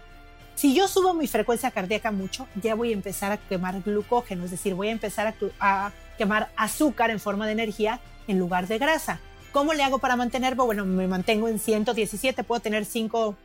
Si 0.54 0.74
yo 0.74 0.88
subo 0.88 1.14
mi 1.14 1.28
frecuencia 1.28 1.70
cardíaca 1.70 2.10
mucho, 2.10 2.48
ya 2.60 2.74
voy 2.74 2.90
a 2.90 2.94
empezar 2.94 3.30
a 3.30 3.36
quemar 3.36 3.80
glucógeno, 3.82 4.44
es 4.44 4.50
decir, 4.50 4.74
voy 4.74 4.88
a 4.88 4.90
empezar 4.90 5.32
a, 5.60 5.92
quemar 6.18 6.50
azúcar 6.56 7.10
en 7.10 7.20
forma 7.20 7.46
de 7.46 7.52
energía 7.52 8.00
en 8.26 8.40
lugar 8.40 8.66
de 8.66 8.78
grasa. 8.78 9.20
¿Cómo 9.52 9.72
le 9.72 9.84
hago 9.84 10.00
para 10.00 10.16
mantenerlo? 10.16 10.66
Bueno, 10.66 10.84
me 10.84 11.06
mantengo 11.06 11.46
en 11.46 11.60
117, 11.60 12.42
puedo 12.42 12.60
tener 12.60 12.84
5 12.84 13.36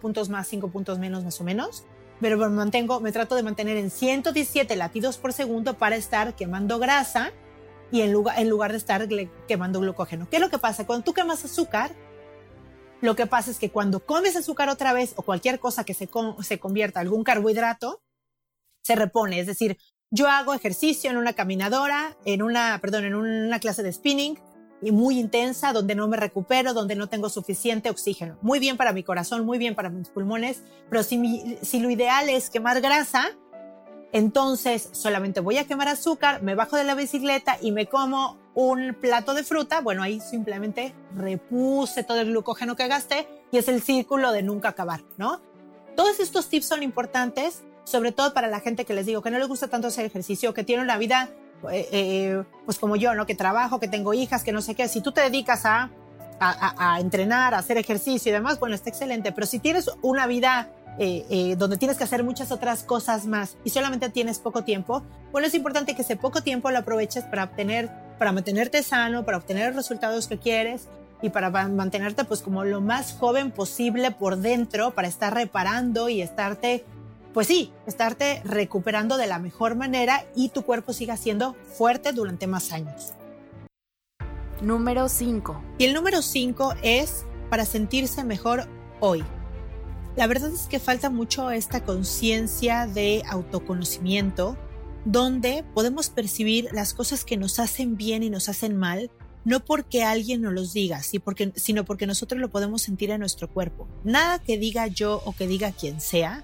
puntos 0.00 0.30
más, 0.30 0.48
5 0.48 0.68
puntos 0.68 0.98
menos, 0.98 1.24
más 1.24 1.38
o 1.42 1.44
menos, 1.44 1.84
pero 2.22 2.38
me 2.38 2.48
mantengo, 2.48 3.00
me 3.00 3.12
trato 3.12 3.34
de 3.34 3.42
mantener 3.42 3.76
en 3.76 3.90
117 3.90 4.76
latidos 4.76 5.18
por 5.18 5.34
segundo 5.34 5.74
para 5.74 5.96
estar 5.96 6.34
quemando 6.34 6.78
grasa 6.78 7.32
y 7.90 8.02
en 8.02 8.12
lugar, 8.12 8.38
en 8.38 8.48
lugar 8.48 8.72
de 8.72 8.78
estar 8.78 9.06
quemando 9.46 9.80
glucógeno. 9.80 10.28
¿Qué 10.28 10.36
es 10.36 10.42
lo 10.42 10.50
que 10.50 10.58
pasa? 10.58 10.86
Cuando 10.86 11.04
tú 11.04 11.12
quemas 11.12 11.44
azúcar, 11.44 11.92
lo 13.00 13.14
que 13.14 13.26
pasa 13.26 13.50
es 13.50 13.58
que 13.58 13.70
cuando 13.70 14.04
comes 14.04 14.36
azúcar 14.36 14.68
otra 14.68 14.92
vez 14.92 15.12
o 15.16 15.22
cualquier 15.22 15.60
cosa 15.60 15.84
que 15.84 15.94
se, 15.94 16.08
se 16.42 16.58
convierta 16.58 17.00
en 17.00 17.06
algún 17.06 17.24
carbohidrato, 17.24 18.02
se 18.82 18.96
repone. 18.96 19.40
Es 19.40 19.46
decir, 19.46 19.78
yo 20.10 20.28
hago 20.28 20.54
ejercicio 20.54 21.10
en 21.10 21.16
una 21.16 21.34
caminadora, 21.34 22.16
en 22.24 22.42
una, 22.42 22.78
perdón, 22.80 23.04
en 23.04 23.14
una 23.14 23.60
clase 23.60 23.82
de 23.82 23.92
spinning, 23.92 24.38
y 24.82 24.92
muy 24.92 25.18
intensa, 25.18 25.72
donde 25.72 25.94
no 25.94 26.06
me 26.06 26.16
recupero, 26.16 26.74
donde 26.74 26.96
no 26.96 27.08
tengo 27.08 27.28
suficiente 27.28 27.90
oxígeno. 27.90 28.38
Muy 28.42 28.58
bien 28.58 28.76
para 28.76 28.92
mi 28.92 29.02
corazón, 29.02 29.46
muy 29.46 29.58
bien 29.58 29.74
para 29.74 29.88
mis 29.88 30.08
pulmones, 30.08 30.62
pero 30.90 31.02
si, 31.02 31.58
si 31.62 31.80
lo 31.80 31.90
ideal 31.90 32.28
es 32.28 32.50
quemar 32.50 32.80
grasa, 32.80 33.30
entonces 34.16 34.88
solamente 34.92 35.40
voy 35.40 35.58
a 35.58 35.66
quemar 35.66 35.88
azúcar, 35.88 36.42
me 36.42 36.54
bajo 36.54 36.76
de 36.76 36.84
la 36.84 36.94
bicicleta 36.94 37.58
y 37.60 37.70
me 37.70 37.84
como 37.84 38.38
un 38.54 38.96
plato 38.98 39.34
de 39.34 39.44
fruta, 39.44 39.82
bueno, 39.82 40.02
ahí 40.02 40.20
simplemente 40.20 40.94
repuse 41.14 42.02
todo 42.02 42.20
el 42.20 42.30
glucógeno 42.30 42.76
que 42.76 42.88
gasté 42.88 43.28
y 43.52 43.58
es 43.58 43.68
el 43.68 43.82
círculo 43.82 44.32
de 44.32 44.42
nunca 44.42 44.70
acabar, 44.70 45.02
¿no? 45.18 45.42
Todos 45.96 46.18
estos 46.18 46.48
tips 46.48 46.66
son 46.66 46.82
importantes, 46.82 47.62
sobre 47.84 48.10
todo 48.10 48.32
para 48.32 48.48
la 48.48 48.60
gente 48.60 48.86
que 48.86 48.94
les 48.94 49.04
digo 49.04 49.20
que 49.20 49.30
no 49.30 49.38
les 49.38 49.48
gusta 49.48 49.68
tanto 49.68 49.88
hacer 49.88 50.06
ejercicio, 50.06 50.54
que 50.54 50.64
tiene 50.64 50.82
una 50.82 50.96
vida, 50.96 51.28
eh, 51.70 51.86
eh, 51.92 52.42
pues 52.64 52.78
como 52.78 52.96
yo, 52.96 53.14
¿no? 53.14 53.26
Que 53.26 53.34
trabajo, 53.34 53.80
que 53.80 53.88
tengo 53.88 54.14
hijas, 54.14 54.42
que 54.42 54.52
no 54.52 54.62
sé 54.62 54.74
qué. 54.74 54.88
Si 54.88 55.02
tú 55.02 55.12
te 55.12 55.20
dedicas 55.20 55.66
a, 55.66 55.90
a, 56.40 56.94
a 56.94 57.00
entrenar, 57.00 57.52
a 57.52 57.58
hacer 57.58 57.76
ejercicio 57.76 58.30
y 58.30 58.32
demás, 58.32 58.58
bueno, 58.58 58.74
está 58.74 58.88
excelente. 58.88 59.30
Pero 59.32 59.46
si 59.46 59.58
tienes 59.58 59.90
una 60.00 60.26
vida 60.26 60.70
eh, 60.98 61.26
eh, 61.28 61.56
donde 61.56 61.76
tienes 61.76 61.98
que 61.98 62.04
hacer 62.04 62.24
muchas 62.24 62.50
otras 62.52 62.82
cosas 62.82 63.26
más 63.26 63.56
y 63.64 63.70
solamente 63.70 64.08
tienes 64.08 64.38
poco 64.38 64.64
tiempo, 64.64 65.02
bueno, 65.30 65.46
es 65.46 65.54
importante 65.54 65.94
que 65.94 66.02
ese 66.02 66.16
poco 66.16 66.42
tiempo 66.42 66.70
lo 66.70 66.78
aproveches 66.78 67.24
para 67.24 67.44
obtener, 67.44 67.90
para 68.18 68.32
mantenerte 68.32 68.82
sano, 68.82 69.24
para 69.24 69.36
obtener 69.36 69.66
los 69.66 69.76
resultados 69.76 70.26
que 70.26 70.38
quieres 70.38 70.88
y 71.22 71.30
para 71.30 71.50
mantenerte 71.50 72.24
pues 72.24 72.42
como 72.42 72.64
lo 72.64 72.80
más 72.80 73.12
joven 73.12 73.50
posible 73.50 74.10
por 74.10 74.38
dentro, 74.38 74.92
para 74.92 75.08
estar 75.08 75.34
reparando 75.34 76.08
y 76.08 76.22
estarte, 76.22 76.84
pues 77.34 77.46
sí, 77.46 77.72
estarte 77.86 78.40
recuperando 78.44 79.16
de 79.16 79.26
la 79.26 79.38
mejor 79.38 79.74
manera 79.74 80.24
y 80.34 80.48
tu 80.48 80.62
cuerpo 80.62 80.92
siga 80.92 81.16
siendo 81.16 81.54
fuerte 81.76 82.12
durante 82.12 82.46
más 82.46 82.72
años. 82.72 83.12
Número 84.62 85.10
5. 85.10 85.62
Y 85.76 85.84
el 85.84 85.92
número 85.92 86.22
5 86.22 86.74
es 86.82 87.26
para 87.50 87.66
sentirse 87.66 88.24
mejor 88.24 88.66
hoy. 89.00 89.22
La 90.16 90.26
verdad 90.26 90.50
es 90.50 90.62
que 90.62 90.78
falta 90.78 91.10
mucho 91.10 91.50
esta 91.50 91.84
conciencia 91.84 92.86
de 92.86 93.22
autoconocimiento 93.28 94.56
donde 95.04 95.62
podemos 95.74 96.08
percibir 96.08 96.70
las 96.72 96.94
cosas 96.94 97.24
que 97.24 97.36
nos 97.36 97.58
hacen 97.58 97.98
bien 97.98 98.22
y 98.22 98.30
nos 98.30 98.48
hacen 98.48 98.76
mal, 98.78 99.10
no 99.44 99.62
porque 99.62 100.04
alguien 100.04 100.40
nos 100.40 100.54
los 100.54 100.72
diga, 100.72 101.02
sino 101.02 101.84
porque 101.84 102.06
nosotros 102.06 102.40
lo 102.40 102.48
podemos 102.48 102.80
sentir 102.80 103.10
en 103.10 103.20
nuestro 103.20 103.48
cuerpo. 103.48 103.86
Nada 104.04 104.38
que 104.38 104.56
diga 104.56 104.86
yo 104.86 105.22
o 105.26 105.32
que 105.32 105.46
diga 105.46 105.70
quien 105.72 106.00
sea 106.00 106.42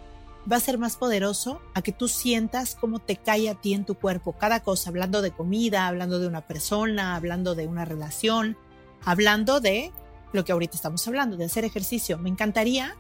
va 0.51 0.57
a 0.57 0.61
ser 0.61 0.77
más 0.77 0.97
poderoso 0.97 1.63
a 1.73 1.81
que 1.81 1.93
tú 1.93 2.09
sientas 2.09 2.77
cómo 2.79 2.99
te 2.99 3.17
cae 3.17 3.49
a 3.49 3.55
ti 3.55 3.73
en 3.73 3.87
tu 3.87 3.95
cuerpo 3.95 4.33
cada 4.33 4.61
cosa, 4.61 4.91
hablando 4.91 5.23
de 5.23 5.31
comida, 5.31 5.89
hablando 5.89 6.19
de 6.19 6.27
una 6.27 6.43
persona, 6.43 7.17
hablando 7.17 7.55
de 7.55 7.67
una 7.67 7.87
relación, 7.87 8.59
hablando 9.03 9.61
de 9.61 9.93
lo 10.33 10.45
que 10.45 10.53
ahorita 10.53 10.77
estamos 10.77 11.09
hablando, 11.09 11.39
de 11.39 11.47
hacer 11.47 11.65
ejercicio. 11.65 12.19
Me 12.19 12.29
encantaría 12.29 12.97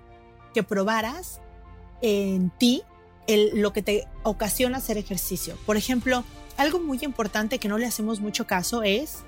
que 0.52 0.62
probaras 0.62 1.40
en 2.00 2.50
ti 2.50 2.82
lo 3.54 3.72
que 3.72 3.82
te 3.82 4.08
ocasiona 4.22 4.78
hacer 4.78 4.98
ejercicio. 4.98 5.56
Por 5.64 5.76
ejemplo, 5.76 6.24
algo 6.56 6.78
muy 6.78 6.98
importante 7.02 7.58
que 7.58 7.68
no 7.68 7.78
le 7.78 7.86
hacemos 7.86 8.20
mucho 8.20 8.46
caso 8.46 8.82
es 8.82 9.22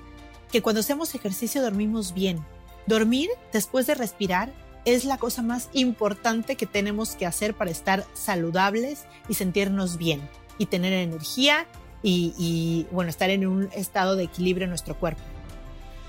que 0.51 0.61
cuando 0.61 0.81
hacemos 0.81 1.15
ejercicio 1.15 1.61
dormimos 1.61 2.13
bien. 2.13 2.45
Dormir 2.87 3.29
después 3.51 3.87
de 3.87 3.95
respirar 3.95 4.51
es 4.83 5.05
la 5.05 5.17
cosa 5.17 5.41
más 5.41 5.69
importante 5.73 6.55
que 6.55 6.67
tenemos 6.67 7.15
que 7.15 7.25
hacer 7.25 7.55
para 7.55 7.71
estar 7.71 8.05
saludables 8.13 9.05
y 9.27 9.33
sentirnos 9.33 9.97
bien 9.97 10.21
y 10.59 10.67
tener 10.67 10.93
energía 10.93 11.65
y, 12.03 12.33
y 12.37 12.85
bueno, 12.91 13.09
estar 13.09 13.31
en 13.31 13.47
un 13.47 13.69
estado 13.73 14.15
de 14.15 14.25
equilibrio 14.25 14.65
en 14.65 14.69
nuestro 14.69 14.95
cuerpo. 14.99 15.23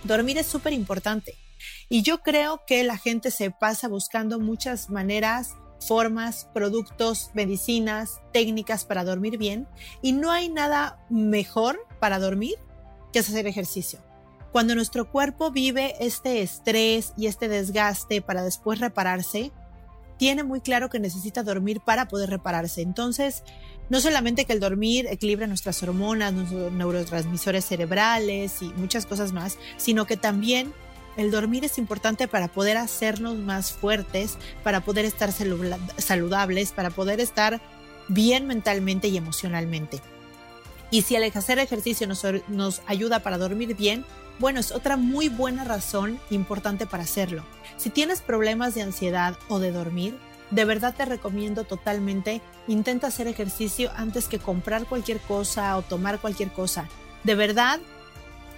Dormir 0.05 0.37
es 0.37 0.47
súper 0.47 0.75
importante. 0.75 1.35
Y 1.89 2.03
yo 2.03 2.22
creo 2.22 2.62
que 2.66 2.82
la 2.84 2.99
gente 2.99 3.30
se 3.30 3.51
pasa 3.51 3.89
buscando 3.89 4.41
muchas 4.41 4.91
maneras, 4.91 5.55
formas, 5.80 6.49
productos, 6.53 7.30
medicinas, 7.34 8.20
técnicas 8.32 8.84
para 8.84 9.05
dormir 9.05 9.39
bien. 9.39 9.68
Y 10.03 10.12
no 10.12 10.32
hay 10.32 10.49
nada 10.49 11.05
mejor 11.11 11.78
para 12.01 12.18
dormir 12.18 12.55
que 13.12 13.20
hacer 13.20 13.47
ejercicio. 13.47 14.01
Cuando 14.53 14.74
nuestro 14.74 15.11
cuerpo 15.11 15.51
vive 15.51 15.95
este 16.01 16.43
estrés 16.43 17.12
y 17.16 17.26
este 17.26 17.49
desgaste 17.49 18.22
para 18.22 18.43
después 18.43 18.80
repararse, 18.80 19.53
tiene 20.16 20.45
muy 20.45 20.61
claro 20.61 20.89
que 20.89 20.99
necesita 20.99 21.43
dormir 21.43 21.80
para 21.84 22.09
poder 22.09 22.30
repararse. 22.30 22.80
Entonces, 22.80 23.45
no 23.91 24.01
solamente 24.01 24.45
que 24.47 24.55
el 24.55 24.61
dormir 24.61 25.07
equilibra 25.09 25.47
nuestras 25.47 25.82
hormonas, 25.82 26.32
nuestros 26.32 26.72
neurotransmisores 26.72 27.64
cerebrales 27.64 28.62
y 28.62 28.72
muchas 28.74 29.07
cosas 29.07 29.32
más, 29.32 29.59
sino 29.76 30.07
que 30.07 30.16
también 30.16 30.72
el 31.17 31.31
dormir 31.31 31.64
es 31.64 31.79
importante 31.79 32.29
para 32.29 32.49
poder 32.49 32.77
hacernos 32.77 33.37
más 33.37 33.73
fuertes, 33.73 34.37
para 34.62 34.81
poder 34.81 35.05
estar 35.05 35.33
saludables, 35.33 36.73
para 36.73 36.91
poder 36.91 37.21
estar 37.21 37.61
bien 38.09 38.47
mentalmente 38.47 39.09
y 39.09 39.17
emocionalmente. 39.17 40.01
Y 40.91 41.03
si 41.03 41.17
el 41.17 41.25
hacer 41.25 41.59
ejercicio 41.59 42.07
nos, 42.07 42.25
nos 42.49 42.83
ayuda 42.87 43.21
para 43.21 43.39
dormir 43.39 43.75
bien, 43.75 44.05
bueno, 44.39 44.61
es 44.61 44.71
otra 44.71 44.97
muy 44.97 45.29
buena 45.29 45.64
razón 45.64 46.21
importante 46.31 46.87
para 46.87 47.03
hacerlo. 47.05 47.43
Si 47.77 47.91
tienes 47.91 48.21
problemas 48.21 48.75
de 48.75 48.83
ansiedad 48.83 49.37
o 49.49 49.59
de 49.59 49.73
dormir, 49.73 50.17
de 50.51 50.64
verdad 50.64 50.95
te 50.95 51.05
recomiendo 51.05 51.64
totalmente 51.64 52.41
intenta 52.69 53.09
hacer 53.09 53.27
ejercicio 53.27 53.91
antes 53.97 54.29
que 54.29 54.39
comprar 54.39 54.87
cualquier 54.87 55.19
cosa 55.21 55.77
o 55.77 55.83
tomar 55.83 56.21
cualquier 56.21 56.53
cosa. 56.53 56.89
De 57.25 57.35
verdad 57.35 57.81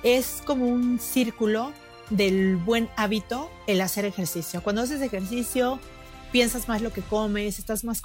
es 0.03 0.43
como 0.45 0.67
un 0.67 0.99
círculo 0.99 1.73
del 2.11 2.57
buen 2.57 2.89
hábito 2.97 3.51
el 3.67 3.81
hacer 3.81 4.05
ejercicio. 4.05 4.63
Cuando 4.63 4.83
haces 4.83 5.03
ejercicio, 5.03 5.79
piensas 6.33 6.69
más 6.69 6.83
lo 6.83 6.93
que 6.93 7.03
comes, 7.03 7.59
estás 7.59 7.85
más, 7.85 8.03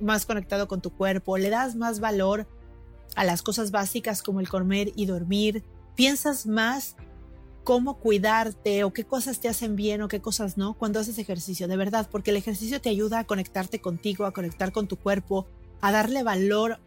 más 0.00 0.26
conectado 0.26 0.68
con 0.68 0.80
tu 0.80 0.90
cuerpo, 0.90 1.38
le 1.38 1.50
das 1.50 1.76
más 1.76 2.00
valor 2.00 2.46
a 3.16 3.24
las 3.24 3.42
cosas 3.42 3.70
básicas 3.70 4.22
como 4.22 4.40
el 4.40 4.48
comer 4.48 4.92
y 4.96 5.06
dormir, 5.06 5.62
piensas 5.94 6.46
más 6.46 6.96
cómo 7.62 7.98
cuidarte 7.98 8.84
o 8.84 8.92
qué 8.92 9.04
cosas 9.04 9.40
te 9.40 9.48
hacen 9.48 9.74
bien 9.74 10.02
o 10.02 10.08
qué 10.08 10.20
cosas 10.20 10.58
no 10.58 10.74
cuando 10.74 11.00
haces 11.00 11.18
ejercicio, 11.18 11.66
de 11.66 11.76
verdad, 11.76 12.08
porque 12.10 12.30
el 12.30 12.36
ejercicio 12.36 12.80
te 12.80 12.90
ayuda 12.90 13.20
a 13.20 13.24
conectarte 13.24 13.80
contigo, 13.80 14.26
a 14.26 14.32
conectar 14.32 14.70
con 14.72 14.86
tu 14.86 14.96
cuerpo, 14.96 15.46
a 15.80 15.90
darle 15.90 16.22
valor 16.22 16.78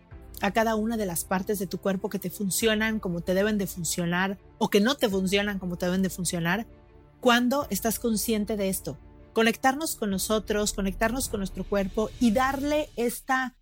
a 0.41 0.51
cada 0.51 0.75
una 0.75 0.97
de 0.97 1.05
las 1.05 1.23
partes 1.23 1.59
de 1.59 1.67
tu 1.67 1.79
cuerpo 1.79 2.09
que 2.09 2.19
te 2.19 2.29
funcionan 2.29 2.99
como 2.99 3.21
te 3.21 3.33
deben 3.33 3.57
de 3.57 3.67
funcionar 3.67 4.37
o 4.57 4.69
que 4.69 4.79
no 4.79 4.95
te 4.95 5.09
funcionan 5.09 5.59
como 5.59 5.77
te 5.77 5.85
deben 5.85 6.01
de 6.01 6.09
funcionar 6.09 6.67
cuando 7.19 7.67
estás 7.69 7.99
consciente 7.99 8.57
de 8.57 8.69
esto. 8.69 8.97
Conectarnos 9.33 9.95
con 9.95 10.09
nosotros, 10.09 10.73
conectarnos 10.73 11.29
con 11.29 11.39
nuestro 11.39 11.63
cuerpo 11.63 12.09
y 12.19 12.31
darle 12.31 12.89
esta, 12.95 13.55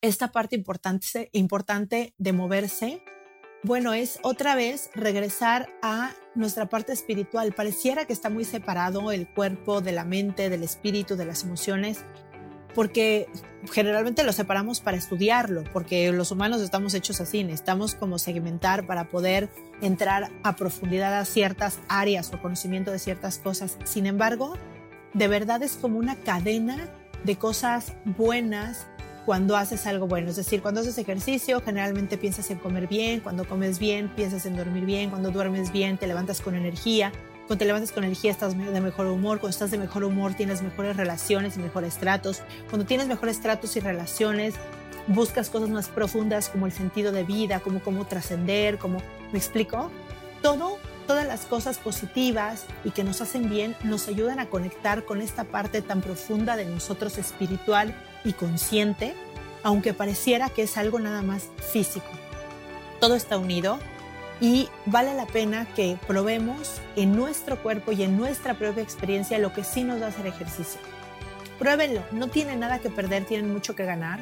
esta 0.00 0.32
parte 0.32 0.56
importante, 0.56 1.30
importante 1.32 2.14
de 2.18 2.32
moverse. 2.32 3.02
Bueno, 3.62 3.92
es 3.92 4.18
otra 4.22 4.54
vez 4.54 4.90
regresar 4.94 5.68
a 5.82 6.14
nuestra 6.34 6.68
parte 6.68 6.92
espiritual. 6.92 7.52
Pareciera 7.54 8.06
que 8.06 8.12
está 8.12 8.30
muy 8.30 8.44
separado 8.44 9.12
el 9.12 9.28
cuerpo 9.32 9.80
de 9.80 9.92
la 9.92 10.04
mente, 10.04 10.48
del 10.48 10.62
espíritu, 10.62 11.16
de 11.16 11.26
las 11.26 11.44
emociones, 11.44 12.04
porque 12.74 13.28
generalmente 13.70 14.22
lo 14.24 14.32
separamos 14.32 14.80
para 14.80 14.96
estudiarlo, 14.96 15.64
porque 15.72 16.10
los 16.12 16.30
humanos 16.30 16.60
estamos 16.60 16.94
hechos 16.94 17.20
así, 17.20 17.44
necesitamos 17.44 17.94
como 17.94 18.18
segmentar 18.18 18.86
para 18.86 19.08
poder 19.08 19.48
entrar 19.82 20.30
a 20.42 20.56
profundidad 20.56 21.18
a 21.18 21.24
ciertas 21.24 21.78
áreas 21.88 22.32
o 22.32 22.40
conocimiento 22.40 22.90
de 22.90 22.98
ciertas 22.98 23.38
cosas. 23.38 23.76
Sin 23.84 24.06
embargo, 24.06 24.54
de 25.12 25.28
verdad 25.28 25.62
es 25.62 25.76
como 25.76 25.98
una 25.98 26.16
cadena 26.16 26.88
de 27.24 27.36
cosas 27.36 27.92
buenas 28.04 28.86
cuando 29.26 29.56
haces 29.56 29.86
algo 29.86 30.06
bueno. 30.06 30.30
Es 30.30 30.36
decir, 30.36 30.62
cuando 30.62 30.80
haces 30.80 30.96
ejercicio, 30.98 31.60
generalmente 31.60 32.16
piensas 32.16 32.50
en 32.50 32.58
comer 32.58 32.88
bien, 32.88 33.20
cuando 33.20 33.46
comes 33.46 33.78
bien, 33.78 34.08
piensas 34.08 34.46
en 34.46 34.56
dormir 34.56 34.86
bien, 34.86 35.10
cuando 35.10 35.30
duermes 35.30 35.70
bien, 35.72 35.98
te 35.98 36.06
levantas 36.06 36.40
con 36.40 36.54
energía, 36.54 37.12
cuando 37.50 37.64
te 37.64 37.66
levantas 37.66 37.90
con 37.90 38.04
energía 38.04 38.30
estás 38.30 38.56
de 38.56 38.80
mejor 38.80 39.06
humor, 39.06 39.40
cuando 39.40 39.50
estás 39.50 39.72
de 39.72 39.78
mejor 39.78 40.04
humor 40.04 40.34
tienes 40.34 40.62
mejores 40.62 40.96
relaciones 40.96 41.56
y 41.56 41.58
mejores 41.58 41.96
tratos, 41.96 42.42
cuando 42.68 42.86
tienes 42.86 43.08
mejores 43.08 43.40
tratos 43.40 43.74
y 43.74 43.80
relaciones 43.80 44.54
buscas 45.08 45.50
cosas 45.50 45.68
más 45.68 45.88
profundas 45.88 46.48
como 46.48 46.66
el 46.66 46.72
sentido 46.72 47.10
de 47.10 47.24
vida, 47.24 47.58
como 47.58 47.80
cómo 47.80 48.06
trascender, 48.06 48.78
como, 48.78 48.98
¿me 49.32 49.38
explico? 49.40 49.90
Todo, 50.42 50.78
todas 51.08 51.26
las 51.26 51.40
cosas 51.40 51.78
positivas 51.78 52.66
y 52.84 52.92
que 52.92 53.02
nos 53.02 53.20
hacen 53.20 53.50
bien 53.50 53.74
nos 53.82 54.06
ayudan 54.06 54.38
a 54.38 54.46
conectar 54.46 55.04
con 55.04 55.20
esta 55.20 55.42
parte 55.42 55.82
tan 55.82 56.02
profunda 56.02 56.54
de 56.54 56.66
nosotros 56.66 57.18
espiritual 57.18 57.96
y 58.24 58.32
consciente, 58.32 59.12
aunque 59.64 59.92
pareciera 59.92 60.50
que 60.50 60.62
es 60.62 60.76
algo 60.76 61.00
nada 61.00 61.22
más 61.22 61.48
físico. 61.72 62.10
Todo 63.00 63.16
está 63.16 63.38
unido 63.38 63.80
y 64.40 64.68
vale 64.86 65.14
la 65.14 65.26
pena 65.26 65.66
que 65.74 65.98
probemos 66.06 66.80
en 66.96 67.14
nuestro 67.14 67.62
cuerpo 67.62 67.92
y 67.92 68.02
en 68.02 68.16
nuestra 68.16 68.54
propia 68.54 68.82
experiencia 68.82 69.38
lo 69.38 69.52
que 69.52 69.64
sí 69.64 69.84
nos 69.84 70.00
da 70.00 70.08
hacer 70.08 70.26
ejercicio. 70.26 70.80
Pruébenlo, 71.58 72.02
no 72.12 72.28
tienen 72.28 72.60
nada 72.60 72.78
que 72.78 72.88
perder, 72.88 73.26
tienen 73.26 73.52
mucho 73.52 73.74
que 73.74 73.84
ganar. 73.84 74.18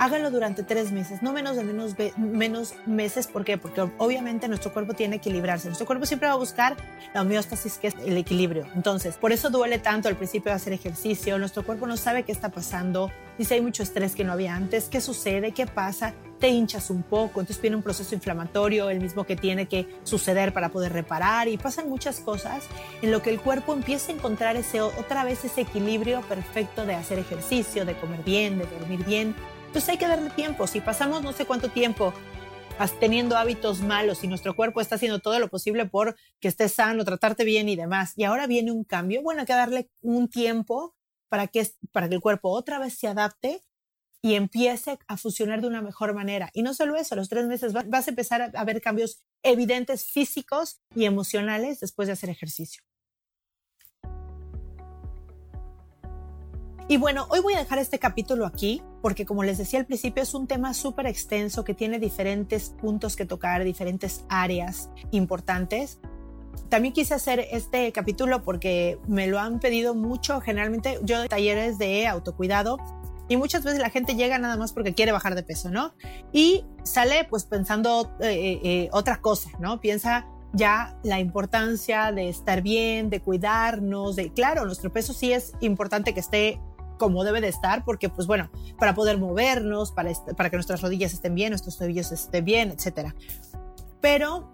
hágalo 0.00 0.30
durante 0.30 0.62
tres 0.62 0.92
meses, 0.92 1.20
no 1.20 1.30
menos 1.34 1.56
de 1.56 1.62
menos, 1.62 1.94
menos 2.16 2.74
meses. 2.86 3.26
¿Por 3.26 3.44
qué? 3.44 3.58
Porque 3.58 3.82
obviamente 3.98 4.48
nuestro 4.48 4.72
cuerpo 4.72 4.94
tiene 4.94 5.18
que 5.20 5.28
equilibrarse. 5.28 5.68
Nuestro 5.68 5.86
cuerpo 5.86 6.06
siempre 6.06 6.26
va 6.26 6.34
a 6.34 6.38
buscar 6.38 6.74
la 7.12 7.20
homeostasis, 7.20 7.76
que 7.76 7.88
es 7.88 7.94
el 8.06 8.16
equilibrio. 8.16 8.66
Entonces, 8.74 9.18
por 9.18 9.30
eso 9.30 9.50
duele 9.50 9.78
tanto 9.78 10.08
al 10.08 10.16
principio 10.16 10.52
de 10.52 10.56
hacer 10.56 10.72
ejercicio. 10.72 11.38
Nuestro 11.38 11.64
cuerpo 11.64 11.86
no 11.86 11.98
sabe 11.98 12.22
qué 12.22 12.32
está 12.32 12.48
pasando. 12.48 13.10
Dice, 13.36 13.54
hay 13.54 13.60
mucho 13.60 13.82
estrés 13.82 14.14
que 14.14 14.24
no 14.24 14.32
había 14.32 14.54
antes. 14.54 14.88
¿Qué 14.88 15.02
sucede? 15.02 15.52
¿Qué 15.52 15.66
pasa? 15.66 16.14
Te 16.40 16.48
hinchas 16.48 16.90
un 16.90 17.02
poco. 17.02 17.40
Entonces 17.40 17.60
viene 17.60 17.76
un 17.76 17.82
proceso 17.82 18.14
inflamatorio, 18.14 18.90
el 18.90 19.00
mismo 19.00 19.24
que 19.24 19.36
tiene 19.36 19.68
que 19.68 19.86
suceder 20.02 20.52
para 20.52 20.70
poder 20.70 20.92
reparar. 20.92 21.46
Y 21.46 21.58
pasan 21.58 21.88
muchas 21.88 22.18
cosas 22.20 22.64
en 23.02 23.12
lo 23.12 23.22
que 23.22 23.30
el 23.30 23.40
cuerpo 23.40 23.74
empieza 23.74 24.10
a 24.10 24.14
encontrar 24.16 24.56
ese, 24.56 24.80
otra 24.80 25.22
vez 25.22 25.44
ese 25.44 25.60
equilibrio 25.60 26.22
perfecto 26.22 26.86
de 26.86 26.94
hacer 26.94 27.18
ejercicio, 27.18 27.84
de 27.84 27.94
comer 27.94 28.24
bien, 28.24 28.58
de 28.58 28.66
dormir 28.66 29.04
bien 29.04 29.36
entonces 29.70 29.90
hay 29.90 29.98
que 29.98 30.08
darle 30.08 30.30
tiempo. 30.30 30.66
Si 30.66 30.80
pasamos 30.80 31.22
no 31.22 31.32
sé 31.32 31.46
cuánto 31.46 31.68
tiempo 31.68 32.12
teniendo 32.98 33.36
hábitos 33.36 33.82
malos 33.82 34.24
y 34.24 34.26
nuestro 34.26 34.56
cuerpo 34.56 34.80
está 34.80 34.96
haciendo 34.96 35.20
todo 35.20 35.38
lo 35.38 35.46
posible 35.46 35.86
por 35.86 36.16
que 36.40 36.48
estés 36.48 36.72
sano, 36.72 37.04
tratarte 37.04 37.44
bien 37.44 37.68
y 37.68 37.76
demás, 37.76 38.14
y 38.16 38.24
ahora 38.24 38.48
viene 38.48 38.72
un 38.72 38.82
cambio, 38.82 39.22
bueno, 39.22 39.42
hay 39.42 39.46
que 39.46 39.52
darle 39.52 39.90
un 40.00 40.28
tiempo 40.28 40.96
para 41.28 41.46
que, 41.46 41.68
para 41.92 42.08
que 42.08 42.16
el 42.16 42.20
cuerpo 42.20 42.48
otra 42.48 42.80
vez 42.80 42.98
se 42.98 43.06
adapte 43.06 43.62
y 44.22 44.34
empiece 44.34 44.98
a 45.06 45.16
funcionar 45.16 45.60
de 45.60 45.68
una 45.68 45.82
mejor 45.82 46.14
manera. 46.14 46.50
Y 46.52 46.62
no 46.62 46.74
solo 46.74 46.96
eso, 46.96 47.14
a 47.14 47.16
los 47.16 47.28
tres 47.28 47.46
meses 47.46 47.72
vas 47.72 48.06
a 48.06 48.10
empezar 48.10 48.50
a 48.54 48.64
ver 48.64 48.80
cambios 48.80 49.22
evidentes 49.42 50.04
físicos 50.04 50.80
y 50.94 51.04
emocionales 51.04 51.80
después 51.80 52.06
de 52.06 52.12
hacer 52.12 52.30
ejercicio. 52.30 52.82
Y 56.90 56.96
bueno, 56.96 57.26
hoy 57.30 57.38
voy 57.38 57.54
a 57.54 57.60
dejar 57.60 57.78
este 57.78 58.00
capítulo 58.00 58.46
aquí 58.46 58.82
porque 59.00 59.24
como 59.24 59.44
les 59.44 59.58
decía 59.58 59.78
al 59.78 59.86
principio 59.86 60.24
es 60.24 60.34
un 60.34 60.48
tema 60.48 60.74
súper 60.74 61.06
extenso 61.06 61.62
que 61.62 61.72
tiene 61.72 62.00
diferentes 62.00 62.70
puntos 62.70 63.14
que 63.14 63.24
tocar, 63.24 63.62
diferentes 63.62 64.24
áreas 64.28 64.90
importantes. 65.12 66.00
También 66.68 66.92
quise 66.92 67.14
hacer 67.14 67.46
este 67.52 67.92
capítulo 67.92 68.42
porque 68.42 68.98
me 69.06 69.28
lo 69.28 69.38
han 69.38 69.60
pedido 69.60 69.94
mucho. 69.94 70.40
Generalmente 70.40 70.98
yo 71.04 71.18
doy 71.18 71.28
talleres 71.28 71.78
de 71.78 72.08
autocuidado 72.08 72.78
y 73.30 73.36
muchas 73.36 73.62
veces 73.62 73.78
la 73.78 73.90
gente 73.90 74.16
llega 74.16 74.38
nada 74.38 74.56
más 74.56 74.72
porque 74.72 74.92
quiere 74.92 75.12
bajar 75.12 75.36
de 75.36 75.44
peso, 75.44 75.70
¿no? 75.70 75.94
Y 76.32 76.64
sale 76.82 77.24
pues 77.30 77.44
pensando 77.44 78.12
eh, 78.18 78.26
eh, 78.26 78.60
eh, 78.64 78.88
otra 78.90 79.20
cosa, 79.20 79.50
¿no? 79.60 79.80
Piensa 79.80 80.26
ya 80.52 80.98
la 81.04 81.20
importancia 81.20 82.10
de 82.10 82.28
estar 82.28 82.60
bien, 82.60 83.08
de 83.08 83.20
cuidarnos, 83.20 84.16
de, 84.16 84.32
claro, 84.32 84.64
nuestro 84.64 84.92
peso 84.92 85.12
sí 85.12 85.32
es 85.32 85.52
importante 85.60 86.12
que 86.12 86.18
esté 86.18 86.60
como 86.98 87.22
debe 87.22 87.40
de 87.40 87.46
estar, 87.46 87.84
porque 87.84 88.08
pues 88.08 88.26
bueno, 88.26 88.50
para 88.80 88.96
poder 88.96 89.16
movernos, 89.16 89.92
para, 89.92 90.10
para 90.36 90.50
que 90.50 90.56
nuestras 90.56 90.82
rodillas 90.82 91.12
estén 91.12 91.36
bien, 91.36 91.50
nuestros 91.50 91.78
tobillos 91.78 92.10
estén 92.10 92.44
bien, 92.44 92.72
etcétera. 92.72 93.14
Pero 94.00 94.50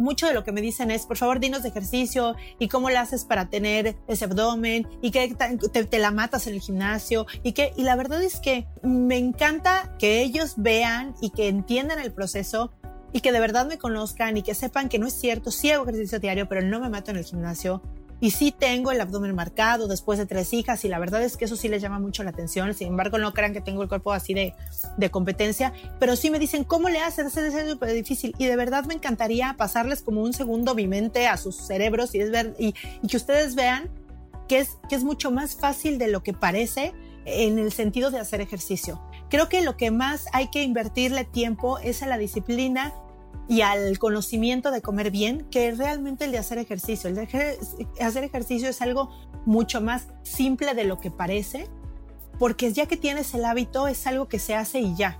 mucho 0.00 0.26
de 0.26 0.34
lo 0.34 0.44
que 0.44 0.52
me 0.52 0.60
dicen 0.60 0.90
es, 0.90 1.06
por 1.06 1.16
favor, 1.16 1.40
dinos 1.40 1.62
de 1.62 1.68
ejercicio 1.68 2.34
y 2.58 2.68
cómo 2.68 2.90
lo 2.90 2.98
haces 2.98 3.24
para 3.24 3.48
tener 3.48 3.96
ese 4.08 4.24
abdomen 4.24 4.86
y 5.02 5.10
que 5.10 5.34
te, 5.72 5.98
la 5.98 6.10
matas 6.10 6.46
en 6.46 6.54
el 6.54 6.60
gimnasio 6.60 7.26
y 7.42 7.52
que, 7.52 7.72
y 7.76 7.82
la 7.82 7.96
verdad 7.96 8.22
es 8.22 8.40
que 8.40 8.66
me 8.82 9.18
encanta 9.18 9.94
que 9.98 10.22
ellos 10.22 10.54
vean 10.56 11.14
y 11.20 11.30
que 11.30 11.48
entiendan 11.48 12.00
el 12.00 12.12
proceso 12.12 12.72
y 13.12 13.20
que 13.20 13.32
de 13.32 13.40
verdad 13.40 13.66
me 13.66 13.78
conozcan 13.78 14.36
y 14.36 14.42
que 14.42 14.54
sepan 14.54 14.88
que 14.88 14.98
no 14.98 15.06
es 15.06 15.14
cierto, 15.14 15.50
sí 15.50 15.70
hago 15.70 15.84
ejercicio 15.84 16.20
diario, 16.20 16.48
pero 16.48 16.62
no 16.62 16.80
me 16.80 16.88
mato 16.88 17.10
en 17.10 17.16
el 17.16 17.24
gimnasio, 17.24 17.82
y 18.20 18.32
sí 18.32 18.52
tengo 18.52 18.90
el 18.90 19.00
abdomen 19.00 19.34
marcado 19.34 19.88
después 19.88 20.18
de 20.18 20.26
tres 20.26 20.52
hijas 20.52 20.84
y 20.84 20.88
la 20.88 20.98
verdad 20.98 21.22
es 21.22 21.36
que 21.36 21.46
eso 21.46 21.56
sí 21.56 21.68
les 21.68 21.80
llama 21.80 21.98
mucho 21.98 22.22
la 22.22 22.30
atención. 22.30 22.74
Sin 22.74 22.88
embargo, 22.88 23.18
no 23.18 23.32
crean 23.32 23.52
que 23.52 23.60
tengo 23.60 23.82
el 23.82 23.88
cuerpo 23.88 24.12
así 24.12 24.34
de, 24.34 24.54
de 24.96 25.10
competencia, 25.10 25.72
pero 25.98 26.16
sí 26.16 26.30
me 26.30 26.38
dicen, 26.38 26.64
¿cómo 26.64 26.88
le 26.88 27.00
haces? 27.00 27.36
Es 27.36 27.70
súper 27.70 27.92
difícil. 27.92 28.34
Y 28.38 28.46
de 28.46 28.56
verdad 28.56 28.84
me 28.84 28.94
encantaría 28.94 29.54
pasarles 29.56 30.02
como 30.02 30.22
un 30.22 30.32
segundo 30.32 30.74
mi 30.74 30.86
mente 30.86 31.26
a 31.26 31.36
sus 31.36 31.56
cerebros 31.56 32.14
y, 32.14 32.18
ver, 32.24 32.54
y 32.58 32.72
que 33.08 33.16
ustedes 33.16 33.54
vean 33.54 33.90
que 34.48 34.58
es, 34.58 34.78
que 34.88 34.96
es 34.96 35.04
mucho 35.04 35.30
más 35.30 35.54
fácil 35.54 35.96
de 35.98 36.08
lo 36.08 36.22
que 36.22 36.32
parece 36.32 36.92
en 37.24 37.58
el 37.58 37.72
sentido 37.72 38.10
de 38.10 38.18
hacer 38.18 38.40
ejercicio. 38.40 39.00
Creo 39.28 39.48
que 39.48 39.62
lo 39.62 39.76
que 39.76 39.90
más 39.90 40.26
hay 40.32 40.48
que 40.48 40.62
invertirle 40.62 41.24
tiempo 41.24 41.78
es 41.78 42.02
a 42.02 42.06
la 42.06 42.18
disciplina 42.18 42.92
y 43.50 43.62
al 43.62 43.98
conocimiento 43.98 44.70
de 44.70 44.80
comer 44.80 45.10
bien 45.10 45.44
que 45.50 45.72
realmente 45.72 46.24
el 46.24 46.30
de 46.30 46.38
hacer 46.38 46.58
ejercicio. 46.58 47.10
El 47.10 47.16
de 47.16 47.58
hacer 48.00 48.22
ejercicio 48.22 48.68
es 48.68 48.80
algo 48.80 49.10
mucho 49.44 49.80
más 49.80 50.06
simple 50.22 50.72
de 50.74 50.84
lo 50.84 51.00
que 51.00 51.10
parece, 51.10 51.66
porque 52.38 52.72
ya 52.72 52.86
que 52.86 52.96
tienes 52.96 53.34
el 53.34 53.44
hábito 53.44 53.88
es 53.88 54.06
algo 54.06 54.28
que 54.28 54.38
se 54.38 54.54
hace 54.54 54.78
y 54.78 54.94
ya. 54.94 55.18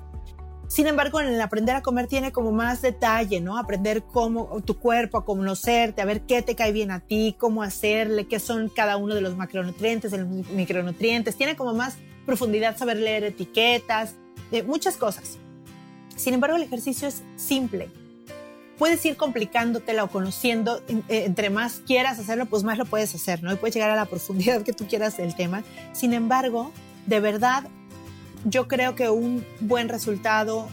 Sin 0.68 0.86
embargo, 0.86 1.18
el 1.18 1.40
aprender 1.40 1.74
a 1.74 1.82
comer 1.82 2.06
tiene 2.06 2.30
como 2.30 2.52
más 2.52 2.82
detalle, 2.82 3.40
¿no? 3.40 3.58
Aprender 3.58 4.04
cómo 4.04 4.62
tu 4.64 4.78
cuerpo, 4.78 5.18
a 5.18 5.24
conocerte, 5.24 6.00
a 6.00 6.04
ver 6.04 6.20
qué 6.20 6.40
te 6.40 6.54
cae 6.54 6.70
bien 6.70 6.92
a 6.92 7.00
ti, 7.00 7.34
cómo 7.36 7.64
hacerle, 7.64 8.28
qué 8.28 8.38
son 8.38 8.68
cada 8.68 8.96
uno 8.96 9.16
de 9.16 9.22
los 9.22 9.36
macronutrientes, 9.36 10.12
de 10.12 10.18
los 10.18 10.28
micronutrientes. 10.28 11.34
Tiene 11.34 11.56
como 11.56 11.74
más 11.74 11.96
profundidad 12.26 12.76
saber 12.76 12.98
leer 12.98 13.24
etiquetas, 13.24 14.14
de 14.52 14.62
muchas 14.62 14.96
cosas. 14.96 15.36
Sin 16.14 16.32
embargo, 16.32 16.56
el 16.56 16.62
ejercicio 16.62 17.08
es 17.08 17.24
simple 17.34 17.90
puedes 18.80 19.04
ir 19.04 19.18
complicándotela 19.18 20.04
o 20.04 20.08
conociendo, 20.08 20.80
eh, 20.88 21.24
entre 21.26 21.50
más 21.50 21.82
quieras 21.86 22.18
hacerlo, 22.18 22.46
pues 22.46 22.62
más 22.62 22.78
lo 22.78 22.86
puedes 22.86 23.14
hacer, 23.14 23.42
¿no? 23.42 23.52
Y 23.52 23.56
puedes 23.56 23.74
llegar 23.74 23.90
a 23.90 23.94
la 23.94 24.06
profundidad 24.06 24.62
que 24.62 24.72
tú 24.72 24.86
quieras 24.86 25.18
del 25.18 25.36
tema. 25.36 25.62
Sin 25.92 26.14
embargo, 26.14 26.72
de 27.04 27.20
verdad, 27.20 27.64
yo 28.46 28.68
creo 28.68 28.94
que 28.94 29.10
un 29.10 29.44
buen 29.60 29.90
resultado 29.90 30.66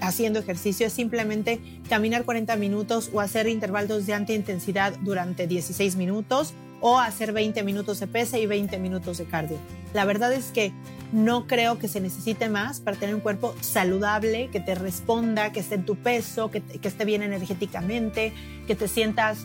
haciendo 0.00 0.38
ejercicio 0.38 0.86
es 0.86 0.94
simplemente 0.94 1.60
caminar 1.90 2.24
40 2.24 2.56
minutos 2.56 3.10
o 3.12 3.20
hacer 3.20 3.48
intervalos 3.48 4.06
de 4.06 4.14
alta 4.14 4.32
intensidad 4.32 4.94
durante 5.02 5.46
16 5.46 5.96
minutos 5.96 6.54
o 6.80 6.98
hacer 6.98 7.32
20 7.32 7.62
minutos 7.62 8.00
de 8.00 8.06
pesa 8.06 8.38
y 8.38 8.46
20 8.46 8.78
minutos 8.78 9.18
de 9.18 9.24
cardio. 9.24 9.58
La 9.94 10.04
verdad 10.04 10.32
es 10.32 10.46
que 10.46 10.72
no 11.12 11.46
creo 11.46 11.78
que 11.78 11.88
se 11.88 12.00
necesite 12.00 12.48
más 12.48 12.80
para 12.80 12.96
tener 12.96 13.14
un 13.14 13.20
cuerpo 13.20 13.54
saludable, 13.60 14.48
que 14.50 14.60
te 14.60 14.74
responda, 14.74 15.52
que 15.52 15.60
esté 15.60 15.76
en 15.76 15.84
tu 15.84 15.96
peso, 15.96 16.50
que, 16.50 16.60
que 16.60 16.88
esté 16.88 17.04
bien 17.04 17.22
energéticamente, 17.22 18.32
que 18.66 18.74
te 18.74 18.88
sientas 18.88 19.38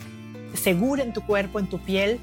seguro 0.54 1.02
en 1.02 1.12
tu 1.12 1.22
cuerpo, 1.22 1.58
en 1.58 1.68
tu 1.68 1.78
piel 1.78 2.20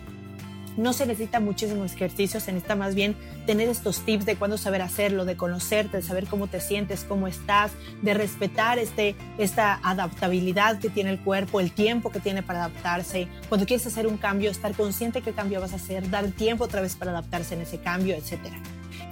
no 0.77 0.93
se 0.93 1.05
necesita 1.05 1.39
muchísimos 1.39 1.93
ejercicios, 1.93 2.43
se 2.43 2.51
necesita 2.51 2.75
más 2.75 2.95
bien 2.95 3.15
tener 3.45 3.69
estos 3.69 3.99
tips 4.05 4.25
de 4.25 4.35
cuándo 4.35 4.57
saber 4.57 4.81
hacerlo, 4.81 5.25
de 5.25 5.35
conocerte, 5.35 5.97
de 5.97 6.03
saber 6.03 6.27
cómo 6.27 6.47
te 6.47 6.61
sientes, 6.61 7.05
cómo 7.07 7.27
estás, 7.27 7.71
de 8.01 8.13
respetar 8.13 8.79
este, 8.79 9.15
esta 9.37 9.79
adaptabilidad 9.83 10.79
que 10.79 10.89
tiene 10.89 11.11
el 11.11 11.19
cuerpo, 11.19 11.59
el 11.59 11.71
tiempo 11.71 12.11
que 12.11 12.19
tiene 12.19 12.43
para 12.43 12.65
adaptarse. 12.65 13.27
Cuando 13.47 13.65
quieres 13.65 13.85
hacer 13.87 14.07
un 14.07 14.17
cambio, 14.17 14.51
estar 14.51 14.73
consciente 14.73 15.21
qué 15.21 15.33
cambio 15.33 15.61
vas 15.61 15.73
a 15.73 15.77
hacer, 15.77 16.09
dar 16.09 16.27
tiempo 16.27 16.65
otra 16.65 16.81
vez 16.81 16.95
para 16.95 17.11
adaptarse 17.11 17.55
en 17.55 17.61
ese 17.61 17.79
cambio, 17.79 18.15
etcétera. 18.15 18.57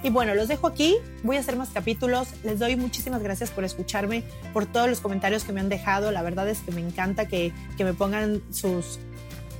Y 0.02 0.10
bueno, 0.10 0.34
los 0.34 0.48
dejo 0.48 0.66
aquí. 0.66 0.96
Voy 1.24 1.36
a 1.36 1.40
hacer 1.40 1.56
más 1.56 1.70
capítulos. 1.70 2.28
Les 2.44 2.58
doy 2.58 2.76
muchísimas 2.76 3.22
gracias 3.22 3.50
por 3.50 3.64
escucharme, 3.64 4.22
por 4.52 4.66
todos 4.66 4.88
los 4.88 5.00
comentarios 5.00 5.44
que 5.44 5.52
me 5.52 5.60
han 5.60 5.68
dejado. 5.68 6.12
La 6.12 6.22
verdad 6.22 6.48
es 6.48 6.60
que 6.60 6.70
me 6.70 6.80
encanta 6.80 7.26
que, 7.26 7.52
que 7.76 7.84
me 7.84 7.94
pongan 7.94 8.40
sus, 8.52 9.00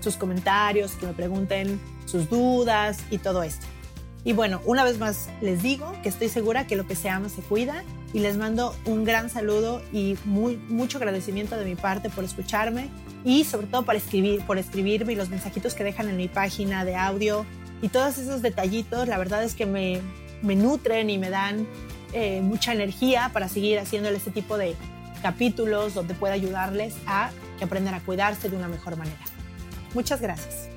sus 0.00 0.16
comentarios, 0.16 0.92
que 0.92 1.06
me 1.06 1.12
pregunten 1.12 1.80
sus 2.06 2.28
dudas 2.28 2.98
y 3.10 3.18
todo 3.18 3.42
esto. 3.42 3.66
Y 4.24 4.32
bueno, 4.32 4.60
una 4.66 4.84
vez 4.84 4.98
más 4.98 5.28
les 5.40 5.62
digo 5.62 5.92
que 6.02 6.08
estoy 6.08 6.28
segura 6.28 6.66
que 6.66 6.76
lo 6.76 6.86
que 6.86 6.94
se 6.94 7.08
ama 7.08 7.28
se 7.28 7.40
cuida 7.40 7.84
y 8.12 8.20
les 8.20 8.36
mando 8.36 8.74
un 8.84 9.04
gran 9.04 9.30
saludo 9.30 9.82
y 9.92 10.16
muy, 10.24 10.56
mucho 10.68 10.98
agradecimiento 10.98 11.56
de 11.56 11.64
mi 11.64 11.76
parte 11.76 12.10
por 12.10 12.24
escucharme 12.24 12.90
y 13.24 13.44
sobre 13.44 13.68
todo 13.68 13.84
por 13.84 13.94
escribir, 13.94 14.44
por 14.44 14.58
escribirme 14.58 15.12
y 15.12 15.16
los 15.16 15.28
mensajitos 15.28 15.74
que 15.74 15.84
dejan 15.84 16.08
en 16.08 16.16
mi 16.16 16.28
página 16.28 16.84
de 16.84 16.96
audio 16.96 17.46
y 17.80 17.88
todos 17.88 18.18
esos 18.18 18.42
detallitos, 18.42 19.06
la 19.06 19.18
verdad 19.18 19.44
es 19.44 19.54
que 19.54 19.66
me, 19.66 20.00
me 20.42 20.56
nutren 20.56 21.10
y 21.10 21.18
me 21.18 21.30
dan 21.30 21.66
eh, 22.12 22.40
mucha 22.40 22.72
energía 22.72 23.30
para 23.32 23.48
seguir 23.48 23.78
haciéndole 23.78 24.16
este 24.16 24.30
tipo 24.30 24.58
de 24.58 24.74
capítulos 25.22 25.94
donde 25.94 26.14
pueda 26.14 26.34
ayudarles 26.34 26.94
a 27.06 27.30
que 27.58 27.64
aprendan 27.64 27.94
a 27.94 28.00
cuidarse 28.00 28.48
de 28.48 28.56
una 28.56 28.68
mejor 28.68 28.96
manera. 28.96 29.18
Muchas 29.94 30.20
gracias. 30.20 30.68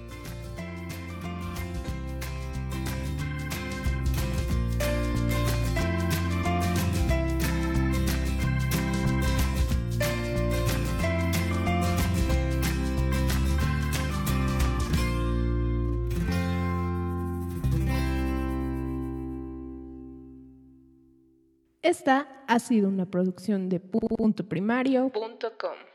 Esta 21.91 22.45
ha 22.47 22.57
sido 22.59 22.88
una 22.88 23.05
producción 23.05 23.68
de 23.68 23.82
puntoprimario.com. 23.82 25.90